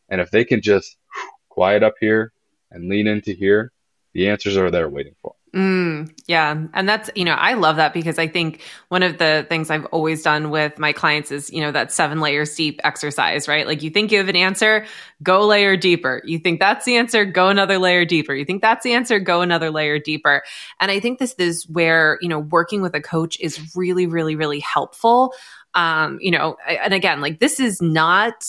And 0.08 0.20
if 0.20 0.30
they 0.30 0.44
can 0.44 0.60
just 0.60 0.96
quiet 1.48 1.82
up 1.82 1.94
here 2.00 2.32
and 2.70 2.88
lean 2.88 3.06
into 3.06 3.32
here 3.32 3.70
the 4.12 4.28
answers 4.28 4.56
are 4.56 4.70
there 4.70 4.88
waiting 4.88 5.14
for 5.22 5.34
Mm, 5.54 6.10
yeah. 6.26 6.64
And 6.74 6.88
that's, 6.88 7.10
you 7.14 7.24
know, 7.24 7.34
I 7.34 7.54
love 7.54 7.76
that 7.76 7.94
because 7.94 8.18
I 8.18 8.26
think 8.26 8.60
one 8.88 9.04
of 9.04 9.18
the 9.18 9.46
things 9.48 9.70
I've 9.70 9.84
always 9.86 10.24
done 10.24 10.50
with 10.50 10.80
my 10.80 10.92
clients 10.92 11.30
is, 11.30 11.48
you 11.48 11.60
know, 11.60 11.70
that 11.70 11.92
seven 11.92 12.20
layers 12.20 12.56
deep 12.56 12.80
exercise, 12.82 13.46
right? 13.46 13.64
Like 13.64 13.80
you 13.84 13.90
think 13.90 14.10
you 14.10 14.18
have 14.18 14.28
an 14.28 14.34
answer, 14.34 14.84
go 15.22 15.46
layer 15.46 15.76
deeper. 15.76 16.20
You 16.24 16.40
think 16.40 16.58
that's 16.58 16.84
the 16.84 16.96
answer, 16.96 17.24
go 17.24 17.50
another 17.50 17.78
layer 17.78 18.04
deeper. 18.04 18.34
You 18.34 18.44
think 18.44 18.62
that's 18.62 18.82
the 18.82 18.94
answer, 18.94 19.20
go 19.20 19.42
another 19.42 19.70
layer 19.70 20.00
deeper. 20.00 20.42
And 20.80 20.90
I 20.90 20.98
think 20.98 21.20
this 21.20 21.34
is 21.38 21.68
where, 21.68 22.18
you 22.20 22.28
know, 22.28 22.40
working 22.40 22.82
with 22.82 22.96
a 22.96 23.00
coach 23.00 23.38
is 23.38 23.76
really, 23.76 24.08
really, 24.08 24.34
really 24.34 24.60
helpful. 24.60 25.34
Um, 25.74 26.18
you 26.20 26.32
know, 26.32 26.56
and 26.66 26.92
again, 26.92 27.20
like 27.20 27.38
this 27.38 27.60
is 27.60 27.80
not 27.80 28.44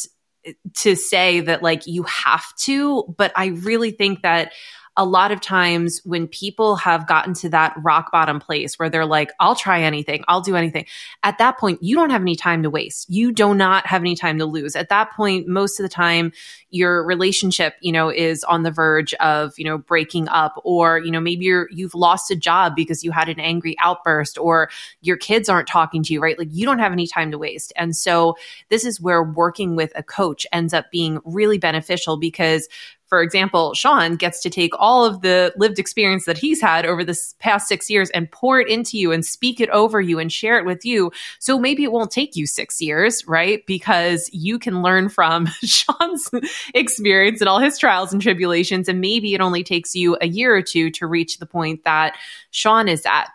to 0.78 0.96
say 0.96 1.42
that 1.42 1.62
like 1.62 1.86
you 1.86 2.04
have 2.04 2.46
to, 2.62 3.04
but 3.16 3.32
I 3.36 3.48
really 3.48 3.92
think 3.92 4.24
that 4.24 4.54
a 4.98 5.06
lot 5.06 5.32
of 5.32 5.42
times 5.42 6.02
when 6.06 6.28
people 6.28 6.78
have 6.78 7.08
gotten 7.08 7.34
to 7.34 7.50
that 7.50 7.76
rock 7.84 8.12
bottom 8.12 8.40
place 8.40 8.80
where 8.80 8.90
they're 8.90 9.06
like, 9.06 9.32
I'll 9.40 9.56
try 9.56 9.82
anything, 9.82 10.24
I'll 10.28 10.42
do 10.42 10.56
anything, 10.56 10.86
at 11.24 11.38
that 11.38 11.58
point, 11.58 11.84
you 11.84 11.96
don't 11.96 12.12
have 12.12 12.22
any 12.22 12.36
time 12.36 12.64
to 12.64 12.70
waste. 12.70 13.10
You 13.10 13.32
do 13.32 13.54
not 13.54 13.86
have 13.88 14.02
any 14.02 14.16
time 14.16 14.38
to 14.40 14.46
lose. 14.46 14.76
At 14.76 14.90
that 14.90 15.12
point, 15.12 15.48
most 15.48 15.80
of 15.80 15.84
the 15.84 15.90
time, 15.90 16.32
your 16.70 17.06
relationship, 17.06 17.76
you 17.82 17.92
know, 17.92 18.10
is 18.10 18.44
on 18.44 18.64
the 18.64 18.72
verge 18.72 19.14
of, 19.16 19.54
you 19.58 19.66
know, 19.66 19.78
breaking 19.78 20.28
up, 20.30 20.62
or, 20.64 21.00
you 21.00 21.12
know, 21.12 21.22
maybe 21.22 21.46
you're, 21.46 21.68
you've 21.72 21.96
lost 21.96 22.32
a 22.32 22.36
job 22.36 22.76
because 22.76 23.04
you 23.04 23.12
had 23.12 23.30
an 23.30 23.40
angry 23.40 23.76
outburst, 23.80 24.38
or 24.38 24.70
your 25.02 25.18
kids 25.18 25.50
aren't 25.50 25.68
talking 25.68 26.04
to 26.04 26.14
you, 26.14 26.22
right? 26.22 26.38
Like 26.38 26.50
you 26.52 26.66
don't 26.66 26.80
have 26.80 26.92
any 26.92 27.08
time 27.08 27.32
to 27.32 27.38
waste. 27.38 27.72
And 27.76 27.96
so 27.96 28.36
this 28.70 28.86
is 28.86 29.00
where 29.00 29.24
working 29.24 29.76
with 29.76 29.92
a 29.96 30.04
coach 30.04 30.46
ends 30.52 30.74
up 30.74 30.92
being 30.92 31.20
really 31.26 31.58
beneficial 31.58 32.18
because 32.18 32.68
for 33.08 33.22
example, 33.22 33.74
Shawn 33.74 34.16
gets 34.16 34.42
to 34.42 34.50
take 34.50 34.72
all 34.78 35.06
of 35.06 35.22
the 35.22 35.54
lived 35.58 35.80
experience 35.80 36.26
that 36.26 36.38
he's 36.38 36.62
had 36.62 36.86
over 36.86 37.04
this 37.04 37.36
past 37.40 37.68
six 37.68 37.90
years 37.90 38.10
and 38.12 38.32
pour 38.32 38.60
it 38.60 38.68
into 38.68 38.98
you 38.98 39.12
and 39.12 39.26
speak 39.26 39.62
it 39.62 39.70
over 39.70 40.02
you 40.02 40.20
and 40.20 40.32
share 40.32 40.58
it 40.58 40.66
with 40.66 40.84
you. 40.86 41.12
So 41.40 41.60
maybe 41.60 41.84
it 41.84 41.92
won't 41.92 42.12
take 42.12 42.36
you 42.36 42.48
six 42.48 42.82
years, 42.82 43.26
right? 43.28 43.66
Because 43.68 44.30
you 44.34 44.58
can 44.58 44.82
learn 44.82 45.10
from 45.10 45.46
Shawn's 45.64 46.30
experience 46.74 47.42
and 47.42 47.48
all 47.48 47.60
his 47.60 47.78
trials 47.78 48.12
and 48.12 48.22
tribulations. 48.22 48.90
And 48.90 49.02
maybe 49.02 49.34
it 49.34 49.42
only 49.42 49.64
takes 49.64 49.96
you 49.96 50.18
a 50.22 50.28
year 50.28 50.56
or 50.56 50.62
two 50.62 50.90
to 50.92 51.08
reach 51.08 51.38
the 51.38 51.46
point 51.46 51.84
that 51.84 52.18
Shawn 52.52 52.88
is 52.88 53.06
at. 53.06 53.30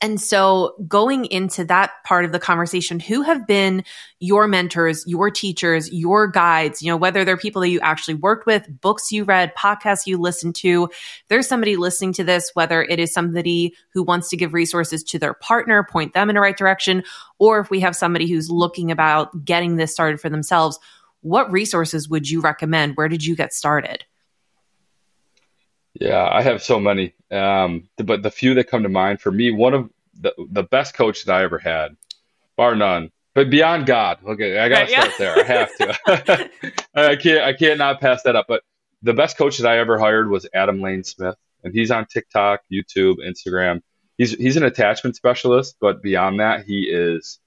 And 0.00 0.20
so 0.20 0.76
going 0.86 1.24
into 1.24 1.64
that 1.64 1.90
part 2.04 2.24
of 2.24 2.30
the 2.30 2.38
conversation, 2.38 3.00
who 3.00 3.22
have 3.22 3.48
been 3.48 3.82
your 4.20 4.46
mentors, 4.46 5.04
your 5.08 5.28
teachers, 5.28 5.92
your 5.92 6.28
guides, 6.28 6.82
you 6.82 6.90
know, 6.90 6.96
whether 6.96 7.24
they're 7.24 7.36
people 7.36 7.62
that 7.62 7.70
you 7.70 7.80
actually 7.80 8.14
worked 8.14 8.46
with, 8.46 8.64
books 8.80 9.10
you 9.10 9.24
read, 9.24 9.56
podcasts 9.56 10.06
you 10.06 10.16
listened 10.16 10.54
to, 10.56 10.88
there's 11.28 11.48
somebody 11.48 11.76
listening 11.76 12.12
to 12.12 12.22
this, 12.22 12.52
whether 12.54 12.82
it 12.82 13.00
is 13.00 13.12
somebody 13.12 13.74
who 13.92 14.04
wants 14.04 14.28
to 14.28 14.36
give 14.36 14.54
resources 14.54 15.02
to 15.02 15.18
their 15.18 15.34
partner, 15.34 15.86
point 15.90 16.14
them 16.14 16.30
in 16.30 16.36
the 16.36 16.40
right 16.40 16.56
direction, 16.56 17.02
or 17.38 17.58
if 17.58 17.68
we 17.68 17.80
have 17.80 17.96
somebody 17.96 18.30
who's 18.30 18.50
looking 18.50 18.92
about 18.92 19.44
getting 19.44 19.76
this 19.76 19.92
started 19.92 20.20
for 20.20 20.28
themselves, 20.28 20.78
what 21.22 21.50
resources 21.50 22.08
would 22.08 22.30
you 22.30 22.40
recommend? 22.40 22.96
Where 22.96 23.08
did 23.08 23.24
you 23.24 23.34
get 23.34 23.52
started? 23.52 24.04
Yeah, 26.00 26.28
I 26.30 26.42
have 26.42 26.62
so 26.62 26.78
many. 26.78 27.14
Um, 27.30 27.88
but 27.96 28.22
the 28.22 28.30
few 28.30 28.54
that 28.54 28.68
come 28.68 28.84
to 28.84 28.88
mind 28.88 29.20
for 29.20 29.32
me, 29.32 29.50
one 29.50 29.74
of 29.74 29.90
the 30.20 30.32
the 30.50 30.62
best 30.62 30.94
coach 30.94 31.24
that 31.24 31.34
I 31.34 31.42
ever 31.42 31.58
had, 31.58 31.96
bar 32.56 32.74
none. 32.74 33.10
But 33.34 33.50
beyond 33.50 33.86
God, 33.86 34.18
okay, 34.24 34.58
I 34.58 34.68
gotta 34.68 34.92
right, 34.92 35.12
start 35.12 35.12
yeah. 35.18 35.34
there. 35.34 35.38
I 35.38 35.46
have 35.46 35.76
to. 35.76 36.50
I 36.94 37.16
can't 37.16 37.44
I 37.44 37.52
can't 37.52 37.78
not 37.78 38.00
pass 38.00 38.22
that 38.22 38.36
up. 38.36 38.46
But 38.48 38.62
the 39.02 39.12
best 39.12 39.36
coach 39.36 39.58
that 39.58 39.68
I 39.68 39.78
ever 39.78 39.98
hired 39.98 40.30
was 40.30 40.46
Adam 40.54 40.80
Lane 40.80 41.04
Smith, 41.04 41.36
and 41.64 41.74
he's 41.74 41.90
on 41.90 42.06
TikTok, 42.06 42.60
YouTube, 42.72 43.16
Instagram. 43.18 43.82
He's 44.16 44.32
he's 44.32 44.56
an 44.56 44.64
attachment 44.64 45.16
specialist, 45.16 45.76
but 45.80 46.02
beyond 46.02 46.40
that, 46.40 46.64
he 46.64 46.82
is 46.82 47.38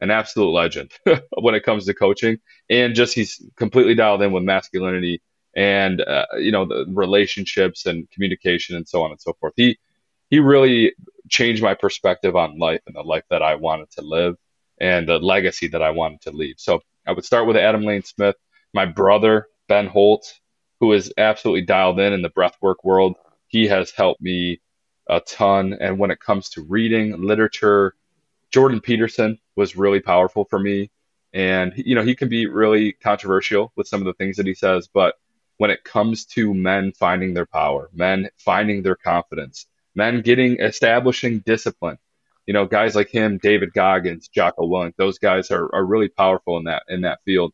an 0.00 0.10
absolute 0.10 0.50
legend 0.50 0.90
when 1.38 1.54
it 1.54 1.62
comes 1.62 1.86
to 1.86 1.94
coaching, 1.94 2.38
and 2.70 2.94
just 2.94 3.14
he's 3.14 3.42
completely 3.56 3.94
dialed 3.94 4.22
in 4.22 4.32
with 4.32 4.42
masculinity 4.42 5.20
and 5.54 6.00
uh, 6.00 6.26
you 6.38 6.52
know 6.52 6.64
the 6.64 6.86
relationships 6.88 7.86
and 7.86 8.10
communication 8.10 8.76
and 8.76 8.88
so 8.88 9.02
on 9.02 9.10
and 9.10 9.20
so 9.20 9.32
forth. 9.34 9.54
He 9.56 9.78
he 10.30 10.38
really 10.38 10.94
changed 11.28 11.62
my 11.62 11.74
perspective 11.74 12.36
on 12.36 12.58
life 12.58 12.80
and 12.86 12.96
the 12.96 13.02
life 13.02 13.24
that 13.30 13.42
I 13.42 13.54
wanted 13.56 13.90
to 13.92 14.02
live 14.02 14.36
and 14.80 15.08
the 15.08 15.18
legacy 15.18 15.68
that 15.68 15.82
I 15.82 15.90
wanted 15.90 16.22
to 16.22 16.30
leave. 16.30 16.56
So 16.58 16.82
I 17.06 17.12
would 17.12 17.24
start 17.24 17.46
with 17.46 17.56
Adam 17.56 17.82
Lane 17.82 18.02
Smith, 18.02 18.36
my 18.72 18.86
brother 18.86 19.46
Ben 19.68 19.86
Holt, 19.86 20.32
who 20.80 20.92
is 20.92 21.12
absolutely 21.18 21.62
dialed 21.62 22.00
in 22.00 22.12
in 22.12 22.22
the 22.22 22.30
breathwork 22.30 22.76
world. 22.82 23.16
He 23.46 23.66
has 23.68 23.90
helped 23.90 24.22
me 24.22 24.60
a 25.08 25.20
ton, 25.20 25.76
and 25.80 25.98
when 25.98 26.10
it 26.10 26.20
comes 26.20 26.48
to 26.50 26.62
reading 26.62 27.20
literature, 27.20 27.94
Jordan 28.50 28.80
Peterson 28.80 29.38
was 29.56 29.76
really 29.76 30.00
powerful 30.00 30.44
for 30.44 30.58
me. 30.58 30.90
And 31.34 31.72
you 31.76 31.94
know 31.94 32.02
he 32.02 32.14
can 32.14 32.28
be 32.28 32.46
really 32.46 32.92
controversial 32.92 33.72
with 33.76 33.86
some 33.86 34.00
of 34.00 34.06
the 34.06 34.14
things 34.14 34.36
that 34.36 34.46
he 34.46 34.54
says, 34.54 34.88
but 34.92 35.14
when 35.62 35.70
it 35.70 35.84
comes 35.84 36.24
to 36.24 36.52
men 36.52 36.90
finding 36.90 37.34
their 37.34 37.46
power, 37.46 37.88
men 37.92 38.28
finding 38.36 38.82
their 38.82 38.96
confidence, 38.96 39.68
men 39.94 40.20
getting 40.20 40.58
establishing 40.58 41.38
discipline. 41.38 41.96
You 42.46 42.52
know, 42.52 42.66
guys 42.66 42.96
like 42.96 43.10
him, 43.10 43.38
David 43.40 43.72
Goggins, 43.72 44.26
Jocko 44.26 44.66
Willink, 44.66 44.94
those 44.96 45.20
guys 45.20 45.52
are, 45.52 45.72
are 45.72 45.84
really 45.84 46.08
powerful 46.08 46.56
in 46.56 46.64
that 46.64 46.82
in 46.88 47.02
that 47.02 47.20
field. 47.24 47.52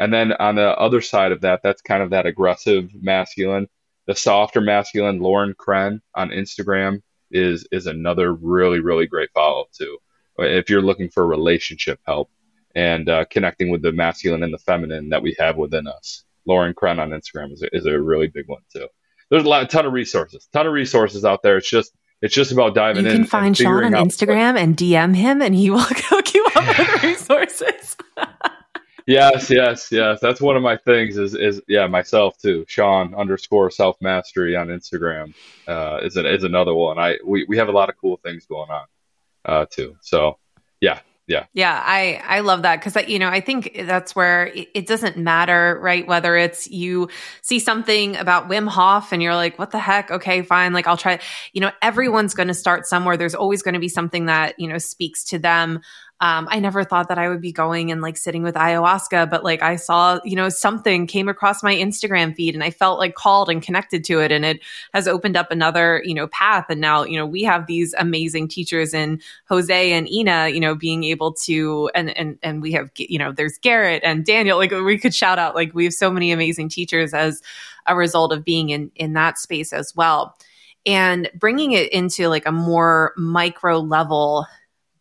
And 0.00 0.12
then 0.12 0.32
on 0.32 0.56
the 0.56 0.76
other 0.76 1.00
side 1.00 1.30
of 1.30 1.42
that, 1.42 1.60
that's 1.62 1.80
kind 1.80 2.02
of 2.02 2.10
that 2.10 2.26
aggressive 2.26 2.90
masculine. 2.92 3.68
The 4.08 4.16
softer 4.16 4.60
masculine, 4.60 5.20
Lauren 5.20 5.54
Kren 5.54 6.00
on 6.16 6.30
Instagram 6.30 7.02
is 7.30 7.68
is 7.70 7.86
another 7.86 8.34
really 8.34 8.80
really 8.80 9.06
great 9.06 9.30
follow 9.32 9.60
up 9.60 9.70
too. 9.70 9.98
If 10.38 10.70
you're 10.70 10.82
looking 10.82 11.08
for 11.08 11.24
relationship 11.24 12.00
help 12.04 12.32
and 12.74 13.08
uh, 13.08 13.26
connecting 13.26 13.70
with 13.70 13.82
the 13.82 13.92
masculine 13.92 14.42
and 14.42 14.52
the 14.52 14.58
feminine 14.58 15.10
that 15.10 15.22
we 15.22 15.36
have 15.38 15.56
within 15.56 15.86
us 15.86 16.24
Lauren 16.48 16.74
Kren 16.74 16.98
on 16.98 17.10
Instagram 17.10 17.52
is 17.52 17.62
a, 17.62 17.76
is 17.76 17.86
a 17.86 18.00
really 18.00 18.26
big 18.26 18.48
one 18.48 18.62
too. 18.72 18.88
There's 19.30 19.44
a 19.44 19.48
lot, 19.48 19.62
a 19.62 19.66
ton 19.66 19.84
of 19.86 19.92
resources, 19.92 20.48
ton 20.52 20.66
of 20.66 20.72
resources 20.72 21.24
out 21.24 21.42
there. 21.42 21.58
It's 21.58 21.68
just 21.68 21.92
it's 22.22 22.34
just 22.34 22.50
about 22.50 22.74
diving 22.74 23.04
in. 23.04 23.12
You 23.12 23.18
can 23.18 23.26
find 23.26 23.56
Shawn 23.56 23.84
on 23.84 23.92
Instagram 23.92 24.54
what, 24.54 24.62
and 24.62 24.76
DM 24.76 25.14
him, 25.14 25.42
and 25.42 25.54
he 25.54 25.70
will 25.70 25.78
hook 25.86 26.34
you 26.34 26.46
up 26.56 26.78
with 26.78 27.02
resources. 27.02 27.96
yes, 29.06 29.50
yes, 29.50 29.92
yes. 29.92 30.18
That's 30.20 30.40
one 30.40 30.56
of 30.56 30.62
my 30.62 30.78
things. 30.78 31.18
Is 31.18 31.34
is 31.34 31.60
yeah, 31.68 31.86
myself 31.86 32.38
too. 32.38 32.64
Shawn 32.66 33.14
underscore 33.14 33.70
self 33.70 33.96
mastery 34.00 34.56
on 34.56 34.68
Instagram 34.68 35.34
uh, 35.68 36.00
is 36.02 36.16
an, 36.16 36.26
is 36.26 36.42
another 36.42 36.74
one. 36.74 36.98
I 36.98 37.18
we, 37.24 37.44
we 37.48 37.58
have 37.58 37.68
a 37.68 37.72
lot 37.72 37.90
of 37.90 37.96
cool 38.00 38.18
things 38.24 38.46
going 38.46 38.70
on 38.70 38.86
uh, 39.44 39.66
too. 39.70 39.96
So 40.00 40.38
yeah, 40.80 41.00
yeah. 41.28 41.44
Yeah 41.54 41.80
i 41.84 42.20
i 42.26 42.40
love 42.40 42.62
that 42.62 42.82
because 42.82 43.08
you 43.08 43.18
know 43.18 43.28
i 43.28 43.40
think 43.40 43.76
that's 43.84 44.16
where 44.16 44.46
it, 44.48 44.68
it, 44.74 44.86
doesn't 44.86 45.16
matter 45.16 45.78
right 45.80 46.06
whether 46.06 46.36
it's 46.36 46.68
you 46.68 47.08
see 47.42 47.58
something 47.58 48.16
about 48.16 48.48
wim 48.48 48.68
hof 48.68 49.12
and 49.12 49.22
you're 49.22 49.34
like 49.34 49.58
what 49.58 49.70
the 49.70 49.78
heck? 49.78 50.10
Okay 50.10 50.42
fine 50.42 50.72
like 50.72 50.86
i'll 50.86 50.96
try 50.96 51.20
you 51.52 51.60
know 51.60 51.70
everyone's 51.82 52.34
going 52.34 52.48
to 52.48 52.54
start 52.54 52.86
somewhere. 52.86 53.16
There's 53.16 53.34
always 53.34 53.62
going 53.62 53.74
to 53.74 53.80
be 53.80 53.88
something 53.88 54.26
that 54.26 54.54
you 54.58 54.68
know 54.68 54.78
speaks 54.78 55.24
to 55.26 55.38
them 55.38 55.80
um, 56.20 56.48
I 56.50 56.58
never 56.58 56.82
thought 56.82 57.08
that 57.08 57.18
I 57.18 57.28
would 57.28 57.40
be 57.40 57.52
going 57.52 57.92
and 57.92 58.02
like 58.02 58.16
sitting 58.16 58.42
with 58.42 58.56
ayahuasca, 58.56 59.30
but 59.30 59.44
like 59.44 59.62
I 59.62 59.76
saw, 59.76 60.18
you 60.24 60.34
know, 60.34 60.48
something 60.48 61.06
came 61.06 61.28
across 61.28 61.62
my 61.62 61.72
Instagram 61.72 62.34
feed 62.34 62.54
and 62.54 62.64
I 62.64 62.70
felt 62.70 62.98
like 62.98 63.14
called 63.14 63.48
and 63.48 63.62
connected 63.62 64.02
to 64.04 64.20
it. 64.20 64.32
And 64.32 64.44
it 64.44 64.60
has 64.92 65.06
opened 65.06 65.36
up 65.36 65.52
another, 65.52 66.02
you 66.04 66.14
know, 66.14 66.26
path. 66.28 66.66
And 66.70 66.80
now, 66.80 67.04
you 67.04 67.16
know, 67.16 67.24
we 67.24 67.44
have 67.44 67.68
these 67.68 67.94
amazing 67.98 68.48
teachers 68.48 68.92
in 68.92 69.20
Jose 69.48 69.92
and 69.92 70.10
Ina, 70.10 70.48
you 70.48 70.58
know, 70.58 70.74
being 70.74 71.04
able 71.04 71.34
to, 71.34 71.88
and, 71.94 72.16
and, 72.18 72.36
and 72.42 72.60
we 72.62 72.72
have, 72.72 72.90
you 72.96 73.18
know, 73.18 73.30
there's 73.30 73.56
Garrett 73.58 74.02
and 74.02 74.24
Daniel, 74.24 74.58
like 74.58 74.72
we 74.72 74.98
could 74.98 75.14
shout 75.14 75.38
out, 75.38 75.54
like 75.54 75.72
we 75.72 75.84
have 75.84 75.94
so 75.94 76.10
many 76.10 76.32
amazing 76.32 76.68
teachers 76.68 77.14
as 77.14 77.40
a 77.86 77.94
result 77.94 78.32
of 78.32 78.44
being 78.44 78.70
in, 78.70 78.90
in 78.96 79.12
that 79.12 79.38
space 79.38 79.72
as 79.72 79.94
well. 79.94 80.36
And 80.84 81.30
bringing 81.34 81.72
it 81.72 81.92
into 81.92 82.28
like 82.28 82.46
a 82.46 82.52
more 82.52 83.12
micro 83.16 83.78
level 83.78 84.46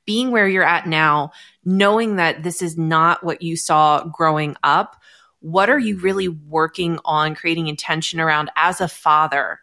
being 0.07 0.31
where 0.31 0.47
you're 0.47 0.63
at 0.63 0.87
now, 0.87 1.31
knowing 1.63 2.15
that 2.15 2.41
this 2.41 2.63
is 2.63 2.77
not 2.77 3.23
what 3.23 3.43
you 3.43 3.55
saw 3.55 4.03
growing 4.05 4.55
up, 4.63 4.95
what 5.41 5.69
are 5.69 5.77
you 5.77 5.99
really 5.99 6.29
working 6.29 6.97
on 7.05 7.35
creating 7.35 7.67
intention 7.67 8.19
around 8.19 8.49
as 8.55 8.81
a 8.81 8.87
father? 8.87 9.59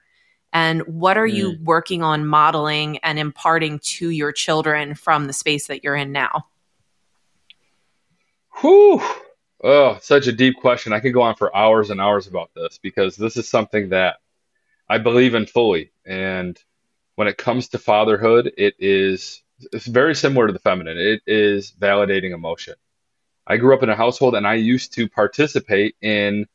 And 0.52 0.82
what 0.82 1.16
are 1.16 1.26
mm. 1.26 1.34
you 1.34 1.58
working 1.64 2.04
on 2.04 2.26
modeling 2.26 2.98
and 2.98 3.18
imparting 3.18 3.80
to 3.80 4.10
your 4.10 4.30
children 4.30 4.94
from 4.94 5.26
the 5.26 5.32
space 5.32 5.66
that 5.66 5.82
you're 5.82 5.96
in 5.96 6.12
now? 6.12 6.46
Whew. 8.60 9.02
Oh, 9.64 9.98
such 10.02 10.26
a 10.26 10.32
deep 10.32 10.56
question. 10.60 10.92
I 10.92 11.00
could 11.00 11.14
go 11.14 11.22
on 11.22 11.36
for 11.36 11.56
hours 11.56 11.90
and 11.90 12.00
hours 12.00 12.26
about 12.26 12.50
this 12.54 12.78
because 12.78 13.16
this 13.16 13.36
is 13.36 13.48
something 13.48 13.88
that 13.88 14.18
I 14.88 14.98
believe 14.98 15.34
in 15.34 15.46
fully. 15.46 15.90
And 16.04 16.62
when 17.14 17.28
it 17.28 17.38
comes 17.38 17.68
to 17.68 17.78
fatherhood, 17.78 18.52
it 18.58 18.74
is 18.78 19.42
it's 19.72 19.86
very 19.86 20.14
similar 20.14 20.46
to 20.46 20.52
the 20.52 20.58
feminine. 20.58 20.98
It 20.98 21.22
is 21.26 21.72
validating 21.72 22.34
emotion. 22.34 22.74
I 23.46 23.56
grew 23.58 23.74
up 23.74 23.82
in 23.82 23.90
a 23.90 23.96
household 23.96 24.34
and 24.34 24.46
I 24.46 24.54
used 24.54 24.94
to 24.94 25.08
participate 25.08 25.96
in, 26.00 26.46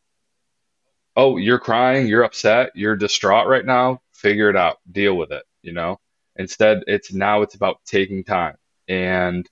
oh, 1.16 1.38
you're 1.38 1.60
crying, 1.60 2.08
you're 2.08 2.24
upset, 2.24 2.72
you're 2.76 2.96
distraught 2.96 3.48
right 3.48 3.66
now, 3.66 4.02
figure 4.12 4.50
it 4.50 4.56
out, 4.56 4.80
deal 4.92 5.16
with 5.16 5.32
it, 5.32 5.44
you 5.62 5.74
know? 5.74 6.00
Instead, 6.36 6.84
it's 6.88 7.14
now 7.14 7.42
it's 7.42 7.56
about 7.56 7.82
taking 7.86 8.24
time 8.24 8.56
and 8.88 9.48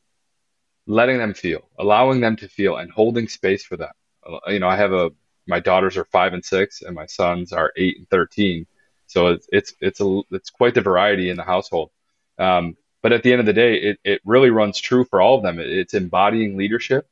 letting 0.88 1.18
them 1.18 1.34
feel, 1.34 1.70
allowing 1.78 2.22
them 2.22 2.38
to 2.38 2.48
feel 2.48 2.78
and 2.78 2.92
holding 2.92 3.28
space 3.28 3.64
for 3.64 3.78
them. 3.78 3.92
Uh, 4.26 4.40
you 4.48 4.60
know, 4.60 4.70
I 4.70 4.78
have 4.78 4.94
a, 4.94 5.12
my 5.48 5.60
daughters 5.60 5.96
are 5.98 6.06
five 6.06 6.34
and 6.34 6.44
six 6.44 6.82
and 6.82 6.96
my 6.96 7.06
sons 7.06 7.54
are 7.54 7.72
eight 7.78 7.98
and 7.98 8.10
13. 8.10 8.66
So 9.06 9.28
it's, 9.28 9.48
it's, 9.52 9.74
it's 9.80 10.02
a, 10.02 10.22
it's 10.32 10.50
quite 10.50 10.74
the 10.74 10.82
variety 10.82 11.30
in 11.30 11.38
the 11.38 11.44
household. 11.44 11.92
Um, 12.40 12.76
but 13.02 13.14
at 13.14 13.24
the 13.24 13.32
end 13.32 13.40
of 13.40 13.46
the 13.46 13.54
day, 13.54 13.76
it, 13.76 14.00
it 14.04 14.22
really 14.26 14.50
runs 14.50 14.80
true 14.80 15.06
for 15.06 15.22
all 15.22 15.38
of 15.38 15.44
them. 15.44 15.60
It, 15.60 15.68
it's 15.68 15.94
embodying 15.94 16.58
leadership, 16.58 17.08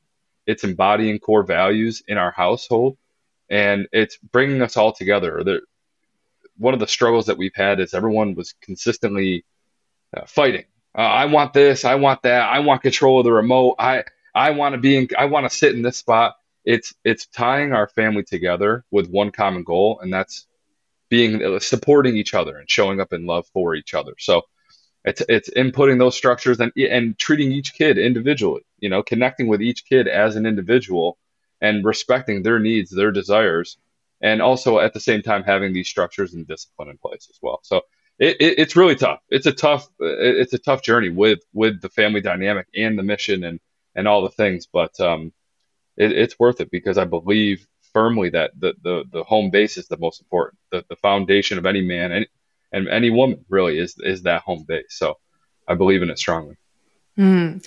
it's 0.45 0.63
embodying 0.63 1.19
core 1.19 1.43
values 1.43 2.03
in 2.07 2.17
our 2.17 2.31
household, 2.31 2.97
and 3.49 3.88
it's 3.91 4.17
bringing 4.17 4.61
us 4.61 4.77
all 4.77 4.91
together. 4.91 5.43
The, 5.43 5.61
one 6.57 6.73
of 6.73 6.79
the 6.79 6.88
struggles 6.88 7.25
that 7.27 7.38
we've 7.38 7.55
had 7.55 7.79
is 7.79 7.93
everyone 7.93 8.36
was 8.36 8.53
consistently 8.61 9.45
uh, 10.15 10.25
fighting. 10.25 10.65
Uh, 10.97 11.01
I 11.01 11.25
want 11.25 11.53
this. 11.53 11.83
I 11.83 11.95
want 11.95 12.23
that. 12.23 12.49
I 12.49 12.59
want 12.59 12.81
control 12.81 13.19
of 13.19 13.25
the 13.25 13.33
remote. 13.33 13.75
I 13.79 14.05
I 14.33 14.51
want 14.51 14.73
to 14.73 14.79
be 14.79 14.95
in. 14.95 15.09
I 15.17 15.25
want 15.25 15.49
to 15.49 15.55
sit 15.55 15.75
in 15.75 15.81
this 15.81 15.97
spot. 15.97 16.36
It's 16.63 16.93
it's 17.03 17.27
tying 17.27 17.73
our 17.73 17.88
family 17.88 18.23
together 18.23 18.86
with 18.91 19.09
one 19.09 19.31
common 19.31 19.63
goal, 19.63 19.99
and 20.01 20.13
that's 20.13 20.47
being 21.09 21.59
supporting 21.59 22.15
each 22.15 22.33
other 22.33 22.57
and 22.57 22.69
showing 22.69 22.99
up 22.99 23.13
in 23.13 23.25
love 23.25 23.45
for 23.53 23.75
each 23.75 23.93
other. 23.93 24.13
So 24.17 24.43
it's 25.05 25.21
it's 25.29 25.49
inputting 25.51 25.99
those 25.99 26.15
structures 26.15 26.59
and 26.59 26.71
and 26.77 27.17
treating 27.17 27.51
each 27.51 27.73
kid 27.73 27.97
individually 27.97 28.65
you 28.79 28.89
know 28.89 29.03
connecting 29.03 29.47
with 29.47 29.61
each 29.61 29.85
kid 29.85 30.07
as 30.07 30.35
an 30.35 30.45
individual 30.45 31.17
and 31.61 31.85
respecting 31.85 32.43
their 32.43 32.59
needs 32.59 32.91
their 32.91 33.11
desires 33.11 33.77
and 34.21 34.41
also 34.41 34.79
at 34.79 34.93
the 34.93 34.99
same 34.99 35.21
time 35.21 35.43
having 35.43 35.73
these 35.73 35.87
structures 35.87 36.33
and 36.33 36.47
discipline 36.47 36.89
in 36.89 36.97
place 36.97 37.27
as 37.29 37.37
well. 37.41 37.59
So 37.63 37.81
it, 38.17 38.37
it, 38.39 38.59
it's 38.59 38.75
really 38.75 38.95
tough. 38.95 39.19
It's 39.29 39.45
a 39.45 39.51
tough 39.51 39.87
it's 39.99 40.53
a 40.53 40.57
tough 40.57 40.81
journey 40.81 41.09
with 41.09 41.39
with 41.53 41.81
the 41.81 41.89
family 41.89 42.21
dynamic 42.21 42.67
and 42.75 42.97
the 42.97 43.03
mission 43.03 43.43
and 43.43 43.59
and 43.93 44.07
all 44.07 44.23
the 44.23 44.29
things 44.29 44.67
but 44.71 44.99
um 44.99 45.31
it, 45.97 46.11
it's 46.11 46.37
worth 46.37 46.59
it 46.59 46.69
because 46.69 46.97
i 46.97 47.05
believe 47.05 47.65
firmly 47.93 48.29
that 48.29 48.51
the, 48.59 48.73
the 48.83 49.05
the 49.11 49.23
home 49.23 49.49
base 49.49 49.77
is 49.77 49.87
the 49.87 49.97
most 49.97 50.19
important 50.21 50.59
the, 50.71 50.83
the 50.89 50.97
foundation 50.97 51.57
of 51.57 51.65
any 51.65 51.81
man 51.81 52.11
and 52.11 52.27
and 52.76 52.89
any 52.89 53.09
woman 53.09 53.43
really 53.49 53.80
is 53.80 53.95
is 53.99 54.23
that 54.23 54.41
home 54.41 54.65
base. 54.67 54.86
So 54.89 55.15
I 55.67 55.76
believe 55.76 56.03
in 56.03 56.09
it 56.09 56.19
strongly. 56.19 56.57
Mm. 57.17 57.65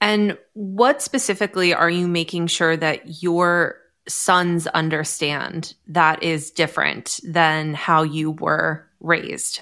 And 0.00 0.36
what 0.54 1.02
specifically 1.02 1.72
are 1.72 1.88
you 1.90 2.08
making 2.08 2.48
sure 2.48 2.76
that 2.76 3.22
your 3.22 3.76
sons 4.08 4.66
understand 4.66 5.74
that 5.86 6.22
is 6.22 6.50
different 6.50 7.20
than 7.22 7.74
how 7.74 8.02
you 8.02 8.32
were 8.32 8.88
raised? 8.98 9.60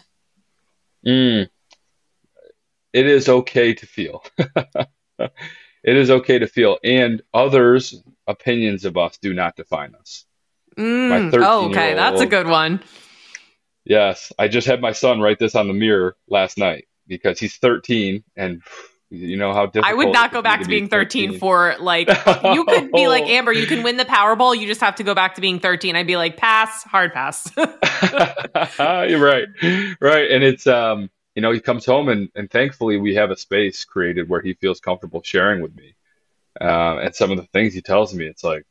Mm. 1.06 1.48
It 2.92 3.06
is 3.06 3.28
okay 3.28 3.74
to 3.74 3.86
feel. 3.86 4.24
it 5.18 5.30
is 5.84 6.10
okay 6.10 6.38
to 6.38 6.46
feel, 6.46 6.78
and 6.82 7.20
others' 7.34 8.02
opinions 8.26 8.86
of 8.86 8.96
us 8.96 9.18
do 9.18 9.34
not 9.34 9.56
define 9.56 9.94
us. 9.94 10.24
Mm. 10.78 11.34
Oh, 11.44 11.68
okay, 11.68 11.94
that's 11.94 12.22
a 12.22 12.26
good 12.26 12.46
one. 12.46 12.80
Yes, 13.88 14.30
I 14.38 14.48
just 14.48 14.66
had 14.66 14.82
my 14.82 14.92
son 14.92 15.20
write 15.20 15.38
this 15.38 15.54
on 15.54 15.66
the 15.66 15.72
mirror 15.72 16.14
last 16.28 16.58
night 16.58 16.86
because 17.06 17.40
he's 17.40 17.56
13 17.56 18.22
and 18.36 18.62
you 19.08 19.38
know 19.38 19.54
how 19.54 19.64
difficult. 19.64 19.90
I 19.90 19.94
would 19.94 20.12
not 20.12 20.30
go 20.30 20.42
back 20.42 20.58
to, 20.58 20.64
to 20.64 20.68
being 20.68 20.88
13, 20.88 21.30
13, 21.30 21.40
for 21.40 21.74
like 21.80 22.08
you 22.44 22.66
could 22.66 22.92
be 22.92 23.08
like 23.08 23.24
Amber, 23.28 23.50
you 23.50 23.66
can 23.66 23.82
win 23.82 23.96
the 23.96 24.04
Powerball, 24.04 24.58
you 24.58 24.66
just 24.66 24.82
have 24.82 24.96
to 24.96 25.02
go 25.02 25.14
back 25.14 25.36
to 25.36 25.40
being 25.40 25.58
13. 25.58 25.96
I'd 25.96 26.06
be 26.06 26.18
like 26.18 26.36
pass, 26.36 26.82
hard 26.82 27.14
pass. 27.14 27.50
You're 27.56 29.24
right. 29.24 29.48
Right, 30.02 30.30
and 30.30 30.44
it's 30.44 30.66
um 30.66 31.08
you 31.34 31.40
know, 31.40 31.50
he 31.50 31.60
comes 31.60 31.86
home 31.86 32.10
and 32.10 32.28
and 32.34 32.50
thankfully 32.50 32.98
we 32.98 33.14
have 33.14 33.30
a 33.30 33.38
space 33.38 33.86
created 33.86 34.28
where 34.28 34.42
he 34.42 34.52
feels 34.52 34.80
comfortable 34.80 35.22
sharing 35.22 35.62
with 35.62 35.74
me. 35.74 35.94
Uh, 36.60 36.98
and 36.98 37.14
some 37.14 37.30
of 37.30 37.38
the 37.38 37.46
things 37.54 37.72
he 37.72 37.80
tells 37.80 38.12
me, 38.12 38.26
it's 38.26 38.44
like 38.44 38.66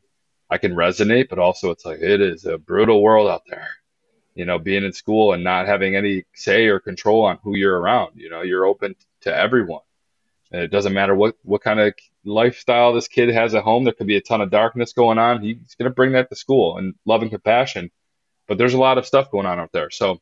I 0.47 0.59
can 0.59 0.74
resonate, 0.74 1.30
but 1.30 1.39
also 1.39 1.72
it's 1.72 1.86
like 1.86 2.01
it 2.01 2.22
is 2.22 2.45
a 2.45 2.59
brutal 2.59 3.01
world 3.01 3.28
out 3.28 3.41
there 3.49 3.70
you 4.38 4.45
know, 4.45 4.59
being 4.59 4.83
in 4.83 4.93
school 4.93 5.33
and 5.33 5.43
not 5.43 5.65
having 5.65 5.95
any 5.95 6.23
say 6.35 6.67
or 6.67 6.79
control 6.79 7.25
on 7.25 7.39
who 7.43 7.57
you're 7.57 7.77
around. 7.77 8.11
You 8.13 8.29
know, 8.29 8.43
you're 8.43 8.67
open 8.67 8.95
to 9.21 9.35
everyone. 9.35 9.81
And 10.51 10.61
it 10.61 10.67
doesn't 10.67 10.93
matter 10.93 11.15
what, 11.15 11.35
what 11.41 11.63
kind 11.63 11.79
of 11.79 11.95
lifestyle 12.23 12.93
this 12.93 13.07
kid 13.07 13.29
has 13.29 13.55
at 13.55 13.63
home. 13.63 13.83
There 13.83 13.93
could 13.93 14.05
be 14.05 14.15
a 14.15 14.21
ton 14.21 14.41
of 14.41 14.51
darkness 14.51 14.93
going 14.93 15.17
on. 15.17 15.41
He's 15.41 15.73
going 15.73 15.89
to 15.89 15.95
bring 15.95 16.11
that 16.11 16.29
to 16.29 16.35
school 16.35 16.77
and 16.77 16.93
love 17.03 17.23
and 17.23 17.31
compassion. 17.31 17.89
But 18.47 18.59
there's 18.59 18.75
a 18.75 18.79
lot 18.79 18.99
of 18.99 19.07
stuff 19.07 19.31
going 19.31 19.47
on 19.47 19.59
out 19.59 19.71
there. 19.73 19.89
So 19.89 20.21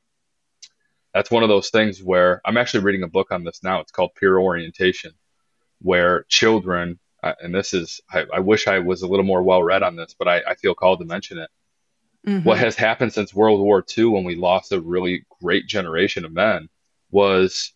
that's 1.13 1.29
one 1.29 1.43
of 1.43 1.49
those 1.49 1.69
things 1.69 2.01
where 2.01 2.41
I'm 2.45 2.55
actually 2.55 2.85
reading 2.85 3.03
a 3.03 3.09
book 3.09 3.31
on 3.31 3.43
this 3.43 3.63
now. 3.63 3.81
It's 3.81 3.91
called 3.91 4.15
Peer 4.17 4.39
Orientation, 4.39 5.11
where 5.81 6.23
children, 6.29 6.99
uh, 7.21 7.33
and 7.41 7.53
this 7.53 7.73
is, 7.73 7.99
I, 8.09 8.25
I 8.33 8.39
wish 8.39 8.69
I 8.69 8.79
was 8.79 9.01
a 9.01 9.07
little 9.07 9.25
more 9.25 9.43
well 9.43 9.61
read 9.61 9.83
on 9.83 9.97
this, 9.97 10.15
but 10.17 10.29
I, 10.29 10.41
I 10.47 10.55
feel 10.55 10.73
called 10.73 10.99
to 10.99 11.05
mention 11.05 11.37
it 11.37 11.49
Mm-hmm. 12.25 12.47
What 12.47 12.57
has 12.57 12.75
happened 12.75 13.13
since 13.13 13.33
World 13.33 13.61
War 13.61 13.83
II, 13.97 14.05
when 14.05 14.23
we 14.23 14.35
lost 14.35 14.71
a 14.71 14.81
really 14.81 15.25
great 15.41 15.67
generation 15.67 16.25
of 16.25 16.33
men, 16.33 16.69
was 17.11 17.73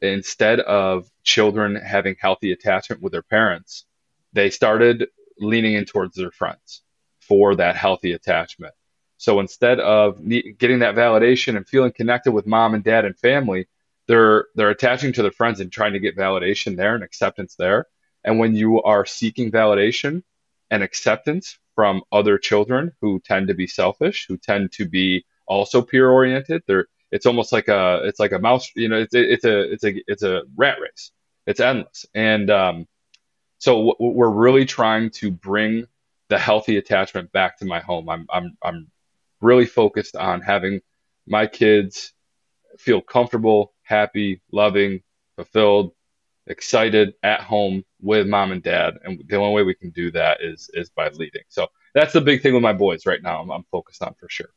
instead 0.00 0.60
of 0.60 1.08
children 1.22 1.74
having 1.74 2.16
healthy 2.18 2.52
attachment 2.52 3.02
with 3.02 3.12
their 3.12 3.22
parents, 3.22 3.84
they 4.32 4.50
started 4.50 5.08
leaning 5.38 5.74
in 5.74 5.84
towards 5.84 6.14
their 6.16 6.30
friends 6.30 6.82
for 7.20 7.56
that 7.56 7.76
healthy 7.76 8.12
attachment. 8.12 8.74
So 9.16 9.40
instead 9.40 9.80
of 9.80 10.18
getting 10.58 10.80
that 10.80 10.94
validation 10.94 11.56
and 11.56 11.66
feeling 11.66 11.92
connected 11.92 12.32
with 12.32 12.46
mom 12.46 12.74
and 12.74 12.84
dad 12.84 13.04
and 13.04 13.18
family, 13.18 13.66
they're 14.06 14.46
they're 14.54 14.70
attaching 14.70 15.12
to 15.14 15.22
their 15.22 15.30
friends 15.30 15.60
and 15.60 15.72
trying 15.72 15.94
to 15.94 15.98
get 15.98 16.16
validation 16.16 16.76
there 16.76 16.94
and 16.94 17.02
acceptance 17.02 17.56
there. 17.56 17.86
And 18.22 18.38
when 18.38 18.54
you 18.54 18.82
are 18.82 19.06
seeking 19.06 19.50
validation, 19.50 20.22
and 20.70 20.82
acceptance 20.82 21.58
from 21.74 22.02
other 22.12 22.38
children 22.38 22.92
who 23.00 23.20
tend 23.20 23.48
to 23.48 23.54
be 23.54 23.66
selfish, 23.66 24.26
who 24.28 24.36
tend 24.36 24.72
to 24.72 24.88
be 24.88 25.24
also 25.46 25.82
peer 25.82 26.10
oriented. 26.10 26.62
They're 26.66 26.86
it's 27.10 27.26
almost 27.26 27.52
like 27.52 27.68
a 27.68 28.00
it's 28.04 28.18
like 28.18 28.32
a 28.32 28.38
mouse 28.38 28.70
you 28.74 28.88
know 28.88 28.96
it's, 28.98 29.14
it's 29.14 29.44
a 29.44 29.72
it's 29.72 29.84
a 29.84 30.02
it's 30.06 30.22
a 30.22 30.42
rat 30.56 30.78
race. 30.80 31.12
It's 31.46 31.60
endless. 31.60 32.06
And 32.14 32.50
um, 32.50 32.88
so 33.58 33.92
w- 33.92 34.16
we're 34.16 34.30
really 34.30 34.64
trying 34.64 35.10
to 35.10 35.30
bring 35.30 35.86
the 36.28 36.38
healthy 36.38 36.76
attachment 36.76 37.30
back 37.32 37.58
to 37.58 37.64
my 37.64 37.80
home. 37.80 38.08
I'm 38.08 38.26
i'm 38.32 38.56
i'm 38.62 38.90
really 39.40 39.66
focused 39.66 40.16
on 40.16 40.40
having 40.40 40.80
my 41.26 41.46
kids 41.46 42.12
feel 42.78 43.00
comfortable 43.00 43.72
happy 43.82 44.40
loving 44.50 45.02
fulfilled 45.36 45.92
excited 46.46 47.14
at 47.22 47.40
home 47.40 47.84
with 48.04 48.26
mom 48.26 48.52
and 48.52 48.62
dad 48.62 48.98
and 49.04 49.22
the 49.26 49.36
only 49.36 49.54
way 49.54 49.62
we 49.62 49.74
can 49.74 49.90
do 49.90 50.10
that 50.10 50.38
is 50.40 50.70
is 50.74 50.90
by 50.90 51.08
leading 51.08 51.42
so 51.48 51.66
that's 51.94 52.12
the 52.12 52.20
big 52.20 52.42
thing 52.42 52.54
with 52.54 52.62
my 52.62 52.72
boys 52.72 53.06
right 53.06 53.22
now 53.22 53.40
i'm, 53.40 53.50
I'm 53.50 53.64
focused 53.70 54.02
on 54.02 54.14
for 54.14 54.28
sure 54.28 54.50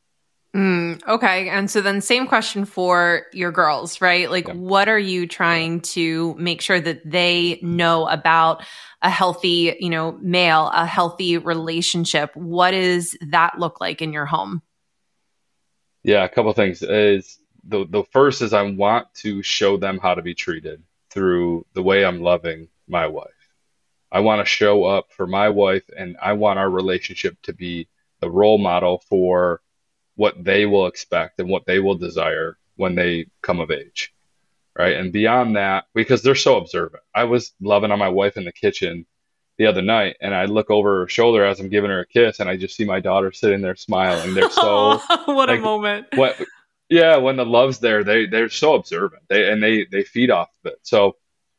Mm, 0.56 1.06
okay. 1.06 1.48
And 1.50 1.70
so 1.70 1.80
then 1.80 2.00
same 2.00 2.26
question 2.26 2.64
for 2.64 3.26
your 3.32 3.52
girls, 3.52 4.00
right? 4.00 4.30
Like 4.30 4.48
yeah. 4.48 4.54
what 4.54 4.88
are 4.88 4.98
you 4.98 5.26
trying 5.26 5.80
to 5.80 6.34
make 6.38 6.62
sure 6.62 6.80
that 6.80 7.02
they 7.08 7.58
know 7.62 8.06
about 8.08 8.64
a 9.02 9.10
healthy, 9.10 9.76
you 9.78 9.90
know, 9.90 10.18
male, 10.22 10.70
a 10.72 10.86
healthy 10.86 11.36
relationship? 11.36 12.34
What 12.34 12.70
does 12.70 13.14
that 13.30 13.58
look 13.58 13.80
like 13.80 14.00
in 14.00 14.12
your 14.12 14.26
home? 14.26 14.62
Yeah, 16.02 16.24
a 16.24 16.28
couple 16.28 16.52
things 16.54 16.82
is 16.82 17.38
the 17.64 17.86
the 17.86 18.04
first 18.12 18.40
is 18.40 18.54
I 18.54 18.62
want 18.62 19.12
to 19.16 19.42
show 19.42 19.76
them 19.76 19.98
how 19.98 20.14
to 20.14 20.22
be 20.22 20.34
treated 20.34 20.82
through 21.10 21.66
the 21.74 21.82
way 21.82 22.04
I'm 22.04 22.22
loving 22.22 22.68
my 22.88 23.06
wife. 23.06 23.28
I 24.10 24.20
want 24.20 24.40
to 24.40 24.50
show 24.50 24.84
up 24.84 25.12
for 25.12 25.26
my 25.26 25.48
wife 25.48 25.88
and 25.96 26.16
I 26.20 26.32
want 26.32 26.58
our 26.58 26.70
relationship 26.70 27.36
to 27.42 27.52
be 27.52 27.88
the 28.20 28.30
role 28.30 28.58
model 28.58 29.02
for 29.08 29.60
what 30.16 30.42
they 30.42 30.66
will 30.66 30.86
expect 30.86 31.38
and 31.38 31.48
what 31.48 31.66
they 31.66 31.78
will 31.78 31.94
desire 31.94 32.58
when 32.76 32.94
they 32.94 33.26
come 33.42 33.60
of 33.60 33.70
age. 33.70 34.12
Right. 34.76 34.96
And 34.96 35.12
beyond 35.12 35.56
that, 35.56 35.86
because 35.94 36.22
they're 36.22 36.34
so 36.36 36.56
observant. 36.56 37.02
I 37.14 37.24
was 37.24 37.52
loving 37.60 37.90
on 37.90 37.98
my 37.98 38.08
wife 38.08 38.36
in 38.36 38.44
the 38.44 38.52
kitchen 38.52 39.06
the 39.58 39.66
other 39.66 39.82
night 39.82 40.16
and 40.20 40.32
I 40.34 40.44
look 40.44 40.70
over 40.70 41.00
her 41.00 41.08
shoulder 41.08 41.44
as 41.44 41.58
I'm 41.58 41.68
giving 41.68 41.90
her 41.90 42.00
a 42.00 42.06
kiss 42.06 42.38
and 42.38 42.48
I 42.48 42.56
just 42.56 42.76
see 42.76 42.84
my 42.84 43.00
daughter 43.00 43.32
sitting 43.32 43.60
there 43.60 43.74
smiling. 43.74 44.34
They're 44.34 44.50
so 44.50 44.98
what 45.24 45.48
like, 45.48 45.58
a 45.58 45.62
moment. 45.62 46.06
What 46.14 46.40
yeah, 46.88 47.16
when 47.16 47.36
the 47.36 47.44
love's 47.44 47.80
there, 47.80 48.02
they 48.02 48.26
they're 48.26 48.48
so 48.48 48.74
observant. 48.74 49.24
They 49.28 49.50
and 49.50 49.62
they 49.62 49.84
they 49.84 50.04
feed 50.04 50.30
off 50.30 50.48
of 50.64 50.72
it. 50.72 50.78
So 50.82 51.16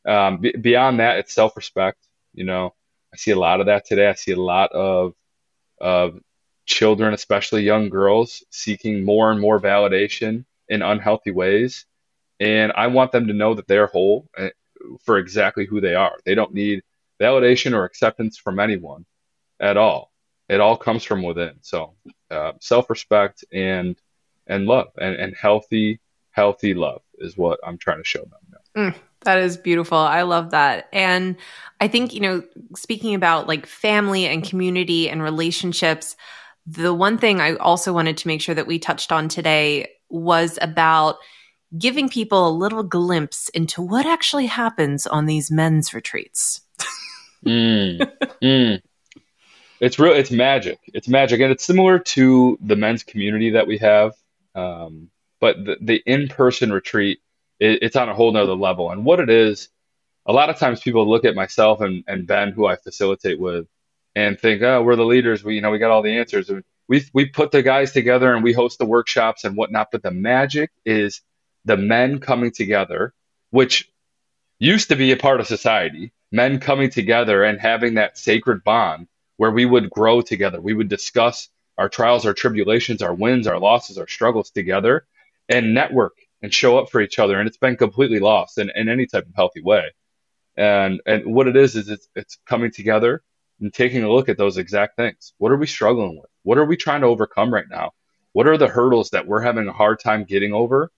um, 0.07 0.37
b- 0.37 0.55
beyond 0.59 0.99
that, 0.99 1.19
it's 1.19 1.33
self 1.33 1.55
respect. 1.55 1.99
You 2.39 2.45
know, 2.45 2.73
I 3.13 3.17
see 3.17 3.31
a 3.31 3.39
lot 3.39 3.59
of 3.59 3.65
that 3.65 3.85
today. 3.85 4.07
I 4.07 4.13
see 4.13 4.31
a 4.31 4.39
lot 4.39 4.71
of 4.71 5.13
of 5.81 6.19
children, 6.65 7.13
especially 7.13 7.63
young 7.63 7.89
girls, 7.89 8.45
seeking 8.49 9.03
more 9.03 9.29
and 9.29 9.41
more 9.41 9.59
validation 9.59 10.45
in 10.69 10.81
unhealthy 10.81 11.31
ways. 11.31 11.85
And 12.39 12.71
I 12.71 12.87
want 12.87 13.11
them 13.11 13.27
to 13.27 13.33
know 13.33 13.55
that 13.55 13.67
they're 13.67 13.87
whole 13.87 14.29
eh, 14.37 14.51
for 15.03 15.17
exactly 15.17 15.65
who 15.65 15.81
they 15.81 15.95
are. 15.95 16.17
They 16.23 16.33
don't 16.33 16.53
need 16.53 16.81
validation 17.19 17.73
or 17.73 17.83
acceptance 17.83 18.37
from 18.37 18.57
anyone 18.57 19.05
at 19.59 19.75
all. 19.75 20.13
It 20.47 20.61
all 20.61 20.77
comes 20.77 21.03
from 21.03 21.21
within. 21.21 21.55
So 21.59 21.95
uh, 22.31 22.53
self-respect 22.61 23.43
and 23.51 23.97
and 24.47 24.65
love 24.65 24.91
and, 24.97 25.15
and 25.15 25.35
healthy 25.35 25.99
healthy 26.31 26.73
love 26.73 27.01
is 27.17 27.37
what 27.37 27.59
I'm 27.65 27.77
trying 27.77 27.97
to 27.97 28.05
show 28.05 28.23
them. 28.23 28.39
Mm, 28.77 28.95
that 29.21 29.37
is 29.39 29.57
beautiful. 29.57 29.97
I 29.97 30.21
love 30.23 30.51
that. 30.51 30.87
And 30.93 31.35
I 31.81 31.87
think, 31.87 32.13
you 32.13 32.21
know, 32.21 32.43
speaking 32.75 33.15
about 33.15 33.47
like 33.47 33.65
family 33.65 34.25
and 34.25 34.43
community 34.43 35.09
and 35.09 35.21
relationships, 35.21 36.15
the 36.65 36.93
one 36.93 37.17
thing 37.17 37.41
I 37.41 37.55
also 37.55 37.93
wanted 37.93 38.17
to 38.17 38.27
make 38.27 38.41
sure 38.41 38.55
that 38.55 38.67
we 38.67 38.79
touched 38.79 39.11
on 39.11 39.27
today 39.27 39.89
was 40.09 40.59
about 40.61 41.17
giving 41.77 42.09
people 42.09 42.47
a 42.47 42.51
little 42.51 42.83
glimpse 42.83 43.49
into 43.49 43.81
what 43.81 44.05
actually 44.05 44.47
happens 44.47 45.05
on 45.05 45.25
these 45.25 45.51
men's 45.51 45.93
retreats. 45.93 46.61
mm, 47.45 47.99
mm. 48.41 48.81
It's 49.79 49.97
real. 49.97 50.13
It's 50.13 50.31
magic. 50.31 50.79
It's 50.93 51.07
magic, 51.07 51.39
and 51.39 51.51
it's 51.51 51.63
similar 51.63 51.99
to 51.99 52.57
the 52.61 52.75
men's 52.75 53.03
community 53.03 53.51
that 53.51 53.67
we 53.67 53.77
have. 53.77 54.13
Um, 54.55 55.09
but 55.39 55.63
the, 55.63 55.77
the 55.79 56.03
in-person 56.05 56.73
retreat, 56.73 57.19
it, 57.59 57.79
it's 57.83 57.95
on 57.95 58.09
a 58.09 58.13
whole 58.13 58.31
nother 58.31 58.55
level. 58.55 58.91
And 58.91 59.05
what 59.05 59.19
it 59.19 59.29
is, 59.29 59.69
a 60.25 60.33
lot 60.33 60.49
of 60.49 60.57
times 60.57 60.81
people 60.81 61.09
look 61.09 61.25
at 61.25 61.35
myself 61.35 61.81
and, 61.81 62.03
and 62.07 62.27
Ben, 62.27 62.51
who 62.51 62.65
I 62.65 62.75
facilitate 62.75 63.39
with, 63.39 63.67
and 64.15 64.39
think, 64.39 64.61
oh, 64.61 64.81
we're 64.83 64.95
the 64.95 65.05
leaders. 65.05 65.43
We, 65.43 65.55
you 65.55 65.61
know, 65.61 65.71
we 65.71 65.79
got 65.79 65.91
all 65.91 66.01
the 66.01 66.17
answers. 66.17 66.51
We, 66.87 67.05
we 67.13 67.25
put 67.27 67.51
the 67.51 67.61
guys 67.61 67.91
together 67.91 68.33
and 68.33 68.43
we 68.43 68.53
host 68.53 68.79
the 68.79 68.85
workshops 68.85 69.43
and 69.43 69.55
whatnot. 69.55 69.89
But 69.91 70.03
the 70.03 70.11
magic 70.11 70.71
is 70.85 71.21
the 71.65 71.77
men 71.77 72.19
coming 72.19 72.51
together, 72.51 73.13
which 73.51 73.91
used 74.57 74.89
to 74.89 74.95
be 74.95 75.11
a 75.11 75.17
part 75.17 75.39
of 75.39 75.47
society, 75.47 76.11
men 76.31 76.59
coming 76.59 76.89
together 76.89 77.43
and 77.43 77.59
having 77.59 77.95
that 77.95 78.17
sacred 78.17 78.63
bond 78.63 79.07
where 79.37 79.51
we 79.51 79.65
would 79.65 79.89
grow 79.89 80.21
together. 80.21 80.59
We 80.59 80.73
would 80.73 80.89
discuss 80.89 81.49
our 81.77 81.87
trials, 81.87 82.25
our 82.25 82.33
tribulations, 82.33 83.01
our 83.01 83.13
wins, 83.13 83.47
our 83.47 83.59
losses, 83.59 83.97
our 83.97 84.07
struggles 84.07 84.49
together 84.49 85.05
and 85.47 85.73
network 85.73 86.17
and 86.41 86.53
show 86.53 86.77
up 86.77 86.89
for 86.89 87.01
each 87.01 87.19
other. 87.19 87.39
And 87.39 87.47
it's 87.47 87.57
been 87.57 87.75
completely 87.75 88.19
lost 88.19 88.57
in, 88.57 88.71
in 88.75 88.89
any 88.89 89.05
type 89.05 89.25
of 89.25 89.35
healthy 89.35 89.61
way. 89.61 89.93
And, 90.57 91.01
and 91.05 91.33
what 91.33 91.47
it 91.47 91.55
is, 91.55 91.75
is 91.75 91.89
it's, 91.89 92.07
it's 92.15 92.37
coming 92.45 92.71
together 92.71 93.23
and 93.61 93.73
taking 93.73 94.03
a 94.03 94.11
look 94.11 94.29
at 94.29 94.37
those 94.37 94.57
exact 94.57 94.95
things. 94.95 95.33
What 95.37 95.51
are 95.51 95.57
we 95.57 95.67
struggling 95.67 96.17
with? 96.17 96.29
What 96.43 96.57
are 96.57 96.65
we 96.65 96.77
trying 96.77 97.01
to 97.01 97.07
overcome 97.07 97.53
right 97.53 97.69
now? 97.69 97.91
What 98.33 98.47
are 98.47 98.57
the 98.57 98.67
hurdles 98.67 99.09
that 99.11 99.27
we're 99.27 99.41
having 99.41 99.67
a 99.67 99.73
hard 99.73 99.99
time 99.99 100.23
getting 100.23 100.53
over? 100.53 100.91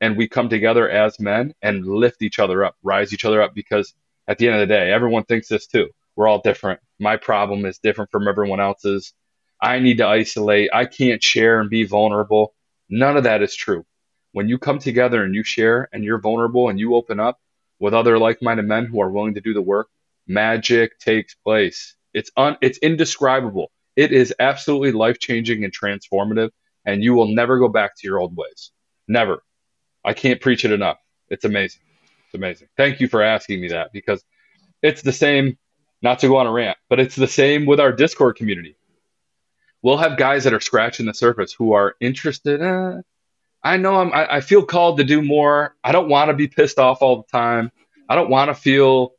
And 0.00 0.16
we 0.16 0.28
come 0.28 0.48
together 0.48 0.88
as 0.88 1.18
men 1.18 1.54
and 1.62 1.86
lift 1.86 2.22
each 2.22 2.38
other 2.38 2.64
up, 2.64 2.76
rise 2.82 3.12
each 3.12 3.24
other 3.24 3.40
up, 3.40 3.54
because 3.54 3.94
at 4.28 4.38
the 4.38 4.46
end 4.46 4.60
of 4.60 4.60
the 4.60 4.74
day, 4.74 4.92
everyone 4.92 5.24
thinks 5.24 5.48
this 5.48 5.66
too. 5.66 5.88
We're 6.14 6.28
all 6.28 6.40
different. 6.40 6.80
My 6.98 7.16
problem 7.16 7.64
is 7.64 7.78
different 7.78 8.10
from 8.10 8.28
everyone 8.28 8.60
else's. 8.60 9.14
I 9.60 9.78
need 9.78 9.98
to 9.98 10.06
isolate. 10.06 10.70
I 10.72 10.84
can't 10.84 11.22
share 11.22 11.60
and 11.60 11.70
be 11.70 11.84
vulnerable. 11.84 12.54
None 12.90 13.16
of 13.16 13.24
that 13.24 13.42
is 13.42 13.54
true. 13.54 13.84
When 14.36 14.50
you 14.50 14.58
come 14.58 14.78
together 14.78 15.24
and 15.24 15.34
you 15.34 15.42
share 15.42 15.88
and 15.94 16.04
you're 16.04 16.20
vulnerable 16.20 16.68
and 16.68 16.78
you 16.78 16.94
open 16.94 17.18
up 17.18 17.40
with 17.78 17.94
other 17.94 18.18
like 18.18 18.42
minded 18.42 18.66
men 18.66 18.84
who 18.84 19.00
are 19.00 19.10
willing 19.10 19.32
to 19.32 19.40
do 19.40 19.54
the 19.54 19.62
work, 19.62 19.88
magic 20.26 20.98
takes 20.98 21.34
place. 21.34 21.96
It's 22.12 22.30
un, 22.36 22.58
it's 22.60 22.76
indescribable. 22.80 23.72
It 23.96 24.12
is 24.12 24.34
absolutely 24.38 24.92
life 24.92 25.18
changing 25.20 25.64
and 25.64 25.72
transformative, 25.72 26.50
and 26.84 27.02
you 27.02 27.14
will 27.14 27.28
never 27.28 27.58
go 27.58 27.68
back 27.68 27.96
to 27.96 28.06
your 28.06 28.18
old 28.18 28.36
ways. 28.36 28.72
Never. 29.08 29.42
I 30.04 30.12
can't 30.12 30.38
preach 30.38 30.66
it 30.66 30.70
enough. 30.70 30.98
It's 31.30 31.46
amazing. 31.46 31.80
It's 32.26 32.34
amazing. 32.34 32.68
Thank 32.76 33.00
you 33.00 33.08
for 33.08 33.22
asking 33.22 33.62
me 33.62 33.68
that 33.68 33.90
because 33.90 34.22
it's 34.82 35.00
the 35.00 35.12
same, 35.12 35.56
not 36.02 36.18
to 36.18 36.28
go 36.28 36.36
on 36.36 36.46
a 36.46 36.52
rant, 36.52 36.76
but 36.90 37.00
it's 37.00 37.16
the 37.16 37.26
same 37.26 37.64
with 37.64 37.80
our 37.80 37.90
Discord 37.90 38.36
community. 38.36 38.76
We'll 39.80 39.96
have 39.96 40.18
guys 40.18 40.44
that 40.44 40.52
are 40.52 40.60
scratching 40.60 41.06
the 41.06 41.14
surface 41.14 41.54
who 41.54 41.72
are 41.72 41.94
interested. 42.02 42.60
Eh, 42.60 43.00
I 43.62 43.76
know 43.76 44.00
I'm, 44.00 44.12
I, 44.12 44.36
I 44.36 44.40
feel 44.40 44.64
called 44.64 44.98
to 44.98 45.04
do 45.04 45.22
more. 45.22 45.74
I 45.82 45.92
don't 45.92 46.08
want 46.08 46.28
to 46.28 46.34
be 46.34 46.48
pissed 46.48 46.78
off 46.78 47.02
all 47.02 47.16
the 47.16 47.36
time. 47.38 47.72
I 48.08 48.14
don't 48.14 48.30
want 48.30 48.48
to 48.48 48.54
feel 48.54 49.14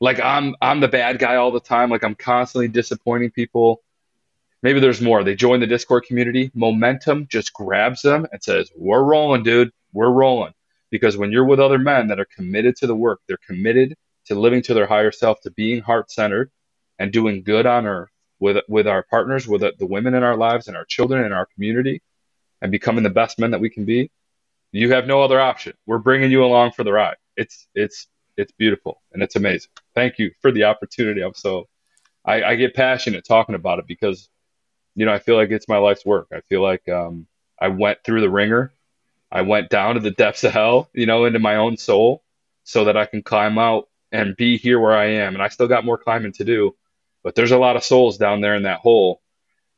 like 0.00 0.18
I'm 0.20 0.56
I'm 0.60 0.80
the 0.80 0.88
bad 0.88 1.18
guy 1.18 1.36
all 1.36 1.50
the 1.50 1.60
time. 1.60 1.90
Like 1.90 2.04
I'm 2.04 2.14
constantly 2.14 2.68
disappointing 2.68 3.30
people. 3.30 3.82
Maybe 4.62 4.80
there's 4.80 5.00
more. 5.00 5.22
They 5.24 5.34
join 5.34 5.60
the 5.60 5.66
Discord 5.66 6.04
community. 6.04 6.50
Momentum 6.54 7.26
just 7.28 7.52
grabs 7.52 8.02
them 8.02 8.26
and 8.32 8.42
says, 8.42 8.70
"We're 8.74 9.02
rolling, 9.02 9.42
dude. 9.42 9.70
We're 9.92 10.10
rolling." 10.10 10.52
Because 10.90 11.16
when 11.16 11.30
you're 11.30 11.44
with 11.44 11.60
other 11.60 11.78
men 11.78 12.08
that 12.08 12.18
are 12.18 12.26
committed 12.34 12.76
to 12.76 12.86
the 12.86 12.96
work, 12.96 13.20
they're 13.28 13.38
committed 13.46 13.94
to 14.26 14.34
living 14.34 14.62
to 14.62 14.74
their 14.74 14.86
higher 14.86 15.12
self, 15.12 15.40
to 15.42 15.50
being 15.50 15.80
heart 15.82 16.10
centered, 16.10 16.50
and 16.98 17.12
doing 17.12 17.42
good 17.42 17.66
on 17.66 17.86
earth 17.86 18.10
with 18.38 18.62
with 18.68 18.86
our 18.86 19.02
partners, 19.02 19.46
with 19.46 19.60
the 19.60 19.86
women 19.86 20.14
in 20.14 20.22
our 20.22 20.36
lives, 20.36 20.68
and 20.68 20.76
our 20.76 20.84
children 20.86 21.24
in 21.24 21.32
our 21.32 21.46
community, 21.54 22.02
and 22.62 22.70
becoming 22.70 23.04
the 23.04 23.10
best 23.10 23.38
men 23.38 23.50
that 23.52 23.60
we 23.60 23.70
can 23.70 23.84
be. 23.84 24.10
You 24.72 24.92
have 24.92 25.06
no 25.06 25.22
other 25.22 25.40
option. 25.40 25.74
We're 25.86 25.98
bringing 25.98 26.30
you 26.30 26.44
along 26.44 26.72
for 26.72 26.84
the 26.84 26.92
ride. 26.92 27.16
It's 27.36 27.66
it's 27.74 28.06
it's 28.36 28.52
beautiful 28.52 29.02
and 29.12 29.22
it's 29.22 29.36
amazing. 29.36 29.70
Thank 29.94 30.18
you 30.18 30.30
for 30.40 30.52
the 30.52 30.64
opportunity. 30.64 31.22
I'm 31.22 31.34
so 31.34 31.68
I, 32.24 32.42
I 32.42 32.54
get 32.56 32.74
passionate 32.74 33.24
talking 33.24 33.54
about 33.54 33.78
it 33.78 33.86
because 33.86 34.28
you 34.94 35.06
know 35.06 35.12
I 35.12 35.18
feel 35.18 35.36
like 35.36 35.50
it's 35.50 35.68
my 35.68 35.78
life's 35.78 36.04
work. 36.04 36.28
I 36.32 36.40
feel 36.42 36.62
like 36.62 36.88
um, 36.88 37.26
I 37.60 37.68
went 37.68 37.98
through 38.04 38.20
the 38.20 38.30
ringer. 38.30 38.72
I 39.32 39.42
went 39.42 39.70
down 39.70 39.94
to 39.94 40.00
the 40.00 40.10
depths 40.10 40.44
of 40.44 40.52
hell, 40.52 40.88
you 40.92 41.06
know, 41.06 41.24
into 41.24 41.38
my 41.38 41.56
own 41.56 41.76
soul, 41.76 42.22
so 42.64 42.84
that 42.84 42.96
I 42.96 43.06
can 43.06 43.22
climb 43.22 43.58
out 43.58 43.88
and 44.12 44.36
be 44.36 44.58
here 44.58 44.80
where 44.80 44.96
I 44.96 45.06
am. 45.06 45.34
And 45.34 45.42
I 45.42 45.48
still 45.48 45.68
got 45.68 45.84
more 45.84 45.98
climbing 45.98 46.32
to 46.32 46.44
do, 46.44 46.74
but 47.22 47.34
there's 47.34 47.52
a 47.52 47.58
lot 47.58 47.76
of 47.76 47.84
souls 47.84 48.18
down 48.18 48.40
there 48.40 48.56
in 48.56 48.64
that 48.64 48.80
hole 48.80 49.20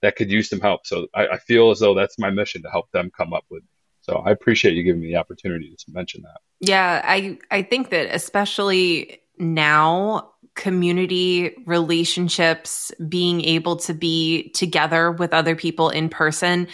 that 0.02 0.16
could 0.16 0.30
use 0.30 0.50
some 0.50 0.60
help. 0.60 0.86
So 0.86 1.06
I, 1.14 1.28
I 1.28 1.38
feel 1.38 1.70
as 1.70 1.78
though 1.78 1.94
that's 1.94 2.18
my 2.18 2.30
mission 2.30 2.62
to 2.62 2.70
help 2.70 2.90
them 2.92 3.10
come 3.16 3.32
up 3.32 3.44
with 3.50 3.62
so 4.02 4.16
I 4.16 4.32
appreciate 4.32 4.74
you 4.74 4.82
giving 4.82 5.00
me 5.00 5.08
the 5.08 5.16
opportunity 5.16 5.74
to 5.78 5.84
mention 5.88 6.22
that. 6.22 6.40
Yeah, 6.60 7.00
I 7.04 7.38
I 7.50 7.62
think 7.62 7.90
that 7.90 8.14
especially 8.14 9.20
now 9.38 10.32
community 10.54 11.54
relationships, 11.66 12.92
being 13.08 13.42
able 13.42 13.76
to 13.76 13.94
be 13.94 14.50
together 14.50 15.10
with 15.10 15.32
other 15.32 15.56
people 15.56 15.88
in 15.88 16.08
person, 16.08 16.68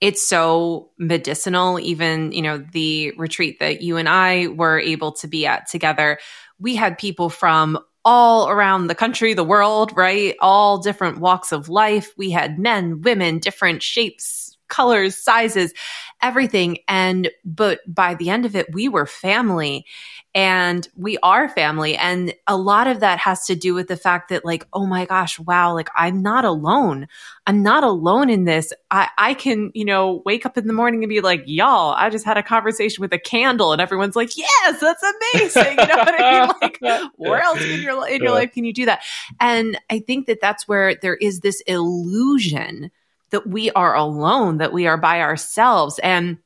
it's 0.00 0.26
so 0.26 0.90
medicinal. 0.98 1.80
Even, 1.80 2.32
you 2.32 2.42
know, 2.42 2.58
the 2.58 3.12
retreat 3.18 3.58
that 3.58 3.82
you 3.82 3.96
and 3.96 4.08
I 4.08 4.46
were 4.46 4.78
able 4.78 5.12
to 5.12 5.26
be 5.26 5.46
at 5.46 5.68
together, 5.68 6.18
we 6.60 6.76
had 6.76 6.96
people 6.96 7.28
from 7.28 7.78
all 8.08 8.48
around 8.48 8.86
the 8.86 8.94
country, 8.94 9.34
the 9.34 9.44
world, 9.44 9.92
right? 9.94 10.34
All 10.40 10.78
different 10.78 11.18
walks 11.18 11.52
of 11.52 11.68
life. 11.68 12.14
We 12.16 12.30
had 12.30 12.58
men, 12.58 13.02
women, 13.02 13.38
different 13.38 13.82
shapes, 13.82 14.56
colors, 14.68 15.14
sizes, 15.14 15.74
everything. 16.22 16.78
And, 16.88 17.30
but 17.44 17.80
by 17.86 18.14
the 18.14 18.30
end 18.30 18.46
of 18.46 18.56
it, 18.56 18.72
we 18.72 18.88
were 18.88 19.06
family 19.06 19.86
and 20.34 20.86
we 20.94 21.18
are 21.22 21.48
family. 21.48 21.96
And 21.96 22.34
a 22.46 22.56
lot 22.56 22.86
of 22.86 23.00
that 23.00 23.18
has 23.18 23.46
to 23.46 23.56
do 23.56 23.74
with 23.74 23.88
the 23.88 23.96
fact 23.96 24.28
that, 24.28 24.44
like, 24.44 24.66
oh 24.72 24.86
my 24.86 25.04
gosh, 25.06 25.38
wow, 25.38 25.74
like 25.74 25.88
I'm 25.96 26.22
not 26.22 26.44
alone. 26.44 27.08
I'm 27.46 27.62
not 27.62 27.82
alone 27.82 28.28
in 28.28 28.44
this. 28.44 28.72
I, 28.90 29.08
I 29.16 29.34
can, 29.34 29.70
you 29.74 29.84
know, 29.84 30.22
wake 30.26 30.44
up 30.44 30.58
in 30.58 30.66
the 30.66 30.72
morning 30.72 31.02
and 31.02 31.08
be 31.08 31.20
like, 31.20 31.42
y'all, 31.46 31.94
I 31.94 32.10
just 32.10 32.24
had 32.24 32.36
a 32.36 32.42
conversation 32.42 33.00
with 33.00 33.12
a 33.12 33.18
candle, 33.18 33.72
and 33.72 33.80
everyone's 33.80 34.16
like, 34.16 34.36
yes, 34.36 34.80
that's 34.80 35.02
amazing. 35.02 35.78
You 35.78 35.86
know 35.86 35.96
what 35.96 36.20
I 36.20 36.40
mean? 36.40 36.50
Like, 36.60 37.10
where 37.16 37.40
else 37.40 37.62
in 37.62 37.80
your 37.80 38.06
in 38.06 38.22
your 38.22 38.32
life 38.32 38.52
can 38.52 38.64
you 38.64 38.72
do 38.72 38.84
that? 38.84 39.02
And 39.40 39.80
I 39.90 40.00
think 40.00 40.26
that 40.26 40.40
that's 40.40 40.68
where 40.68 40.94
there 40.94 41.16
is 41.16 41.40
this 41.40 41.62
illusion 41.62 42.90
that 43.30 43.46
we 43.46 43.70
are 43.70 43.94
alone, 43.94 44.58
that 44.58 44.72
we 44.72 44.86
are 44.86 44.96
by 44.96 45.20
ourselves. 45.20 45.98
And 45.98 46.38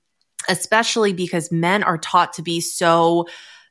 especially 0.49 1.12
because 1.12 1.53
men 1.53 1.83
are 1.83 1.99
taught 1.99 2.35
to 2.35 2.43
be 2.43 2.61
so 2.61 3.26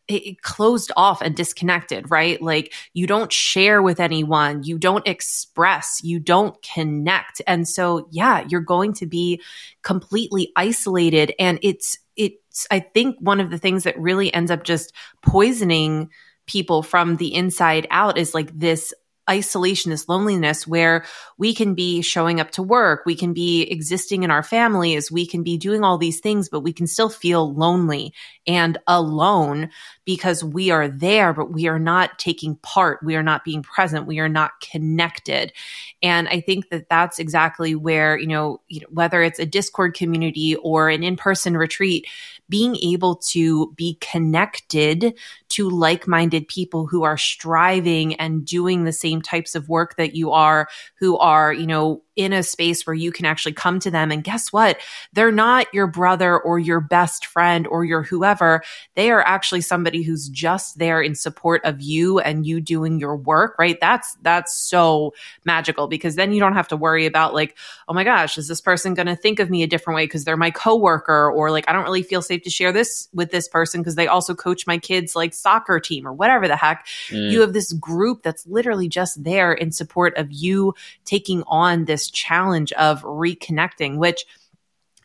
eh, 0.10 0.20
eh, 0.26 0.34
closed 0.42 0.92
off 0.96 1.22
and 1.22 1.36
disconnected, 1.36 2.10
right? 2.10 2.42
Like 2.42 2.74
you 2.94 3.08
don't 3.08 3.32
share 3.32 3.82
with 3.82 4.00
anyone, 4.00 4.64
you 4.64 4.78
don't 4.78 5.08
express, 5.08 6.00
you 6.04 6.20
don't 6.20 6.56
connect. 6.62 7.42
And 7.48 7.68
so, 7.68 8.08
yeah, 8.12 8.46
you're 8.48 8.62
going 8.62 8.94
to 8.94 9.06
be 9.06 9.42
completely 9.82 10.52
isolated. 10.56 11.34
And 11.40 11.60
it's, 11.62 11.98
it's, 12.16 12.68
I 12.72 12.80
think 12.80 13.18
one 13.20 13.40
of 13.40 13.50
the 13.50 13.58
things 13.58 13.84
that 13.84 14.00
really 14.00 14.34
ends 14.34 14.52
up 14.52 14.64
just 14.64 14.94
poisoning 15.22 16.10
people 16.48 16.84
from 16.84 17.18
the 17.18 17.34
inside 17.34 17.88
out 17.92 18.18
is 18.18 18.34
like 18.34 18.58
this 18.58 18.94
isolation, 19.30 19.92
this 19.92 20.10
loneliness 20.10 20.68
where 20.68 21.06
we 21.38 21.54
can 21.54 21.74
be 21.74 22.02
showing 22.02 22.40
up 22.40 22.52
to 22.52 22.64
work, 22.64 23.04
we 23.06 23.16
can 23.16 23.34
be 23.34 23.64
existing 23.64 24.24
in 24.24 24.32
our 24.32 24.44
families, 24.44 25.12
we 25.12 25.26
can 25.26 25.44
be 25.44 25.58
doing 25.58 25.84
all 25.84 25.98
these 25.98 26.20
things, 26.20 26.50
but 26.50 26.62
we 26.62 26.74
can 26.74 26.88
still 26.88 27.10
feel 27.10 27.54
lonely 27.54 28.14
and 28.48 28.78
alone 28.88 29.70
because 30.06 30.44
we 30.44 30.72
are 30.72 30.88
there, 30.88 31.34
but 31.34 31.52
we 31.52 31.68
are 31.68 31.80
not 31.80 32.18
taking 32.18 32.56
part. 32.58 33.00
We 33.04 33.16
are 33.16 33.24
not 33.24 33.44
being 33.44 33.64
present. 33.64 34.08
We 34.08 34.20
are 34.20 34.30
not 34.30 34.52
connected. 34.60 35.54
And 36.02 36.28
I 36.28 36.42
think 36.42 36.70
that 36.70 36.90
that's 36.90 37.20
exactly 37.20 37.76
where, 37.76 38.18
you 38.18 38.28
know, 38.28 38.62
you 38.68 38.82
know 38.82 38.88
whether 38.90 39.22
it's 39.22 39.40
a 39.40 39.46
Discord 39.46 39.94
community 39.94 40.56
or 40.56 40.90
an 40.90 41.04
in 41.04 41.16
person 41.16 41.56
retreat, 41.56 42.08
being 42.52 42.76
able 42.84 43.16
to 43.16 43.72
be 43.78 43.98
connected 44.02 45.18
to 45.48 45.70
like 45.70 46.08
minded 46.08 46.48
people 46.48 46.86
who 46.86 47.04
are 47.04 47.18
striving 47.18 48.14
and 48.16 48.46
doing 48.46 48.84
the 48.84 48.92
same 48.92 49.22
types 49.22 49.56
of 49.56 49.70
work 49.70 49.96
that 49.96 50.16
you 50.16 50.32
are, 50.32 50.68
who 51.00 51.18
are, 51.18 51.54
you 51.54 51.66
know, 51.66 52.04
in 52.18 52.34
a 52.34 52.44
space 52.44 52.86
where 52.86 52.94
you 52.94 53.12
can 53.12 53.26
actually 53.26 53.54
come 53.54 53.80
to 53.80 53.90
them. 53.90 54.12
And 54.12 54.24
guess 54.24 54.52
what? 54.52 54.78
They're 55.14 55.32
not 55.32 55.74
your 55.74 55.88
brother 55.88 56.38
or 56.38 56.60
your 56.60 56.82
best 56.82 57.26
friend 57.26 57.66
or 57.68 57.86
your 57.86 58.04
whoever. 58.04 58.62
They 58.96 59.12
are 59.12 59.22
actually 59.22 59.62
somebody 59.62 60.04
who's 60.04 60.28
just 60.28 60.78
there 60.78 61.02
in 61.02 61.16
support 61.16 61.62
of 61.64 61.82
you 61.82 62.20
and 62.20 62.46
you 62.46 62.60
doing 62.60 63.00
your 63.00 63.16
work, 63.16 63.56
right? 63.58 63.78
That's, 63.80 64.16
that's 64.22 64.56
so 64.56 65.14
magical 65.46 65.88
because 65.88 66.16
then 66.16 66.34
you 66.34 66.42
don't 66.42 66.54
have 66.54 66.68
to 66.68 66.78
worry 66.78 67.06
about 67.06 67.34
like, 67.34 67.58
oh 67.88 67.94
my 67.94 68.04
gosh, 68.04 68.38
is 68.38 68.48
this 68.48 68.62
person 68.62 68.94
going 68.94 69.08
to 69.08 69.16
think 69.16 69.40
of 69.40 69.50
me 69.50 69.64
a 69.64 69.68
different 69.68 69.96
way 69.96 70.04
because 70.04 70.26
they're 70.26 70.38
my 70.38 70.52
coworker 70.52 71.32
or 71.32 71.50
like, 71.50 71.68
I 71.70 71.74
don't 71.74 71.86
really 71.86 72.04
feel 72.04 72.22
safe 72.22 72.41
to 72.44 72.50
share 72.50 72.72
this 72.72 73.10
with 73.14 73.32
this 73.32 73.48
person 73.48 73.82
because 73.82 73.96
they 73.96 74.08
also 74.08 74.36
coach 74.36 74.68
my 74.68 74.78
kids 74.78 75.16
like 75.16 75.34
soccer 75.34 75.80
team 75.80 76.08
or 76.08 76.14
whatever 76.14 76.48
the 76.48 76.56
heck. 76.56 76.88
Mm. 77.10 77.32
You 77.32 77.42
have 77.42 77.54
this 77.54 77.74
group 77.74 78.24
that's 78.24 78.46
literally 78.48 78.88
just 78.88 79.24
there 79.24 79.54
in 79.54 79.72
support 79.72 80.18
of 80.18 80.32
you 80.32 80.74
taking 81.06 81.44
on 81.48 81.86
this 81.86 82.10
challenge 82.10 82.72
of 82.74 83.02
reconnecting, 83.04 83.98
which 83.98 84.26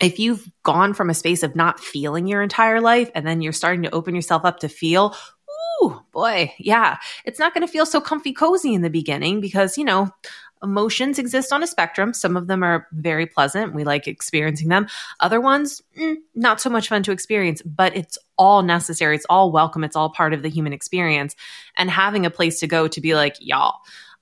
if 0.01 0.19
you've 0.19 0.51
gone 0.63 0.95
from 0.95 1.11
a 1.11 1.15
space 1.15 1.43
of 1.43 1.57
not 1.57 1.81
feeling 1.81 2.27
your 2.27 2.43
entire 2.43 2.81
life 2.81 3.11
and 3.15 3.27
then 3.27 3.41
you're 3.41 3.53
starting 3.53 3.83
to 3.83 3.95
open 3.95 4.15
yourself 4.15 4.45
up 4.45 4.61
to 4.61 4.69
feel, 4.69 5.17
ooh, 5.83 6.01
boy, 6.13 6.53
yeah, 6.59 6.99
it's 7.25 7.39
not 7.39 7.55
going 7.55 7.67
to 7.67 7.73
feel 7.73 7.87
so 7.87 8.01
comfy 8.01 8.33
cozy 8.33 8.75
in 8.75 8.83
the 8.83 8.91
beginning 8.91 9.41
because, 9.41 9.79
you 9.79 9.85
know, 9.85 10.11
emotions 10.67 11.19
exist 11.19 11.53
on 11.53 11.63
a 11.63 11.67
spectrum. 11.67 12.13
Some 12.13 12.37
of 12.37 12.49
them 12.49 12.63
are 12.63 12.89
very 12.93 13.25
pleasant. 13.25 13.75
We 13.75 13.85
like 13.85 14.07
experiencing 14.07 14.69
them. 14.69 14.89
Other 15.21 15.41
ones, 15.41 15.81
mm, 15.99 16.17
not 16.35 16.61
so 16.61 16.69
much 16.69 16.89
fun 16.89 17.03
to 17.05 17.13
experience, 17.13 17.63
but 17.63 17.97
it's 17.97 18.19
all 18.37 18.63
necessary. 18.63 19.15
It's 19.15 19.27
all 19.31 19.53
welcome. 19.53 19.85
It's 19.85 19.97
all 19.97 20.11
part 20.11 20.35
of 20.35 20.43
the 20.43 20.51
human 20.51 20.73
experience. 20.73 21.37
And 21.77 21.91
having 21.91 22.27
a 22.27 22.31
place 22.31 22.61
to 22.61 22.67
go 22.67 22.89
to 22.89 23.01
be 23.01 23.15
like, 23.15 23.37
y'all, 23.41 23.77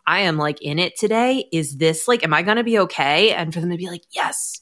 I 0.06 0.20
am 0.20 0.36
like 0.36 0.60
in 0.60 0.78
it 0.78 0.96
today. 0.98 1.48
Is 1.50 1.78
this 1.78 2.06
like, 2.06 2.22
am 2.22 2.34
I 2.34 2.42
going 2.42 2.58
to 2.58 2.64
be 2.64 2.78
okay? 2.80 3.32
And 3.32 3.52
for 3.52 3.60
them 3.60 3.70
to 3.70 3.76
be 3.76 3.88
like, 3.88 4.02
yes, 4.10 4.60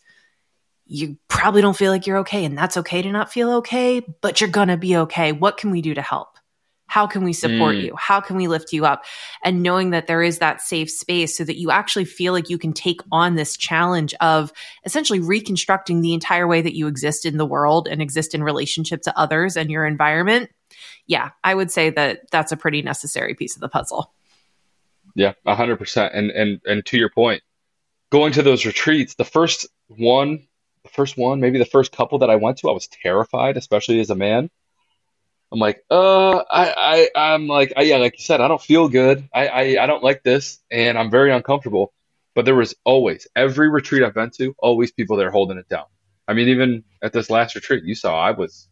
you 0.86 1.18
probably 1.28 1.62
don't 1.62 1.76
feel 1.76 1.90
like 1.90 2.06
you're 2.06 2.18
okay. 2.18 2.44
And 2.44 2.56
that's 2.56 2.76
okay 2.78 3.02
to 3.02 3.10
not 3.10 3.32
feel 3.32 3.50
okay, 3.54 4.00
but 4.20 4.40
you're 4.40 4.50
going 4.50 4.68
to 4.68 4.76
be 4.76 4.96
okay. 4.98 5.32
What 5.32 5.56
can 5.56 5.70
we 5.70 5.82
do 5.82 5.94
to 5.94 6.02
help? 6.02 6.31
How 6.92 7.06
can 7.06 7.24
we 7.24 7.32
support 7.32 7.76
mm. 7.76 7.84
you? 7.84 7.96
How 7.96 8.20
can 8.20 8.36
we 8.36 8.48
lift 8.48 8.70
you 8.70 8.84
up? 8.84 9.06
And 9.42 9.62
knowing 9.62 9.92
that 9.92 10.08
there 10.08 10.22
is 10.22 10.40
that 10.40 10.60
safe 10.60 10.90
space 10.90 11.34
so 11.34 11.42
that 11.42 11.56
you 11.58 11.70
actually 11.70 12.04
feel 12.04 12.34
like 12.34 12.50
you 12.50 12.58
can 12.58 12.74
take 12.74 13.00
on 13.10 13.34
this 13.34 13.56
challenge 13.56 14.12
of 14.20 14.52
essentially 14.84 15.18
reconstructing 15.18 16.02
the 16.02 16.12
entire 16.12 16.46
way 16.46 16.60
that 16.60 16.76
you 16.76 16.88
exist 16.88 17.24
in 17.24 17.38
the 17.38 17.46
world 17.46 17.88
and 17.88 18.02
exist 18.02 18.34
in 18.34 18.42
relationship 18.42 19.00
to 19.04 19.18
others 19.18 19.56
and 19.56 19.70
your 19.70 19.86
environment. 19.86 20.50
Yeah, 21.06 21.30
I 21.42 21.54
would 21.54 21.70
say 21.70 21.88
that 21.88 22.30
that's 22.30 22.52
a 22.52 22.58
pretty 22.58 22.82
necessary 22.82 23.34
piece 23.34 23.54
of 23.54 23.62
the 23.62 23.70
puzzle. 23.70 24.12
Yeah, 25.14 25.32
a 25.46 25.54
hundred 25.54 25.78
percent. 25.78 26.12
And 26.12 26.30
and 26.30 26.60
and 26.66 26.84
to 26.84 26.98
your 26.98 27.08
point, 27.08 27.42
going 28.10 28.34
to 28.34 28.42
those 28.42 28.66
retreats, 28.66 29.14
the 29.14 29.24
first 29.24 29.66
one, 29.88 30.46
the 30.82 30.90
first 30.90 31.16
one, 31.16 31.40
maybe 31.40 31.58
the 31.58 31.64
first 31.64 31.90
couple 31.90 32.18
that 32.18 32.28
I 32.28 32.36
went 32.36 32.58
to, 32.58 32.68
I 32.68 32.74
was 32.74 32.86
terrified, 32.86 33.56
especially 33.56 33.98
as 34.00 34.10
a 34.10 34.14
man. 34.14 34.50
I'm 35.52 35.58
like, 35.58 35.84
uh, 35.90 36.38
I, 36.50 37.10
I, 37.14 37.34
I'm 37.34 37.46
like, 37.46 37.74
I, 37.76 37.82
yeah, 37.82 37.98
like 37.98 38.18
you 38.18 38.24
said, 38.24 38.40
I 38.40 38.48
don't 38.48 38.60
feel 38.60 38.88
good. 38.88 39.28
I, 39.34 39.48
I, 39.48 39.82
I 39.82 39.86
don't 39.86 40.02
like 40.02 40.22
this, 40.22 40.58
and 40.70 40.98
I'm 40.98 41.10
very 41.10 41.30
uncomfortable. 41.30 41.92
But 42.34 42.46
there 42.46 42.54
was 42.54 42.74
always 42.84 43.26
every 43.36 43.68
retreat 43.68 44.02
I've 44.02 44.14
been 44.14 44.30
to, 44.38 44.54
always 44.58 44.90
people 44.90 45.18
there 45.18 45.30
holding 45.30 45.58
it 45.58 45.68
down. 45.68 45.84
I 46.26 46.32
mean, 46.32 46.48
even 46.48 46.84
at 47.02 47.12
this 47.12 47.28
last 47.28 47.54
retreat, 47.54 47.84
you 47.84 47.94
saw 47.94 48.18
I 48.18 48.30
was, 48.30 48.66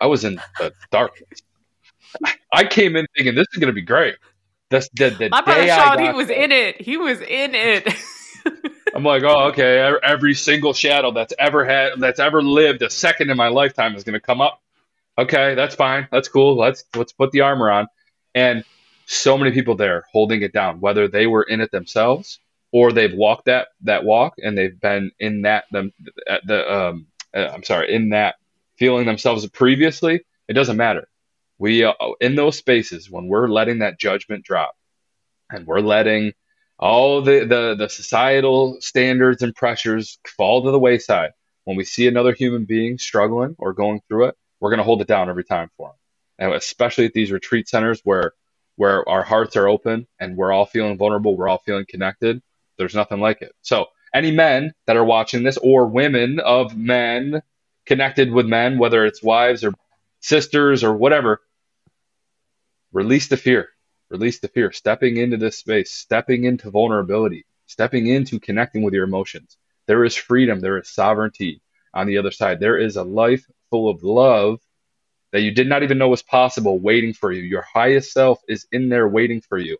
I 0.00 0.06
was 0.06 0.24
in 0.24 0.40
the 0.60 0.72
dark. 0.92 1.20
I 2.52 2.64
came 2.64 2.94
in 2.94 3.06
thinking 3.16 3.34
this 3.34 3.48
is 3.52 3.58
going 3.58 3.72
to 3.72 3.74
be 3.74 3.82
great. 3.82 4.14
The, 4.70 4.88
the, 4.94 5.10
the 5.10 5.28
My 5.30 5.40
brother 5.40 5.66
Shawn, 5.66 5.98
he 5.98 6.12
was 6.12 6.30
in 6.30 6.52
it. 6.52 6.80
He 6.80 6.96
was 6.96 7.20
in 7.20 7.56
it. 7.56 7.92
I'm 8.94 9.02
like, 9.02 9.24
oh, 9.24 9.48
okay. 9.48 9.92
Every 10.04 10.34
single 10.34 10.72
shadow 10.72 11.10
that's 11.10 11.34
ever 11.36 11.64
had, 11.64 11.98
that's 11.98 12.20
ever 12.20 12.42
lived 12.42 12.82
a 12.82 12.90
second 12.90 13.30
in 13.30 13.36
my 13.36 13.48
lifetime 13.48 13.96
is 13.96 14.04
going 14.04 14.14
to 14.14 14.20
come 14.20 14.40
up. 14.40 14.62
Okay, 15.18 15.54
that's 15.54 15.74
fine. 15.74 16.08
That's 16.10 16.28
cool. 16.28 16.56
Let's 16.56 16.84
let's 16.96 17.12
put 17.12 17.32
the 17.32 17.42
armor 17.42 17.70
on. 17.70 17.86
And 18.34 18.64
so 19.06 19.36
many 19.36 19.52
people 19.52 19.76
there 19.76 20.04
holding 20.12 20.42
it 20.42 20.52
down, 20.52 20.80
whether 20.80 21.08
they 21.08 21.26
were 21.26 21.42
in 21.42 21.60
it 21.60 21.70
themselves 21.70 22.38
or 22.72 22.92
they've 22.92 23.14
walked 23.14 23.46
that 23.46 23.68
that 23.82 24.04
walk 24.04 24.34
and 24.38 24.56
they've 24.56 24.78
been 24.80 25.10
in 25.18 25.42
that 25.42 25.64
them 25.70 25.92
the 26.46 26.72
um 26.72 27.06
uh, 27.34 27.50
I'm 27.52 27.62
sorry 27.62 27.94
in 27.94 28.10
that 28.10 28.36
feeling 28.78 29.06
themselves 29.06 29.46
previously. 29.48 30.24
It 30.48 30.54
doesn't 30.54 30.76
matter 30.76 31.08
we 31.62 31.84
uh, 31.84 31.94
in 32.20 32.34
those 32.34 32.56
spaces 32.58 33.08
when 33.08 33.28
we're 33.28 33.46
letting 33.48 33.78
that 33.78 33.98
judgment 33.98 34.44
drop 34.44 34.74
and 35.48 35.64
we're 35.64 35.78
letting 35.78 36.32
all 36.76 37.22
the, 37.22 37.46
the 37.46 37.76
the 37.78 37.88
societal 37.88 38.78
standards 38.80 39.42
and 39.42 39.54
pressures 39.54 40.18
fall 40.36 40.64
to 40.64 40.72
the 40.72 40.78
wayside 40.78 41.30
when 41.64 41.76
we 41.76 41.84
see 41.84 42.08
another 42.08 42.32
human 42.34 42.64
being 42.64 42.98
struggling 42.98 43.54
or 43.58 43.72
going 43.72 44.00
through 44.08 44.26
it 44.26 44.36
we're 44.62 44.70
going 44.70 44.78
to 44.78 44.84
hold 44.84 45.02
it 45.02 45.08
down 45.08 45.28
every 45.28 45.44
time 45.44 45.70
for 45.76 45.88
them 45.88 45.96
and 46.38 46.54
especially 46.54 47.06
at 47.06 47.14
these 47.14 47.32
retreat 47.32 47.68
centers 47.68 48.00
where 48.04 48.32
where 48.76 49.08
our 49.08 49.24
hearts 49.24 49.56
are 49.56 49.68
open 49.68 50.06
and 50.20 50.36
we're 50.36 50.52
all 50.52 50.66
feeling 50.66 50.96
vulnerable 50.96 51.36
we're 51.36 51.48
all 51.48 51.62
feeling 51.66 51.86
connected 51.88 52.42
there's 52.78 52.94
nothing 52.94 53.20
like 53.20 53.42
it 53.42 53.54
so 53.62 53.86
any 54.14 54.30
men 54.30 54.72
that 54.86 54.96
are 54.96 55.04
watching 55.04 55.44
this 55.44 55.58
or 55.58 55.86
women 55.86 56.40
of 56.40 56.76
men 56.76 57.42
connected 57.86 58.32
with 58.32 58.46
men 58.46 58.78
whether 58.78 59.06
it's 59.06 59.22
wives 59.22 59.64
or 59.64 59.74
sisters 60.20 60.84
or 60.84 60.94
whatever 60.94 61.40
release 62.92 63.28
the 63.28 63.36
fear. 63.36 63.70
Release 64.10 64.40
the 64.40 64.48
fear. 64.48 64.72
Stepping 64.72 65.18
into 65.18 65.36
this 65.36 65.58
space, 65.58 65.92
stepping 65.92 66.44
into 66.44 66.70
vulnerability, 66.70 67.46
stepping 67.66 68.06
into 68.06 68.40
connecting 68.40 68.82
with 68.82 68.94
your 68.94 69.04
emotions. 69.04 69.58
There 69.86 70.04
is 70.04 70.14
freedom. 70.14 70.60
There 70.60 70.78
is 70.78 70.88
sovereignty 70.88 71.62
on 71.94 72.06
the 72.06 72.18
other 72.18 72.30
side. 72.30 72.60
There 72.60 72.78
is 72.78 72.96
a 72.96 73.02
life 73.04 73.46
full 73.72 73.88
of 73.88 74.02
love 74.02 74.60
that 75.32 75.40
you 75.40 75.50
did 75.50 75.66
not 75.66 75.82
even 75.82 75.96
know 75.96 76.10
was 76.10 76.22
possible 76.22 76.78
waiting 76.78 77.14
for 77.14 77.32
you. 77.32 77.40
Your 77.40 77.62
highest 77.62 78.12
self 78.12 78.38
is 78.46 78.66
in 78.70 78.90
there 78.90 79.08
waiting 79.08 79.40
for 79.40 79.56
you. 79.56 79.78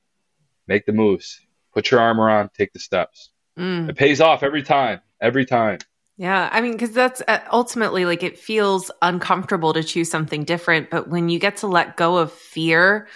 Make 0.66 0.86
the 0.86 0.94
moves. 0.94 1.38
Put 1.74 1.90
your 1.90 2.00
armor 2.00 2.30
on, 2.30 2.48
take 2.56 2.72
the 2.72 2.78
steps. 2.78 3.30
Mm. 3.58 3.90
It 3.90 3.96
pays 3.96 4.22
off 4.22 4.42
every 4.42 4.62
time, 4.62 5.02
every 5.20 5.44
time. 5.44 5.78
Yeah, 6.16 6.48
I 6.50 6.62
mean, 6.62 6.72
because 6.72 6.92
that's 6.92 7.22
uh, 7.28 7.40
ultimately 7.52 8.06
like 8.06 8.22
it 8.22 8.38
feels 8.38 8.90
uncomfortable 9.02 9.74
to 9.74 9.82
choose 9.82 10.10
something 10.10 10.44
different. 10.44 10.88
But 10.88 11.08
when 11.08 11.28
you 11.28 11.38
get 11.38 11.58
to 11.58 11.66
let 11.66 11.96
go 11.98 12.16
of 12.16 12.32
fear 12.32 13.08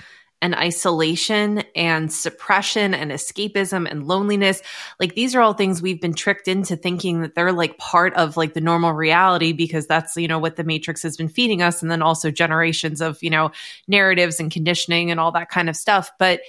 and 0.42 0.54
isolation 0.54 1.62
and 1.74 2.12
suppression 2.12 2.94
and 2.94 3.10
escapism 3.10 3.90
and 3.90 4.06
loneliness, 4.06 4.62
like 5.00 5.14
these 5.14 5.34
are 5.34 5.40
all 5.40 5.54
things 5.54 5.80
we've 5.80 6.00
been 6.00 6.14
tricked 6.14 6.46
into 6.46 6.76
thinking 6.76 7.22
that 7.22 7.34
they're 7.34 7.52
like 7.52 7.78
part 7.78 8.14
of 8.14 8.36
like 8.36 8.54
the 8.54 8.60
normal 8.60 8.92
reality 8.92 9.52
because 9.52 9.86
that's, 9.86 10.16
you 10.16 10.28
know, 10.28 10.38
what 10.38 10.56
the 10.56 10.64
Matrix 10.64 11.02
has 11.02 11.16
been 11.16 11.28
feeding 11.28 11.62
us. 11.62 11.82
And 11.82 11.90
then 11.90 12.02
also 12.02 12.30
generations 12.30 13.00
of, 13.00 13.22
you 13.22 13.30
know, 13.30 13.50
narratives 13.88 14.38
and 14.38 14.50
conditioning 14.50 15.10
and 15.10 15.18
all 15.18 15.32
that 15.32 15.48
kind 15.48 15.68
of 15.68 15.76
stuff. 15.76 16.10
But 16.18 16.40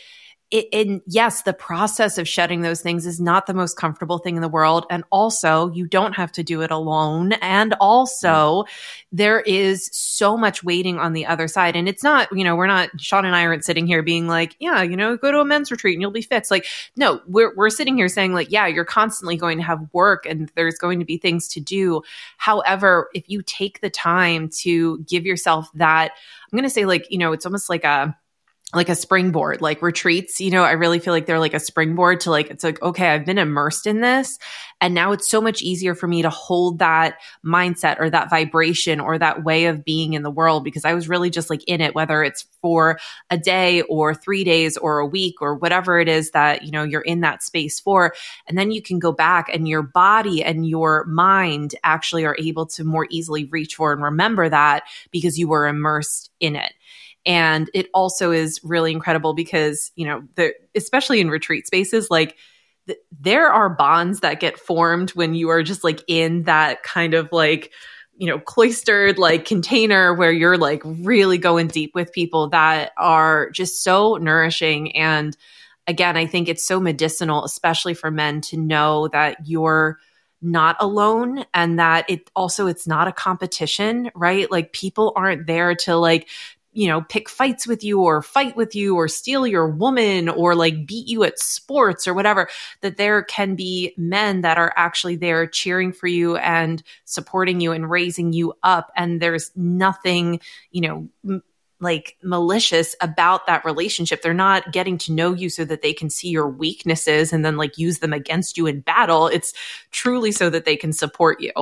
it, 0.49 0.67
and 0.71 1.01
yes, 1.07 1.41
the 1.41 1.53
process 1.53 2.17
of 2.17 2.27
shedding 2.27 2.61
those 2.61 2.81
things 2.81 3.05
is 3.05 3.19
not 3.19 3.47
the 3.47 3.53
most 3.53 3.75
comfortable 3.75 4.17
thing 4.17 4.37
in 4.37 4.41
the 4.41 4.47
world. 4.47 4.85
And 4.89 5.03
also, 5.11 5.69
you 5.71 5.87
don't 5.87 6.13
have 6.13 6.31
to 6.33 6.43
do 6.43 6.61
it 6.61 6.71
alone. 6.71 7.33
And 7.33 7.75
also, 7.81 8.63
there 9.11 9.41
is 9.41 9.89
so 9.91 10.37
much 10.37 10.63
waiting 10.63 10.99
on 10.99 11.11
the 11.11 11.25
other 11.25 11.49
side. 11.49 11.75
And 11.75 11.89
it's 11.89 12.01
not, 12.01 12.29
you 12.31 12.45
know, 12.45 12.55
we're 12.55 12.67
not, 12.67 12.89
Shawn 12.99 13.25
and 13.25 13.35
I 13.35 13.45
aren't 13.45 13.65
sitting 13.65 13.87
here 13.87 14.01
being 14.01 14.27
like, 14.27 14.55
yeah, 14.59 14.81
you 14.81 14.95
know, 14.95 15.17
go 15.17 15.33
to 15.33 15.39
a 15.39 15.45
men's 15.45 15.69
retreat 15.69 15.95
and 15.95 16.01
you'll 16.01 16.11
be 16.11 16.21
fixed. 16.21 16.49
Like, 16.49 16.65
no, 16.95 17.19
we're, 17.27 17.53
we're 17.55 17.69
sitting 17.69 17.97
here 17.97 18.07
saying, 18.07 18.33
like, 18.33 18.49
yeah, 18.49 18.67
you're 18.67 18.85
constantly 18.85 19.35
going 19.35 19.57
to 19.57 19.63
have 19.65 19.81
work 19.91 20.25
and 20.25 20.49
there's 20.55 20.77
going 20.77 20.99
to 20.99 21.05
be 21.05 21.17
things 21.17 21.49
to 21.49 21.59
do. 21.59 22.01
However, 22.37 23.09
if 23.13 23.29
you 23.29 23.41
take 23.41 23.81
the 23.81 23.89
time 23.89 24.49
to 24.59 24.99
give 24.99 25.25
yourself 25.25 25.69
that, 25.73 26.11
I'm 26.45 26.57
going 26.57 26.63
to 26.63 26.69
say, 26.69 26.85
like, 26.85 27.05
you 27.11 27.17
know, 27.17 27.33
it's 27.33 27.45
almost 27.45 27.69
like 27.69 27.83
a, 27.83 28.17
like 28.73 28.89
a 28.89 28.95
springboard, 28.95 29.61
like 29.61 29.81
retreats, 29.81 30.41
you 30.41 30.51
know, 30.51 30.61
I 30.61 30.73
really 30.73 30.99
feel 30.99 31.13
like 31.13 31.25
they're 31.25 31.39
like 31.39 31.53
a 31.53 31.59
springboard 31.59 32.19
to 32.21 32.31
like, 32.31 32.49
it's 32.49 32.65
like, 32.65 32.81
okay, 32.81 33.07
I've 33.07 33.25
been 33.25 33.37
immersed 33.37 33.87
in 33.87 34.01
this. 34.01 34.37
And 34.81 34.93
now 34.93 35.13
it's 35.13 35.29
so 35.29 35.39
much 35.39 35.61
easier 35.61 35.95
for 35.95 36.05
me 36.05 36.21
to 36.21 36.29
hold 36.29 36.79
that 36.79 37.17
mindset 37.45 37.97
or 37.97 38.09
that 38.09 38.29
vibration 38.29 38.99
or 38.99 39.17
that 39.17 39.45
way 39.45 39.67
of 39.67 39.85
being 39.85 40.13
in 40.13 40.21
the 40.21 40.29
world 40.29 40.65
because 40.65 40.83
I 40.83 40.95
was 40.95 41.07
really 41.07 41.29
just 41.29 41.49
like 41.49 41.63
in 41.63 41.79
it, 41.79 41.95
whether 41.95 42.21
it's 42.23 42.45
for 42.61 42.99
a 43.29 43.37
day 43.37 43.83
or 43.83 44.13
three 44.13 44.43
days 44.43 44.75
or 44.75 44.99
a 44.99 45.07
week 45.07 45.35
or 45.41 45.55
whatever 45.55 45.97
it 45.97 46.09
is 46.09 46.31
that, 46.31 46.63
you 46.63 46.71
know, 46.71 46.83
you're 46.83 46.99
in 46.99 47.21
that 47.21 47.43
space 47.43 47.79
for. 47.79 48.13
And 48.47 48.57
then 48.57 48.71
you 48.71 48.81
can 48.81 48.99
go 48.99 49.13
back 49.13 49.47
and 49.47 49.65
your 49.65 49.81
body 49.81 50.43
and 50.43 50.67
your 50.67 51.05
mind 51.05 51.73
actually 51.85 52.25
are 52.25 52.35
able 52.37 52.65
to 52.65 52.83
more 52.83 53.07
easily 53.09 53.45
reach 53.45 53.75
for 53.75 53.93
and 53.93 54.03
remember 54.03 54.49
that 54.49 54.83
because 55.09 55.39
you 55.39 55.47
were 55.47 55.67
immersed 55.67 56.31
in 56.41 56.57
it. 56.57 56.73
And 57.27 57.69
it 57.73 57.89
also 57.93 58.31
is 58.31 58.61
really 58.63 58.93
incredible 58.93 59.33
because, 59.33 59.91
you 59.95 60.05
know, 60.05 60.23
the, 60.35 60.53
especially 60.75 61.19
in 61.19 61.29
retreat 61.29 61.67
spaces, 61.67 62.09
like 62.09 62.37
th- 62.87 62.99
there 63.19 63.51
are 63.51 63.69
bonds 63.69 64.21
that 64.21 64.39
get 64.39 64.57
formed 64.57 65.09
when 65.11 65.35
you 65.35 65.49
are 65.49 65.61
just 65.61 65.83
like 65.83 66.01
in 66.07 66.43
that 66.43 66.83
kind 66.83 67.13
of 67.13 67.27
like, 67.33 67.73
you 68.15 68.27
know, 68.27 68.39
cloistered 68.39 69.19
like 69.19 69.43
container 69.43 70.13
where 70.13 70.31
you're 70.31 70.57
like 70.57 70.81
really 70.85 71.37
going 71.37 71.67
deep 71.67 71.93
with 71.93 72.13
people 72.13 72.49
that 72.49 72.93
are 72.97 73.49
just 73.49 73.83
so 73.83 74.15
nourishing. 74.15 74.95
And 74.95 75.35
again, 75.85 76.15
I 76.15 76.27
think 76.27 76.47
it's 76.47 76.63
so 76.63 76.79
medicinal, 76.79 77.43
especially 77.43 77.93
for 77.93 78.09
men 78.09 78.39
to 78.41 78.57
know 78.57 79.09
that 79.09 79.45
you're 79.45 79.99
not 80.41 80.77
alone 80.79 81.43
and 81.53 81.79
that 81.79 82.05
it 82.09 82.29
also 82.35 82.67
it's 82.67 82.85
not 82.85 83.07
a 83.07 83.11
competition 83.11 84.11
right 84.13 84.51
like 84.51 84.71
people 84.71 85.11
aren't 85.15 85.47
there 85.47 85.73
to 85.73 85.95
like 85.95 86.29
you 86.77 86.87
know, 86.87 87.01
pick 87.01 87.27
fights 87.27 87.65
with 87.65 87.83
you 87.83 88.01
or 88.01 88.21
fight 88.21 88.55
with 88.55 88.75
you 88.75 88.95
or 88.95 89.07
steal 89.07 89.47
your 89.47 89.67
woman 89.67 90.29
or 90.29 90.53
like 90.53 90.85
beat 90.85 91.07
you 91.07 91.23
at 91.23 91.39
sports 91.39 92.07
or 92.07 92.13
whatever, 92.13 92.47
that 92.81 92.97
there 92.97 93.23
can 93.23 93.55
be 93.55 93.95
men 93.97 94.41
that 94.41 94.59
are 94.59 94.71
actually 94.75 95.15
there 95.15 95.47
cheering 95.47 95.91
for 95.91 96.05
you 96.05 96.37
and 96.37 96.83
supporting 97.03 97.61
you 97.61 97.71
and 97.71 97.89
raising 97.89 98.31
you 98.31 98.53
up. 98.61 98.91
And 98.95 99.19
there's 99.19 99.49
nothing, 99.55 100.39
you 100.69 100.81
know, 100.81 101.09
m- 101.27 101.41
like 101.79 102.15
malicious 102.21 102.95
about 103.01 103.47
that 103.47 103.65
relationship. 103.65 104.21
They're 104.21 104.35
not 104.35 104.71
getting 104.71 104.99
to 104.99 105.11
know 105.11 105.33
you 105.33 105.49
so 105.49 105.65
that 105.65 105.81
they 105.81 105.93
can 105.93 106.11
see 106.11 106.29
your 106.29 106.47
weaknesses 106.47 107.33
and 107.33 107.43
then 107.43 107.57
like 107.57 107.79
use 107.79 107.99
them 107.99 108.13
against 108.13 108.55
you 108.55 108.67
in 108.67 108.81
battle. 108.81 109.25
It's 109.27 109.51
truly 109.89 110.31
so 110.31 110.51
that 110.51 110.65
they 110.65 110.75
can 110.75 110.93
support 110.93 111.41
you. 111.41 111.53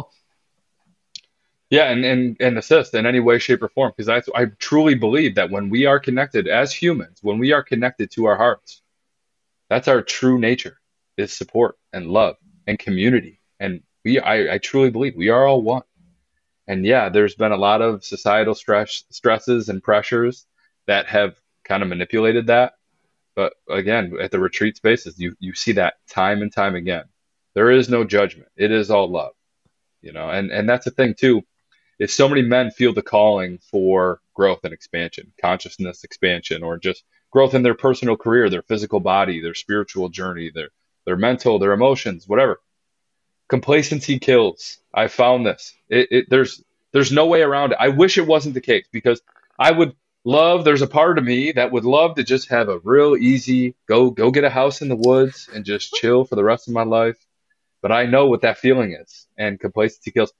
Yeah, 1.75 1.91
and, 1.91 2.05
and, 2.05 2.37
and 2.39 2.57
assist 2.57 2.93
in 2.93 3.05
any 3.05 3.19
way, 3.19 3.37
shape, 3.37 3.61
or 3.61 3.67
form. 3.67 3.91
Because 3.97 4.07
I, 4.07 4.21
I 4.39 4.45
truly 4.59 4.95
believe 4.95 5.35
that 5.35 5.51
when 5.51 5.69
we 5.69 5.85
are 5.85 5.99
connected 5.99 6.47
as 6.47 6.71
humans, 6.71 7.19
when 7.21 7.37
we 7.37 7.51
are 7.51 7.63
connected 7.63 8.11
to 8.11 8.25
our 8.27 8.37
hearts, 8.37 8.81
that's 9.69 9.89
our 9.89 10.01
true 10.01 10.39
nature 10.39 10.79
is 11.17 11.33
support 11.33 11.77
and 11.91 12.07
love 12.07 12.37
and 12.65 12.79
community. 12.79 13.41
And 13.59 13.83
we, 14.05 14.19
I, 14.21 14.53
I 14.53 14.57
truly 14.57 14.89
believe 14.89 15.17
we 15.17 15.27
are 15.27 15.45
all 15.45 15.61
one. 15.61 15.83
And 16.65 16.85
yeah, 16.85 17.09
there's 17.09 17.35
been 17.35 17.51
a 17.51 17.57
lot 17.57 17.81
of 17.81 18.05
societal 18.05 18.55
stress, 18.55 19.03
stresses 19.09 19.67
and 19.67 19.83
pressures 19.83 20.45
that 20.87 21.07
have 21.07 21.35
kind 21.65 21.83
of 21.83 21.89
manipulated 21.89 22.47
that. 22.47 22.75
But 23.35 23.51
again, 23.69 24.13
at 24.21 24.31
the 24.31 24.39
retreat 24.39 24.77
spaces, 24.77 25.19
you, 25.19 25.35
you 25.39 25.53
see 25.53 25.73
that 25.73 25.95
time 26.09 26.41
and 26.41 26.53
time 26.53 26.75
again. 26.75 27.03
There 27.53 27.69
is 27.69 27.89
no 27.89 28.05
judgment. 28.05 28.47
It 28.55 28.71
is 28.71 28.89
all 28.89 29.09
love, 29.11 29.33
you 30.01 30.13
know, 30.13 30.29
and, 30.29 30.51
and 30.51 30.69
that's 30.69 30.85
the 30.85 30.91
thing 30.91 31.15
too 31.15 31.43
is 31.99 32.13
so 32.13 32.27
many 32.27 32.41
men 32.41 32.71
feel 32.71 32.93
the 32.93 33.01
calling 33.01 33.59
for 33.71 34.19
growth 34.33 34.63
and 34.63 34.73
expansion, 34.73 35.31
consciousness 35.41 36.03
expansion, 36.03 36.63
or 36.63 36.77
just 36.77 37.03
growth 37.31 37.53
in 37.53 37.63
their 37.63 37.73
personal 37.73 38.17
career, 38.17 38.49
their 38.49 38.61
physical 38.61 38.99
body, 38.99 39.41
their 39.41 39.53
spiritual 39.53 40.09
journey, 40.09 40.51
their 40.53 40.69
their 41.05 41.15
mental, 41.17 41.59
their 41.59 41.71
emotions, 41.71 42.27
whatever. 42.27 42.59
Complacency 43.47 44.19
kills. 44.19 44.79
I 44.93 45.07
found 45.07 45.45
this. 45.45 45.73
It, 45.87 46.07
it, 46.11 46.25
there's 46.29 46.63
there's 46.91 47.11
no 47.11 47.27
way 47.27 47.41
around 47.41 47.73
it. 47.73 47.77
I 47.79 47.89
wish 47.89 48.17
it 48.17 48.25
wasn't 48.25 48.55
the 48.55 48.61
case 48.61 48.85
because 48.91 49.21
I 49.59 49.71
would 49.71 49.95
love. 50.23 50.63
There's 50.63 50.81
a 50.81 50.87
part 50.87 51.17
of 51.17 51.23
me 51.23 51.51
that 51.51 51.71
would 51.71 51.85
love 51.85 52.15
to 52.15 52.23
just 52.23 52.49
have 52.49 52.69
a 52.69 52.79
real 52.79 53.15
easy 53.15 53.75
go 53.87 54.09
go 54.09 54.31
get 54.31 54.43
a 54.43 54.49
house 54.49 54.81
in 54.81 54.89
the 54.89 54.95
woods 54.95 55.49
and 55.53 55.63
just 55.63 55.93
chill 55.93 56.25
for 56.25 56.35
the 56.35 56.43
rest 56.43 56.67
of 56.67 56.73
my 56.73 56.83
life. 56.83 57.17
But 57.81 57.91
I 57.91 58.07
know 58.07 58.25
what 58.25 58.41
that 58.41 58.57
feeling 58.57 58.97
is, 58.99 59.27
and 59.37 59.59
complacency 59.59 60.11
kills 60.11 60.33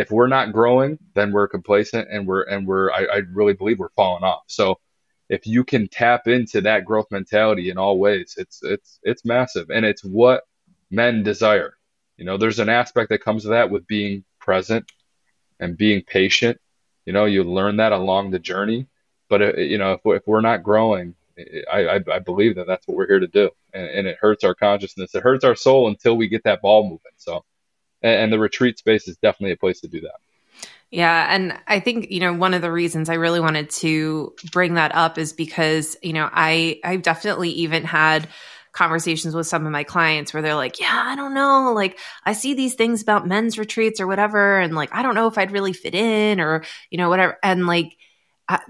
if 0.00 0.10
we're 0.10 0.28
not 0.28 0.52
growing, 0.52 0.98
then 1.14 1.30
we're 1.30 1.46
complacent 1.46 2.08
and 2.10 2.26
we're 2.26 2.44
and 2.44 2.66
we're 2.66 2.90
I, 2.90 3.04
I 3.04 3.16
really 3.34 3.52
believe 3.52 3.78
we're 3.78 3.90
falling 3.90 4.24
off. 4.24 4.44
So 4.46 4.80
if 5.28 5.46
you 5.46 5.62
can 5.62 5.88
tap 5.88 6.26
into 6.26 6.62
that 6.62 6.86
growth 6.86 7.08
mentality 7.10 7.68
in 7.68 7.76
all 7.76 7.98
ways, 7.98 8.34
it's 8.38 8.60
it's 8.62 8.98
it's 9.02 9.26
massive 9.26 9.68
and 9.68 9.84
it's 9.84 10.02
what 10.02 10.44
men 10.90 11.22
desire. 11.22 11.74
You 12.16 12.24
know, 12.24 12.38
there's 12.38 12.60
an 12.60 12.70
aspect 12.70 13.10
that 13.10 13.22
comes 13.22 13.42
to 13.42 13.50
that 13.50 13.70
with 13.70 13.86
being 13.86 14.24
present 14.38 14.90
and 15.60 15.76
being 15.76 16.02
patient. 16.02 16.58
You 17.04 17.12
know, 17.12 17.26
you 17.26 17.44
learn 17.44 17.76
that 17.76 17.92
along 17.92 18.30
the 18.30 18.38
journey. 18.38 18.86
But 19.28 19.42
uh, 19.42 19.56
you 19.56 19.76
know, 19.76 19.92
if, 19.92 20.00
if 20.04 20.22
we're 20.26 20.40
not 20.40 20.62
growing, 20.62 21.14
I, 21.70 21.86
I, 21.86 22.00
I 22.10 22.18
believe 22.20 22.56
that 22.56 22.66
that's 22.66 22.88
what 22.88 22.96
we're 22.96 23.06
here 23.06 23.20
to 23.20 23.26
do, 23.26 23.50
and, 23.74 23.86
and 23.86 24.06
it 24.06 24.16
hurts 24.18 24.44
our 24.44 24.54
consciousness. 24.54 25.14
It 25.14 25.22
hurts 25.22 25.44
our 25.44 25.54
soul 25.54 25.88
until 25.88 26.16
we 26.16 26.28
get 26.28 26.44
that 26.44 26.62
ball 26.62 26.84
moving. 26.84 27.16
So 27.18 27.44
and, 28.02 28.14
and 28.14 28.32
the 28.32 28.38
retreat 28.38 28.78
space 28.78 29.08
is 29.08 29.16
definitely 29.16 29.52
a 29.52 29.56
place 29.56 29.80
to 29.80 29.88
do 29.88 30.00
that. 30.00 30.16
Yeah. 30.90 31.32
And 31.32 31.56
I 31.68 31.78
think, 31.78 32.10
you 32.10 32.18
know, 32.18 32.32
one 32.32 32.52
of 32.52 32.62
the 32.62 32.72
reasons 32.72 33.08
I 33.08 33.14
really 33.14 33.38
wanted 33.38 33.70
to 33.70 34.34
bring 34.50 34.74
that 34.74 34.92
up 34.94 35.18
is 35.18 35.32
because, 35.32 35.96
you 36.02 36.12
know, 36.12 36.28
I, 36.32 36.80
I've 36.82 37.02
definitely 37.02 37.50
even 37.50 37.84
had 37.84 38.28
conversations 38.72 39.34
with 39.34 39.46
some 39.46 39.66
of 39.66 39.72
my 39.72 39.84
clients 39.84 40.34
where 40.34 40.42
they're 40.42 40.56
like, 40.56 40.80
yeah, 40.80 41.02
I 41.06 41.14
don't 41.14 41.34
know. 41.34 41.72
Like, 41.74 41.98
I 42.24 42.32
see 42.32 42.54
these 42.54 42.74
things 42.74 43.02
about 43.02 43.26
men's 43.26 43.58
retreats 43.58 44.00
or 44.00 44.08
whatever. 44.08 44.58
And 44.58 44.74
like, 44.74 44.92
I 44.92 45.02
don't 45.02 45.14
know 45.14 45.28
if 45.28 45.38
I'd 45.38 45.52
really 45.52 45.72
fit 45.72 45.94
in 45.94 46.40
or, 46.40 46.64
you 46.90 46.98
know, 46.98 47.08
whatever. 47.08 47.38
And 47.42 47.68
like, 47.68 47.96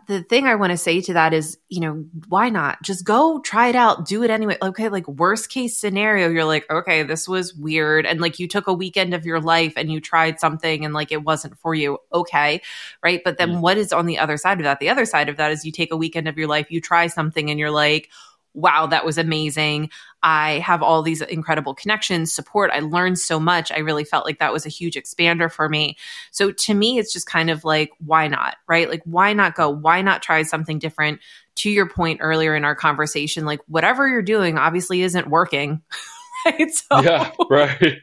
the 0.06 0.22
thing 0.22 0.46
I 0.46 0.54
want 0.54 0.70
to 0.72 0.76
say 0.76 1.00
to 1.00 1.12
that 1.14 1.32
is, 1.32 1.58
you 1.68 1.80
know, 1.80 2.04
why 2.28 2.48
not 2.48 2.82
just 2.82 3.04
go 3.04 3.40
try 3.40 3.68
it 3.68 3.76
out, 3.76 4.06
do 4.06 4.22
it 4.22 4.30
anyway. 4.30 4.56
Okay, 4.60 4.88
like 4.88 5.06
worst 5.08 5.48
case 5.48 5.76
scenario, 5.76 6.28
you're 6.28 6.44
like, 6.44 6.70
okay, 6.70 7.02
this 7.02 7.28
was 7.28 7.54
weird, 7.54 8.06
and 8.06 8.20
like 8.20 8.38
you 8.38 8.48
took 8.48 8.66
a 8.66 8.74
weekend 8.74 9.14
of 9.14 9.24
your 9.24 9.40
life 9.40 9.72
and 9.76 9.90
you 9.90 10.00
tried 10.00 10.40
something 10.40 10.84
and 10.84 10.94
like 10.94 11.12
it 11.12 11.22
wasn't 11.22 11.58
for 11.58 11.74
you. 11.74 11.98
Okay, 12.12 12.60
right? 13.02 13.22
But 13.24 13.38
then 13.38 13.50
mm-hmm. 13.50 13.60
what 13.60 13.78
is 13.78 13.92
on 13.92 14.06
the 14.06 14.18
other 14.18 14.36
side 14.36 14.58
of 14.58 14.64
that? 14.64 14.80
The 14.80 14.90
other 14.90 15.04
side 15.04 15.28
of 15.28 15.36
that 15.36 15.52
is 15.52 15.64
you 15.64 15.72
take 15.72 15.92
a 15.92 15.96
weekend 15.96 16.28
of 16.28 16.36
your 16.36 16.48
life, 16.48 16.70
you 16.70 16.80
try 16.80 17.06
something, 17.06 17.50
and 17.50 17.58
you're 17.58 17.70
like, 17.70 18.10
wow, 18.54 18.86
that 18.86 19.04
was 19.04 19.18
amazing. 19.18 19.90
I 20.22 20.58
have 20.58 20.82
all 20.82 21.02
these 21.02 21.22
incredible 21.22 21.74
connections, 21.74 22.32
support. 22.32 22.70
I 22.72 22.80
learned 22.80 23.18
so 23.18 23.40
much. 23.40 23.72
I 23.72 23.78
really 23.78 24.04
felt 24.04 24.24
like 24.26 24.38
that 24.38 24.52
was 24.52 24.66
a 24.66 24.68
huge 24.68 24.94
expander 24.94 25.50
for 25.50 25.68
me. 25.68 25.96
So 26.30 26.52
to 26.52 26.74
me, 26.74 26.98
it's 26.98 27.12
just 27.12 27.26
kind 27.26 27.50
of 27.50 27.64
like, 27.64 27.90
why 27.98 28.28
not? 28.28 28.56
Right? 28.68 28.88
Like, 28.88 29.02
why 29.04 29.32
not 29.32 29.54
go? 29.54 29.70
Why 29.70 30.02
not 30.02 30.22
try 30.22 30.42
something 30.42 30.78
different? 30.78 31.20
To 31.56 31.70
your 31.70 31.88
point 31.88 32.20
earlier 32.22 32.54
in 32.54 32.64
our 32.64 32.74
conversation, 32.74 33.44
like, 33.44 33.60
whatever 33.66 34.08
you're 34.08 34.22
doing 34.22 34.58
obviously 34.58 35.02
isn't 35.02 35.28
working. 35.28 35.82
right? 36.46 36.70
So. 36.70 37.00
Yeah, 37.00 37.30
right. 37.48 38.00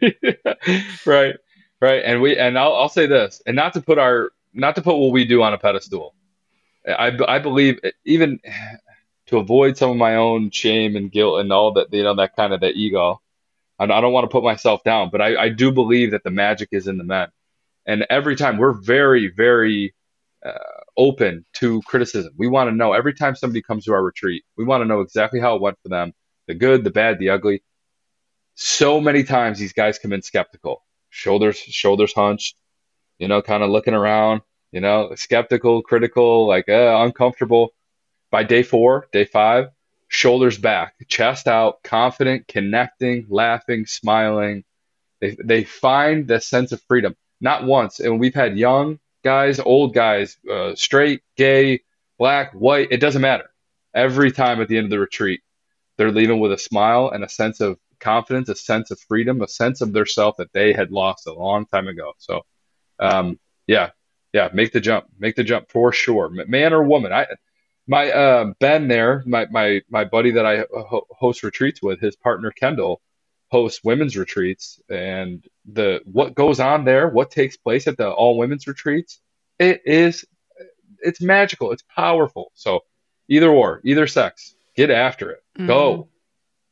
right. 1.06 1.36
Right. 1.80 2.02
And 2.04 2.22
we, 2.22 2.38
and 2.38 2.58
I'll, 2.58 2.74
I'll 2.74 2.90
say 2.90 3.06
this, 3.06 3.42
and 3.46 3.56
not 3.56 3.74
to 3.74 3.82
put 3.82 4.00
our, 4.00 4.32
not 4.54 4.76
to 4.76 4.82
put 4.82 4.98
what 4.98 5.12
we 5.12 5.26
do 5.26 5.44
on 5.44 5.54
a 5.54 5.58
pedestal, 5.60 6.16
I, 6.88 7.16
I 7.28 7.40
believe 7.40 7.80
even 8.06 8.40
to 9.28 9.38
avoid 9.38 9.78
some 9.78 9.92
of 9.92 9.98
my 9.98 10.16
own 10.16 10.52
shame 10.52 10.96
and 10.96 11.12
guilt 11.12 11.40
and 11.40 11.52
all 11.52 11.74
that, 11.74 11.88
you 11.92 12.04
know, 12.04 12.16
that 12.16 12.36
kind 12.36 12.54
of 12.54 12.62
the 12.62 12.72
ego. 12.72 13.22
I, 13.80 13.84
I 13.84 14.02
don't 14.02 14.14
want 14.14 14.26
to 14.26 14.32
put 14.32 14.44
myself 14.44 14.84
down, 14.84 15.10
but 15.12 15.22
I, 15.22 15.36
I 15.36 15.50
do 15.50 15.72
believe 15.72 16.12
that 16.12 16.24
the 16.24 16.32
magic 16.32 16.70
is 16.72 16.88
in 16.88 16.98
the 16.98 17.04
men. 17.04 17.30
And 17.86 18.06
every 18.10 18.36
time 18.36 18.58
we're 18.58 18.74
very, 18.74 19.30
very 19.30 19.94
uh, 20.46 20.52
open 20.98 21.46
to 21.54 21.82
criticism. 21.84 22.34
We 22.38 22.48
want 22.48 22.70
to 22.70 22.76
know 22.76 22.94
every 22.94 23.14
time 23.14 23.36
somebody 23.36 23.62
comes 23.62 23.86
to 23.86 23.94
our 23.94 24.04
retreat, 24.04 24.44
we 24.58 24.66
want 24.66 24.82
to 24.82 24.86
know 24.86 25.02
exactly 25.02 25.40
how 25.40 25.56
it 25.56 25.62
went 25.62 25.78
for 25.82 25.90
them 25.90 26.14
the 26.48 26.56
good, 26.56 26.84
the 26.86 26.92
bad, 26.92 27.20
the 27.20 27.30
ugly. 27.32 27.62
So 28.56 29.02
many 29.02 29.24
times 29.24 29.60
these 29.60 29.74
guys 29.74 30.00
come 30.00 30.14
in 30.14 30.22
skeptical, 30.22 30.82
shoulders, 31.10 31.58
shoulders 31.58 32.14
hunched, 32.14 32.56
you 33.20 33.28
know, 33.28 33.42
kind 33.42 33.64
of 33.64 33.70
looking 33.70 33.94
around, 33.94 34.42
you 34.72 34.80
know, 34.80 35.14
skeptical, 35.16 35.82
critical, 35.82 36.48
like 36.48 36.70
uh, 36.70 37.00
uncomfortable. 37.02 37.72
By 38.38 38.44
day 38.44 38.62
four, 38.62 39.08
day 39.12 39.26
five, 39.26 39.70
shoulders 40.10 40.60
back, 40.60 40.94
chest 41.08 41.48
out, 41.48 41.82
confident, 41.82 42.48
connecting, 42.48 43.26
laughing, 43.30 43.88
smiling. 43.88 44.64
They, 45.20 45.36
they 45.44 45.64
find 45.64 46.28
the 46.28 46.40
sense 46.40 46.72
of 46.72 46.80
freedom. 46.84 47.16
Not 47.42 47.64
once. 47.64 48.00
And 48.00 48.20
we've 48.20 48.36
had 48.36 48.56
young 48.56 49.00
guys, 49.24 49.60
old 49.60 49.96
guys, 49.96 50.38
uh, 50.48 50.76
straight, 50.76 51.24
gay, 51.36 51.82
black, 52.20 52.54
white, 52.54 52.90
it 52.92 53.00
doesn't 53.00 53.24
matter. 53.24 53.50
Every 53.96 54.32
time 54.32 54.62
at 54.62 54.68
the 54.68 54.78
end 54.78 54.86
of 54.86 54.92
the 54.92 55.00
retreat, 55.00 55.42
they're 55.98 56.12
leaving 56.12 56.40
with 56.40 56.52
a 56.52 56.60
smile 56.60 57.10
and 57.10 57.24
a 57.24 57.30
sense 57.30 57.60
of 57.60 57.80
confidence, 58.00 58.50
a 58.50 58.56
sense 58.56 58.92
of 58.92 59.00
freedom, 59.00 59.42
a 59.42 59.48
sense 59.48 59.82
of 59.82 59.94
their 59.94 60.06
self 60.06 60.36
that 60.38 60.54
they 60.54 60.74
had 60.74 60.92
lost 60.92 61.26
a 61.26 61.34
long 61.34 61.66
time 61.66 61.88
ago. 61.88 62.14
So, 62.20 62.46
um, 63.00 63.40
yeah, 63.66 63.90
yeah, 64.32 64.50
make 64.54 64.74
the 64.74 64.80
jump, 64.80 65.08
make 65.18 65.36
the 65.36 65.44
jump 65.44 65.72
for 65.72 65.92
sure, 65.92 66.30
man 66.30 66.72
or 66.72 66.84
woman. 66.84 67.12
I, 67.12 67.26
my 67.88 68.12
uh, 68.12 68.54
Ben 68.60 68.88
there, 68.88 69.24
my 69.26 69.48
my 69.50 69.82
my 69.90 70.04
buddy 70.04 70.32
that 70.32 70.46
I 70.46 70.66
host 71.12 71.44
retreats 71.44 71.82
with, 71.82 72.00
his 72.00 72.16
partner 72.16 72.52
Kendall 72.52 73.02
hosts 73.50 73.84
women's 73.84 74.18
retreats, 74.18 74.82
and 74.90 75.46
the 75.66 76.02
what 76.06 76.36
goes 76.36 76.60
on 76.60 76.86
there, 76.86 77.08
what 77.08 77.32
takes 77.32 77.58
place 77.58 77.88
at 77.88 77.98
the 77.98 78.10
all 78.10 78.38
women's 78.38 78.68
retreats, 78.68 79.22
it 79.58 79.82
is 79.86 80.26
it's 81.00 81.22
magical, 81.22 81.72
it's 81.72 81.84
powerful. 81.96 82.52
So 82.56 82.82
either 83.30 83.50
or, 83.50 83.82
either 83.84 84.08
sex, 84.08 84.56
get 84.76 84.90
after 84.90 85.32
it, 85.32 85.44
mm-hmm. 85.58 85.68
go, 85.68 86.10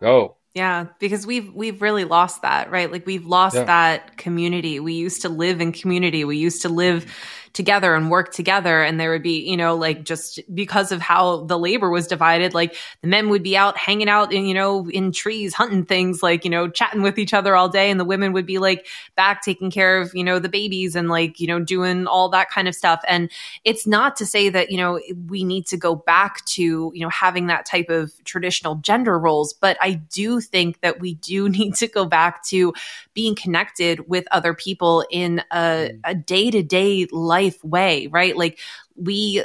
go. 0.01 0.37
Yeah, 0.53 0.87
because 0.99 1.27
we've 1.27 1.53
we've 1.53 1.81
really 1.81 2.05
lost 2.05 2.41
that, 2.43 2.71
right? 2.71 2.89
Like 2.89 3.05
we've 3.05 3.25
lost 3.25 3.55
yeah. 3.55 3.65
that 3.65 4.17
community. 4.17 4.79
We 4.79 4.93
used 4.93 5.21
to 5.23 5.29
live 5.29 5.59
in 5.59 5.73
community. 5.73 6.23
We 6.23 6.37
used 6.37 6.61
to 6.61 6.69
live 6.69 7.13
together 7.55 7.95
and 7.95 8.11
work 8.11 8.33
together. 8.33 8.83
And 8.83 8.99
there 8.99 9.09
would 9.09 9.23
be, 9.23 9.39
you 9.49 9.57
know, 9.57 9.75
like 9.75 10.03
just 10.03 10.39
because 10.53 10.91
of 10.91 11.01
how 11.01 11.45
the 11.45 11.57
labor 11.57 11.89
was 11.89 12.05
divided, 12.05 12.53
like 12.53 12.75
the 13.01 13.07
men 13.07 13.29
would 13.29 13.41
be 13.41 13.57
out 13.57 13.77
hanging 13.77 14.09
out 14.09 14.33
in, 14.33 14.45
you 14.45 14.53
know, 14.53 14.87
in 14.89 15.11
trees, 15.11 15.53
hunting 15.53 15.85
things, 15.85 16.21
like, 16.21 16.43
you 16.43 16.51
know, 16.51 16.69
chatting 16.69 17.01
with 17.01 17.17
each 17.17 17.33
other 17.33 17.55
all 17.55 17.69
day. 17.69 17.89
And 17.89 17.99
the 17.99 18.05
women 18.05 18.33
would 18.33 18.45
be 18.45 18.59
like 18.59 18.87
back 19.15 19.41
taking 19.41 19.71
care 19.71 20.01
of, 20.01 20.11
you 20.13 20.23
know, 20.23 20.37
the 20.37 20.49
babies 20.49 20.95
and 20.95 21.07
like, 21.07 21.39
you 21.39 21.47
know, 21.47 21.59
doing 21.59 22.05
all 22.05 22.29
that 22.29 22.49
kind 22.49 22.67
of 22.67 22.75
stuff. 22.75 23.01
And 23.07 23.31
it's 23.63 23.87
not 23.87 24.17
to 24.17 24.25
say 24.25 24.49
that, 24.49 24.69
you 24.69 24.77
know, 24.77 24.99
we 25.27 25.43
need 25.45 25.65
to 25.67 25.77
go 25.77 25.95
back 25.95 26.43
to, 26.45 26.91
you 26.93 27.01
know, 27.01 27.09
having 27.09 27.47
that 27.47 27.65
type 27.65 27.89
of 27.89 28.11
traditional 28.25 28.75
gender 28.75 29.17
roles, 29.17 29.53
but 29.53 29.77
I 29.79 29.93
do 29.93 30.41
think 30.41 30.81
that 30.81 30.99
we 30.99 31.15
do 31.15 31.47
need 31.55 31.75
to 31.75 31.87
go 31.87 32.05
back 32.05 32.43
to 32.45 32.73
being 33.13 33.33
connected 33.33 34.09
with 34.09 34.27
other 34.31 34.53
people 34.53 35.05
in 35.09 35.41
a 35.51 36.13
day 36.25 36.51
to 36.51 36.61
day 36.61 37.07
life 37.11 37.44
way, 37.63 38.07
right? 38.07 38.35
Like 38.35 38.59
we 38.95 39.43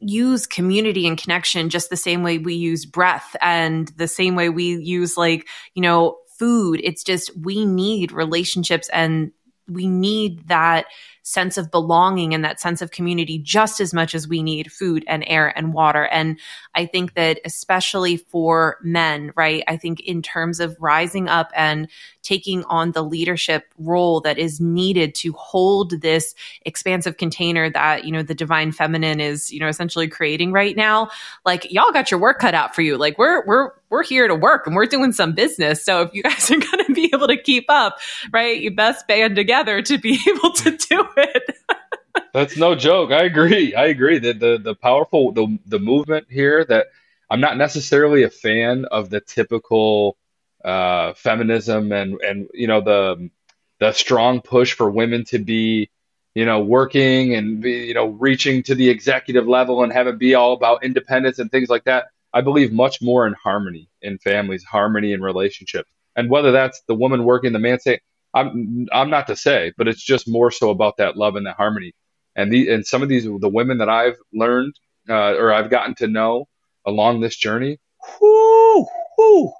use 0.00 0.46
community 0.46 1.06
and 1.06 1.18
connection 1.18 1.68
just 1.68 1.90
the 1.90 1.96
same 1.96 2.22
way 2.22 2.38
we 2.38 2.54
use 2.54 2.86
breath 2.86 3.36
and 3.40 3.88
the 3.96 4.08
same 4.08 4.34
way 4.34 4.48
we 4.48 4.76
use 4.76 5.16
like, 5.16 5.46
you 5.74 5.82
know, 5.82 6.18
food. 6.38 6.80
It's 6.82 7.04
just 7.04 7.36
we 7.36 7.66
need 7.66 8.12
relationships 8.12 8.88
and 8.92 9.32
we 9.68 9.86
need 9.86 10.48
that 10.48 10.86
sense 11.30 11.56
of 11.56 11.70
belonging 11.70 12.34
and 12.34 12.44
that 12.44 12.60
sense 12.60 12.82
of 12.82 12.90
community 12.90 13.38
just 13.38 13.80
as 13.80 13.94
much 13.94 14.14
as 14.14 14.26
we 14.26 14.42
need 14.42 14.72
food 14.72 15.04
and 15.06 15.22
air 15.28 15.56
and 15.56 15.72
water. 15.72 16.06
And 16.06 16.38
I 16.74 16.86
think 16.86 17.14
that 17.14 17.38
especially 17.44 18.16
for 18.16 18.78
men, 18.82 19.32
right? 19.36 19.62
I 19.68 19.76
think 19.76 20.00
in 20.00 20.22
terms 20.22 20.58
of 20.58 20.76
rising 20.80 21.28
up 21.28 21.52
and 21.54 21.88
taking 22.22 22.64
on 22.64 22.92
the 22.92 23.02
leadership 23.02 23.64
role 23.78 24.20
that 24.20 24.38
is 24.38 24.60
needed 24.60 25.14
to 25.16 25.32
hold 25.32 26.00
this 26.00 26.34
expansive 26.62 27.16
container 27.16 27.70
that, 27.70 28.04
you 28.04 28.12
know, 28.12 28.22
the 28.22 28.34
divine 28.34 28.72
feminine 28.72 29.20
is, 29.20 29.52
you 29.52 29.60
know, 29.60 29.68
essentially 29.68 30.08
creating 30.08 30.52
right 30.52 30.76
now, 30.76 31.10
like 31.46 31.70
y'all 31.72 31.92
got 31.92 32.10
your 32.10 32.20
work 32.20 32.38
cut 32.38 32.54
out 32.54 32.74
for 32.74 32.82
you. 32.82 32.98
Like 32.98 33.18
we're, 33.18 33.44
we're, 33.46 33.70
we're 33.88 34.04
here 34.04 34.28
to 34.28 34.34
work 34.34 34.66
and 34.66 34.76
we're 34.76 34.86
doing 34.86 35.12
some 35.12 35.32
business. 35.32 35.84
So 35.84 36.02
if 36.02 36.14
you 36.14 36.22
guys 36.22 36.50
are 36.50 36.58
going 36.58 36.84
to 36.86 36.92
be 36.92 37.10
able 37.12 37.28
to 37.28 37.36
keep 37.36 37.66
up, 37.68 37.98
right, 38.32 38.60
you 38.60 38.70
best 38.70 39.06
band 39.06 39.36
together 39.36 39.82
to 39.82 39.98
be 39.98 40.18
able 40.28 40.52
to 40.52 40.70
do 40.70 41.06
it. 41.16 41.19
That's 42.32 42.56
no 42.56 42.74
joke. 42.74 43.10
I 43.10 43.24
agree. 43.24 43.74
I 43.74 43.86
agree 43.86 44.18
that 44.18 44.38
the 44.38 44.58
the 44.58 44.74
powerful 44.74 45.32
the 45.32 45.58
the 45.66 45.78
movement 45.78 46.26
here 46.30 46.64
that 46.64 46.86
I'm 47.28 47.40
not 47.40 47.56
necessarily 47.56 48.22
a 48.22 48.30
fan 48.30 48.84
of 48.86 49.10
the 49.10 49.20
typical 49.20 50.16
uh, 50.64 51.14
feminism 51.14 51.92
and 51.92 52.20
and 52.20 52.48
you 52.54 52.66
know 52.66 52.80
the 52.80 53.30
the 53.80 53.92
strong 53.92 54.40
push 54.42 54.74
for 54.74 54.90
women 54.90 55.24
to 55.26 55.38
be 55.38 55.90
you 56.34 56.44
know 56.44 56.60
working 56.60 57.34
and 57.34 57.60
be, 57.60 57.86
you 57.86 57.94
know 57.94 58.06
reaching 58.06 58.62
to 58.64 58.74
the 58.74 58.88
executive 58.90 59.48
level 59.48 59.82
and 59.82 59.92
have 59.92 60.06
it 60.06 60.18
be 60.18 60.34
all 60.34 60.52
about 60.52 60.84
independence 60.84 61.38
and 61.38 61.50
things 61.50 61.68
like 61.68 61.84
that. 61.84 62.08
I 62.32 62.42
believe 62.42 62.72
much 62.72 63.02
more 63.02 63.26
in 63.26 63.32
harmony 63.32 63.88
in 64.02 64.18
families, 64.18 64.62
harmony 64.62 65.12
in 65.12 65.20
relationships, 65.20 65.90
and 66.14 66.30
whether 66.30 66.52
that's 66.52 66.80
the 66.82 66.94
woman 66.94 67.24
working, 67.24 67.52
the 67.52 67.58
man 67.58 67.80
saying, 67.80 67.98
"I'm 68.34 68.86
I'm 68.92 69.10
not 69.10 69.26
to 69.28 69.36
say," 69.36 69.72
but 69.76 69.88
it's 69.88 70.02
just 70.02 70.28
more 70.28 70.50
so 70.50 70.70
about 70.70 70.98
that 70.98 71.16
love 71.16 71.36
and 71.36 71.46
that 71.46 71.56
harmony. 71.56 71.94
And 72.36 72.52
the 72.52 72.70
and 72.70 72.86
some 72.86 73.02
of 73.02 73.08
these 73.08 73.24
the 73.24 73.48
women 73.48 73.78
that 73.78 73.88
I've 73.88 74.16
learned 74.32 74.74
uh, 75.08 75.34
or 75.34 75.52
I've 75.52 75.70
gotten 75.70 75.94
to 75.96 76.06
know 76.06 76.48
along 76.86 77.20
this 77.20 77.36
journey, 77.36 77.78
whoo, 78.20 78.86
whoo, 79.18 79.52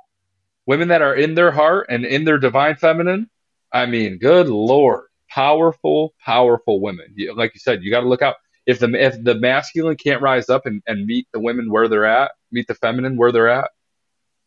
women 0.66 0.88
that 0.88 1.02
are 1.02 1.14
in 1.14 1.34
their 1.34 1.50
heart 1.50 1.86
and 1.90 2.04
in 2.04 2.24
their 2.24 2.38
divine 2.38 2.76
feminine. 2.76 3.28
I 3.72 3.86
mean, 3.86 4.18
good 4.18 4.48
lord, 4.48 5.04
powerful, 5.28 6.14
powerful 6.24 6.80
women. 6.80 7.14
Like 7.34 7.54
you 7.54 7.60
said, 7.60 7.82
you 7.82 7.90
got 7.90 8.00
to 8.00 8.08
look 8.08 8.22
out. 8.22 8.36
If 8.66 8.78
the 8.78 8.92
if 8.94 9.22
the 9.22 9.34
masculine 9.34 9.96
can't 9.96 10.22
rise 10.22 10.48
up 10.48 10.66
and, 10.66 10.82
and 10.86 11.06
meet 11.06 11.26
the 11.32 11.40
women 11.40 11.70
where 11.70 11.88
they're 11.88 12.04
at, 12.04 12.32
meet 12.52 12.66
the 12.66 12.74
feminine 12.74 13.16
where 13.16 13.32
they're 13.32 13.48
at, 13.48 13.70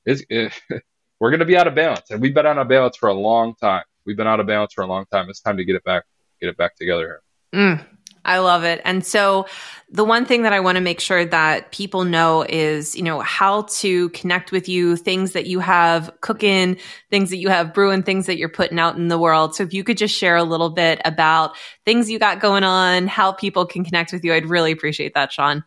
it's, 0.06 0.24
it, 0.30 0.54
we're 1.20 1.32
going 1.32 1.40
to 1.40 1.46
be 1.46 1.58
out 1.58 1.68
of 1.68 1.76
balance. 1.76 2.10
And 2.10 2.22
we've 2.22 2.34
been 2.34 2.46
out 2.46 2.58
of 2.58 2.68
balance 2.68 2.98
for 2.98 3.10
a 3.10 3.14
long 3.14 3.56
time. 3.56 3.84
We've 4.06 4.18
been 4.18 4.28
out 4.28 4.39
of 4.39 4.47
balance 4.47 4.74
for 4.74 4.84
a 4.84 4.88
long 4.88 5.06
time. 5.12 5.30
It's 5.30 5.39
time 5.39 5.58
to 5.58 5.66
get 5.66 5.76
it 5.76 5.84
back, 5.84 6.04
get 6.41 6.49
it 6.49 6.58
back 6.58 6.76
together. 6.76 7.22
Mm, 7.54 7.86
I 8.26 8.39
love 8.39 8.64
it. 8.64 8.82
And 8.84 9.06
so 9.06 9.47
the 9.89 10.04
one 10.04 10.26
thing 10.26 10.43
that 10.43 10.54
I 10.54 10.60
want 10.60 10.78
to 10.78 10.82
make 10.82 10.99
sure 10.99 11.26
that 11.26 11.72
people 11.72 12.04
know 12.04 12.45
is, 12.47 12.95
you 12.95 13.04
know, 13.04 13.20
how 13.20 13.64
to 13.64 14.10
connect 14.10 14.51
with 14.51 14.68
you, 14.68 14.95
things 14.95 15.34
that 15.34 15.45
you 15.45 15.60
have 15.60 16.12
cooking, 16.22 16.78
things 17.10 17.30
that 17.30 17.38
you 17.38 17.49
have 17.49 17.74
brewing, 17.74 18.04
things 18.04 18.26
that 18.26 18.38
you're 18.38 18.49
putting 18.49 18.80
out 18.80 18.95
in 18.95 19.08
the 19.08 19.20
world. 19.20 19.56
So 19.56 19.64
if 19.64 19.74
you 19.74 19.84
could 19.84 19.97
just 19.97 20.16
share 20.16 20.36
a 20.36 20.43
little 20.43 20.70
bit 20.70 21.01
about 21.06 21.56
things 21.86 22.10
you 22.10 22.18
got 22.18 22.39
going 22.39 22.64
on, 22.64 23.08
how 23.08 23.32
people 23.32 23.66
can 23.66 23.84
connect 23.84 24.12
with 24.12 24.24
you, 24.24 24.34
I'd 24.34 24.47
really 24.47 24.72
appreciate 24.72 25.14
that, 25.14 25.32
Shawn. 25.32 25.64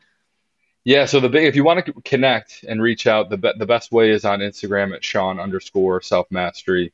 Yeah, 0.87 1.07
so 1.07 1.19
the 1.19 1.29
big 1.29 1.47
if 1.47 1.57
you 1.57 1.65
want 1.65 1.85
to 1.85 1.93
connect 2.05 2.65
and 2.69 2.81
reach 2.81 3.09
out, 3.09 3.29
the 3.29 3.37
be, 3.37 3.51
the 3.59 3.67
best 3.67 3.91
way 3.91 4.11
is 4.11 4.25
on 4.25 4.39
Instagram 4.39 4.95
at 4.95 5.03
Shawn 5.03 5.41
underscore 5.41 6.01
self 6.01 6.31
mastery. 6.31 6.93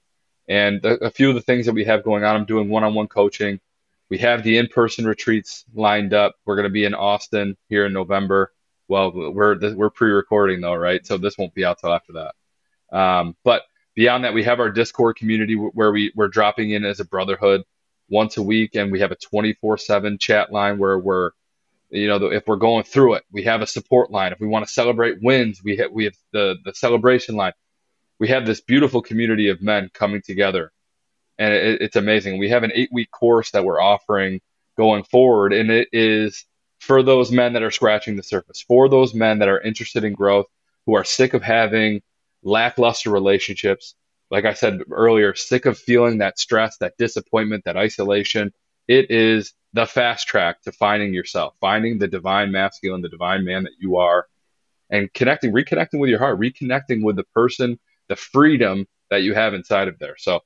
And 0.49 0.85
a, 0.85 1.07
a 1.07 1.11
few 1.11 1.29
of 1.29 1.35
the 1.35 1.41
things 1.41 1.67
that 1.67 1.75
we 1.75 1.85
have 1.85 2.05
going 2.05 2.25
on, 2.25 2.37
I'm 2.37 2.45
doing 2.45 2.69
one 2.69 2.85
on 2.85 2.95
one 2.95 3.09
coaching 3.09 3.61
we 4.13 4.19
have 4.19 4.43
the 4.43 4.59
in-person 4.59 5.07
retreats 5.07 5.65
lined 5.75 6.13
up. 6.13 6.35
We're 6.45 6.57
going 6.57 6.69
to 6.69 6.71
be 6.71 6.85
in 6.85 6.93
Austin 6.93 7.57
here 7.71 7.87
in 7.87 7.95
November. 7.95 8.53
Well, 8.87 9.11
we're 9.11 9.59
we're 9.75 9.89
pre-recording 9.89 10.61
though, 10.61 10.75
right? 10.75 11.07
So 11.07 11.17
this 11.17 11.39
won't 11.39 11.55
be 11.55 11.65
out 11.65 11.79
till 11.79 11.95
after 11.95 12.13
that. 12.13 12.95
Um, 12.95 13.37
but 13.43 13.63
beyond 13.95 14.25
that, 14.25 14.35
we 14.35 14.45
have 14.45 14.61
our 14.61 14.71
Discord 14.71 15.17
community 15.17 15.55
where 15.55 15.93
we 15.93 16.13
we're 16.15 16.29
dropping 16.29 16.73
in 16.73 16.85
as 16.85 17.01
a 17.01 17.07
brotherhood 17.07 17.63
once 18.11 18.37
a 18.37 18.43
week, 18.43 18.75
and 18.75 18.93
we 18.93 19.01
have 19.01 19.13
a 19.13 19.17
24/7 19.17 20.21
chat 20.21 20.53
line 20.53 20.77
where 20.77 20.99
we're 20.99 21.31
you 21.89 22.09
know, 22.09 22.17
if 22.31 22.47
we're 22.47 22.57
going 22.57 22.85
through 22.85 23.15
it, 23.15 23.25
we 23.33 23.45
have 23.45 23.63
a 23.63 23.67
support 23.67 24.11
line. 24.11 24.33
If 24.33 24.41
we 24.41 24.47
want 24.47 24.67
to 24.67 24.73
celebrate 24.73 25.23
wins, 25.23 25.63
we 25.65 25.77
have, 25.79 25.91
we 25.91 26.05
have 26.05 26.15
the, 26.33 26.57
the 26.67 26.75
celebration 26.75 27.37
line. 27.37 27.53
We 28.23 28.29
have 28.29 28.47
this 28.47 28.61
beautiful 28.61 29.03
community 29.03 29.49
of 29.49 29.63
men 29.63 29.91
coming 29.93 30.23
together 30.23 30.71
and 31.39 31.53
it, 31.53 31.83
it's 31.83 31.97
amazing. 31.97 32.39
We 32.39 32.51
have 32.51 32.63
an 32.63 32.71
eight 32.73 32.91
week 32.93 33.11
course 33.11 33.51
that 33.51 33.65
we're 33.65 33.81
offering 33.81 34.41
going 34.77 35.03
forward, 35.03 35.53
and 35.53 35.73
it 35.73 35.89
is 35.93 36.47
for 36.79 37.03
those 37.03 37.33
men 37.33 37.55
that 37.55 37.65
are 37.65 37.73
scratching 37.73 38.15
the 38.15 38.23
surface, 38.23 38.63
for 38.63 38.89
those 38.89 39.13
men 39.13 39.41
that 39.41 39.49
are 39.49 39.61
interested 39.61 40.05
in 40.05 40.13
growth, 40.13 40.47
who 40.87 40.95
are 40.95 41.03
sick 41.03 41.35
of 41.35 41.43
having 41.43 42.01
lackluster 42.45 43.11
relationships. 43.11 43.97
Like 44.31 44.45
I 44.45 44.55
said 44.55 44.83
earlier, 44.93 45.35
sick 45.35 45.67
of 45.67 45.77
feeling 45.77 46.19
that 46.19 46.39
stress, 46.39 46.77
that 46.79 46.95
disappointment, 46.99 47.65
that 47.65 47.77
isolation. 47.77 48.53
It 48.87 49.11
is 49.11 49.53
the 49.73 49.87
fast 49.87 50.29
track 50.29 50.63
to 50.63 50.71
finding 50.71 51.13
yourself, 51.13 51.57
finding 51.61 51.99
the 51.99 52.07
divine 52.07 52.53
masculine, 52.53 53.03
the 53.03 53.09
divine 53.09 53.45
man 53.45 53.65
that 53.65 53.73
you 53.81 53.97
are, 53.97 54.29
and 54.91 55.13
connecting, 55.13 55.53
reconnecting 55.53 55.99
with 55.99 56.09
your 56.09 56.21
heart, 56.21 56.39
reconnecting 56.39 57.03
with 57.03 57.17
the 57.17 57.25
person, 57.25 57.81
the 58.13 58.17
freedom 58.17 58.87
that 59.09 59.23
you 59.23 59.33
have 59.33 59.55
inside 59.55 59.89
of 59.89 59.99
there. 59.99 60.17
So 60.19 60.41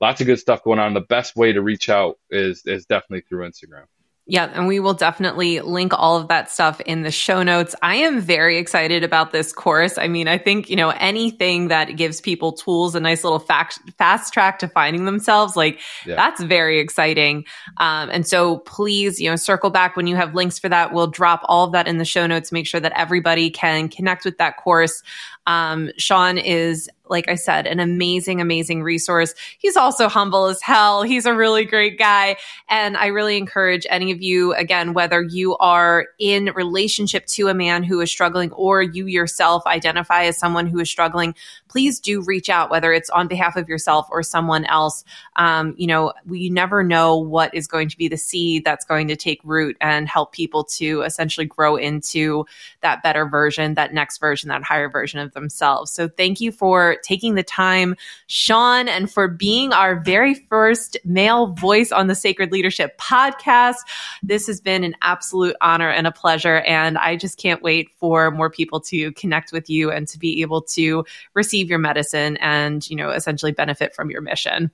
lots 0.00 0.20
of 0.20 0.26
good 0.26 0.40
stuff 0.40 0.64
going 0.64 0.80
on. 0.80 0.92
The 0.92 1.00
best 1.00 1.36
way 1.36 1.52
to 1.52 1.62
reach 1.62 1.88
out 1.88 2.18
is 2.30 2.62
is 2.66 2.84
definitely 2.84 3.22
through 3.28 3.48
Instagram. 3.48 3.84
Yeah, 4.24 4.48
and 4.54 4.68
we 4.68 4.78
will 4.78 4.94
definitely 4.94 5.60
link 5.60 5.92
all 5.94 6.16
of 6.16 6.28
that 6.28 6.48
stuff 6.48 6.80
in 6.82 7.02
the 7.02 7.10
show 7.10 7.42
notes. 7.42 7.74
I 7.82 7.96
am 7.96 8.20
very 8.20 8.56
excited 8.56 9.02
about 9.02 9.32
this 9.32 9.52
course. 9.52 9.98
I 9.98 10.06
mean, 10.06 10.28
I 10.28 10.38
think, 10.38 10.70
you 10.70 10.76
know, 10.76 10.90
anything 10.90 11.68
that 11.68 11.96
gives 11.96 12.20
people 12.20 12.52
tools, 12.52 12.94
a 12.94 13.00
nice 13.00 13.24
little 13.24 13.40
fact, 13.40 13.80
fast 13.98 14.32
track 14.32 14.60
to 14.60 14.68
finding 14.68 15.06
themselves, 15.06 15.56
like 15.56 15.80
yeah. 16.06 16.14
that's 16.14 16.40
very 16.40 16.78
exciting. 16.78 17.44
Um, 17.78 18.10
and 18.10 18.24
so 18.24 18.58
please, 18.58 19.20
you 19.20 19.28
know, 19.28 19.34
circle 19.34 19.70
back 19.70 19.96
when 19.96 20.06
you 20.06 20.14
have 20.14 20.36
links 20.36 20.56
for 20.56 20.68
that. 20.68 20.92
We'll 20.92 21.08
drop 21.08 21.40
all 21.46 21.64
of 21.66 21.72
that 21.72 21.88
in 21.88 21.98
the 21.98 22.04
show 22.04 22.24
notes, 22.28 22.52
make 22.52 22.68
sure 22.68 22.80
that 22.80 22.92
everybody 22.94 23.50
can 23.50 23.88
connect 23.88 24.24
with 24.24 24.38
that 24.38 24.56
course. 24.56 25.02
Um, 25.46 25.90
Shawn 25.96 26.38
is 26.38 26.88
like 27.12 27.28
I 27.28 27.34
said, 27.34 27.66
an 27.66 27.78
amazing, 27.78 28.40
amazing 28.40 28.82
resource. 28.82 29.34
He's 29.58 29.76
also 29.76 30.08
humble 30.08 30.46
as 30.46 30.62
hell. 30.62 31.02
He's 31.02 31.26
a 31.26 31.34
really 31.34 31.64
great 31.64 31.98
guy. 31.98 32.36
And 32.68 32.96
I 32.96 33.08
really 33.08 33.36
encourage 33.36 33.86
any 33.90 34.10
of 34.10 34.22
you, 34.22 34.54
again, 34.54 34.94
whether 34.94 35.22
you 35.22 35.56
are 35.58 36.06
in 36.18 36.50
relationship 36.56 37.26
to 37.26 37.48
a 37.48 37.54
man 37.54 37.82
who 37.82 38.00
is 38.00 38.10
struggling 38.10 38.50
or 38.52 38.82
you 38.82 39.06
yourself 39.06 39.64
identify 39.66 40.24
as 40.24 40.38
someone 40.38 40.66
who 40.66 40.80
is 40.80 40.90
struggling, 40.90 41.34
please 41.68 42.00
do 42.00 42.22
reach 42.22 42.48
out, 42.48 42.70
whether 42.70 42.92
it's 42.92 43.10
on 43.10 43.28
behalf 43.28 43.56
of 43.56 43.68
yourself 43.68 44.08
or 44.10 44.22
someone 44.22 44.64
else. 44.64 45.04
Um, 45.36 45.74
you 45.76 45.86
know, 45.86 46.12
we 46.24 46.48
never 46.48 46.82
know 46.82 47.16
what 47.16 47.54
is 47.54 47.66
going 47.66 47.90
to 47.90 47.98
be 47.98 48.08
the 48.08 48.16
seed 48.16 48.64
that's 48.64 48.86
going 48.86 49.08
to 49.08 49.16
take 49.16 49.40
root 49.44 49.76
and 49.80 50.08
help 50.08 50.32
people 50.32 50.64
to 50.64 51.02
essentially 51.02 51.46
grow 51.46 51.76
into 51.76 52.46
that 52.80 53.02
better 53.02 53.26
version, 53.26 53.74
that 53.74 53.92
next 53.92 54.18
version, 54.18 54.48
that 54.48 54.62
higher 54.62 54.88
version 54.88 55.20
themselves. 55.32 55.92
So 55.92 56.08
thank 56.08 56.40
you 56.40 56.52
for 56.52 56.96
taking 57.02 57.34
the 57.34 57.42
time, 57.42 57.96
Shawn, 58.26 58.88
and 58.88 59.10
for 59.10 59.28
being 59.28 59.72
our 59.72 60.00
very 60.00 60.34
first 60.34 60.96
male 61.04 61.48
voice 61.48 61.92
on 61.92 62.06
the 62.06 62.14
Sacred 62.14 62.52
Leadership 62.52 62.98
podcast. 62.98 63.76
This 64.22 64.46
has 64.46 64.60
been 64.60 64.84
an 64.84 64.94
absolute 65.02 65.56
honor 65.60 65.90
and 65.90 66.06
a 66.06 66.12
pleasure. 66.12 66.58
And 66.60 66.98
I 66.98 67.16
just 67.16 67.38
can't 67.38 67.62
wait 67.62 67.90
for 67.98 68.30
more 68.30 68.50
people 68.50 68.80
to 68.80 69.12
connect 69.12 69.52
with 69.52 69.68
you 69.68 69.90
and 69.90 70.06
to 70.08 70.18
be 70.18 70.42
able 70.42 70.62
to 70.62 71.04
receive 71.34 71.68
your 71.68 71.78
medicine 71.78 72.36
and, 72.38 72.88
you 72.88 72.96
know, 72.96 73.10
essentially 73.10 73.52
benefit 73.52 73.94
from 73.94 74.10
your 74.10 74.20
mission. 74.20 74.70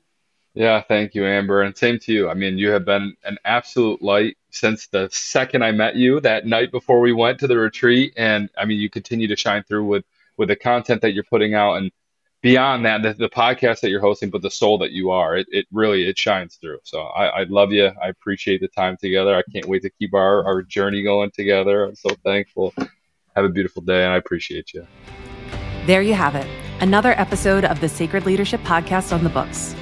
Yeah, 0.55 0.83
thank 0.83 1.15
you, 1.15 1.25
Amber. 1.25 1.63
And 1.63 1.77
same 1.77 2.01
to 2.01 2.13
you. 2.13 2.29
I 2.29 2.35
mean, 2.35 2.59
you 2.59 2.71
have 2.71 2.85
been 2.85 3.15
an 3.23 3.39
absolute 3.45 4.03
light 4.03 4.37
since 4.51 4.89
the 4.89 5.09
second 5.13 5.63
I 5.63 5.71
met 5.71 5.95
you 5.95 6.21
that 6.21 6.47
night 6.47 6.73
before 6.73 7.01
we 7.01 7.13
went 7.13 7.39
to 7.41 7.47
the 7.47 7.57
retreat. 7.57 8.15
And 8.17 8.51
I 8.59 8.65
mean, 8.65 8.81
you 8.81 8.91
continue 8.91 9.29
to 9.29 9.37
shine 9.37 9.63
through 9.63 9.85
with 9.85 10.05
with 10.39 10.49
the 10.49 10.57
content 10.57 11.03
that 11.03 11.12
you're 11.12 11.24
putting 11.24 11.55
out 11.55 11.74
and 11.74 11.91
beyond 12.43 12.84
that, 12.86 13.03
the, 13.03 13.14
the 13.14 13.28
podcast 13.28 13.80
that 13.80 13.91
you're 13.91 14.01
hosting, 14.01 14.30
but 14.30 14.43
the 14.43 14.51
soul 14.51 14.78
that 14.78 14.93
you 14.93 15.11
are, 15.11 15.36
it, 15.36 15.47
it 15.51 15.66
really, 15.72 16.09
it 16.09 16.16
shines 16.16 16.57
through. 16.57 16.78
So 16.84 17.03
I, 17.03 17.41
I 17.41 17.43
love 17.45 17.72
you. 17.72 17.91
I 18.03 18.09
appreciate 18.09 18.61
the 18.61 18.68
time 18.68 18.97
together. 18.97 19.36
I 19.36 19.43
can't 19.53 19.66
wait 19.66 19.82
to 19.82 19.91
keep 19.91 20.14
our, 20.14 20.45
our 20.45 20.62
journey 20.62 21.03
going 21.03 21.30
together. 21.32 21.84
I'm 21.84 21.97
so 21.97 22.11
thankful. 22.24 22.72
Have 23.34 23.45
a 23.45 23.49
beautiful 23.49 23.82
day 23.82 24.05
and 24.05 24.12
I 24.12 24.16
appreciate 24.16 24.72
you. 24.72 24.86
There 25.86 26.03
you 26.03 26.14
have 26.14 26.34
it. 26.34 26.47
Another 26.80 27.12
episode 27.12 27.64
of 27.64 27.80
the 27.80 27.89
Sacred 27.89 28.24
Leadership 28.24 28.61
Podcast 28.62 29.12
on 29.12 29.24
the 29.24 29.30
books. 29.30 29.74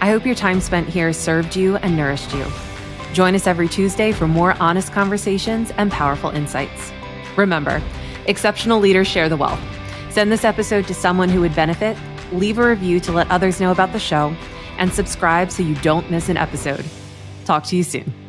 I 0.00 0.08
hope 0.08 0.26
your 0.26 0.34
time 0.34 0.60
spent 0.60 0.88
here 0.88 1.12
served 1.12 1.54
you 1.54 1.76
and 1.76 1.96
nourished 1.96 2.34
you. 2.34 2.44
Join 3.12 3.34
us 3.34 3.46
every 3.46 3.68
Tuesday 3.68 4.10
for 4.10 4.26
more 4.26 4.54
honest 4.58 4.92
conversations 4.92 5.70
and 5.76 5.92
powerful 5.92 6.30
insights. 6.30 6.92
Remember, 7.36 7.80
exceptional 8.26 8.80
leaders 8.80 9.06
share 9.06 9.28
the 9.28 9.36
wealth. 9.36 9.60
Send 10.12 10.30
this 10.30 10.44
episode 10.44 10.86
to 10.88 10.94
someone 10.94 11.30
who 11.30 11.40
would 11.40 11.54
benefit, 11.54 11.96
leave 12.32 12.58
a 12.58 12.68
review 12.68 13.00
to 13.00 13.12
let 13.12 13.30
others 13.30 13.62
know 13.62 13.72
about 13.72 13.94
the 13.94 13.98
show, 13.98 14.36
and 14.76 14.92
subscribe 14.92 15.50
so 15.50 15.62
you 15.62 15.74
don't 15.76 16.10
miss 16.10 16.28
an 16.28 16.36
episode. 16.36 16.84
Talk 17.46 17.64
to 17.64 17.76
you 17.76 17.82
soon. 17.82 18.21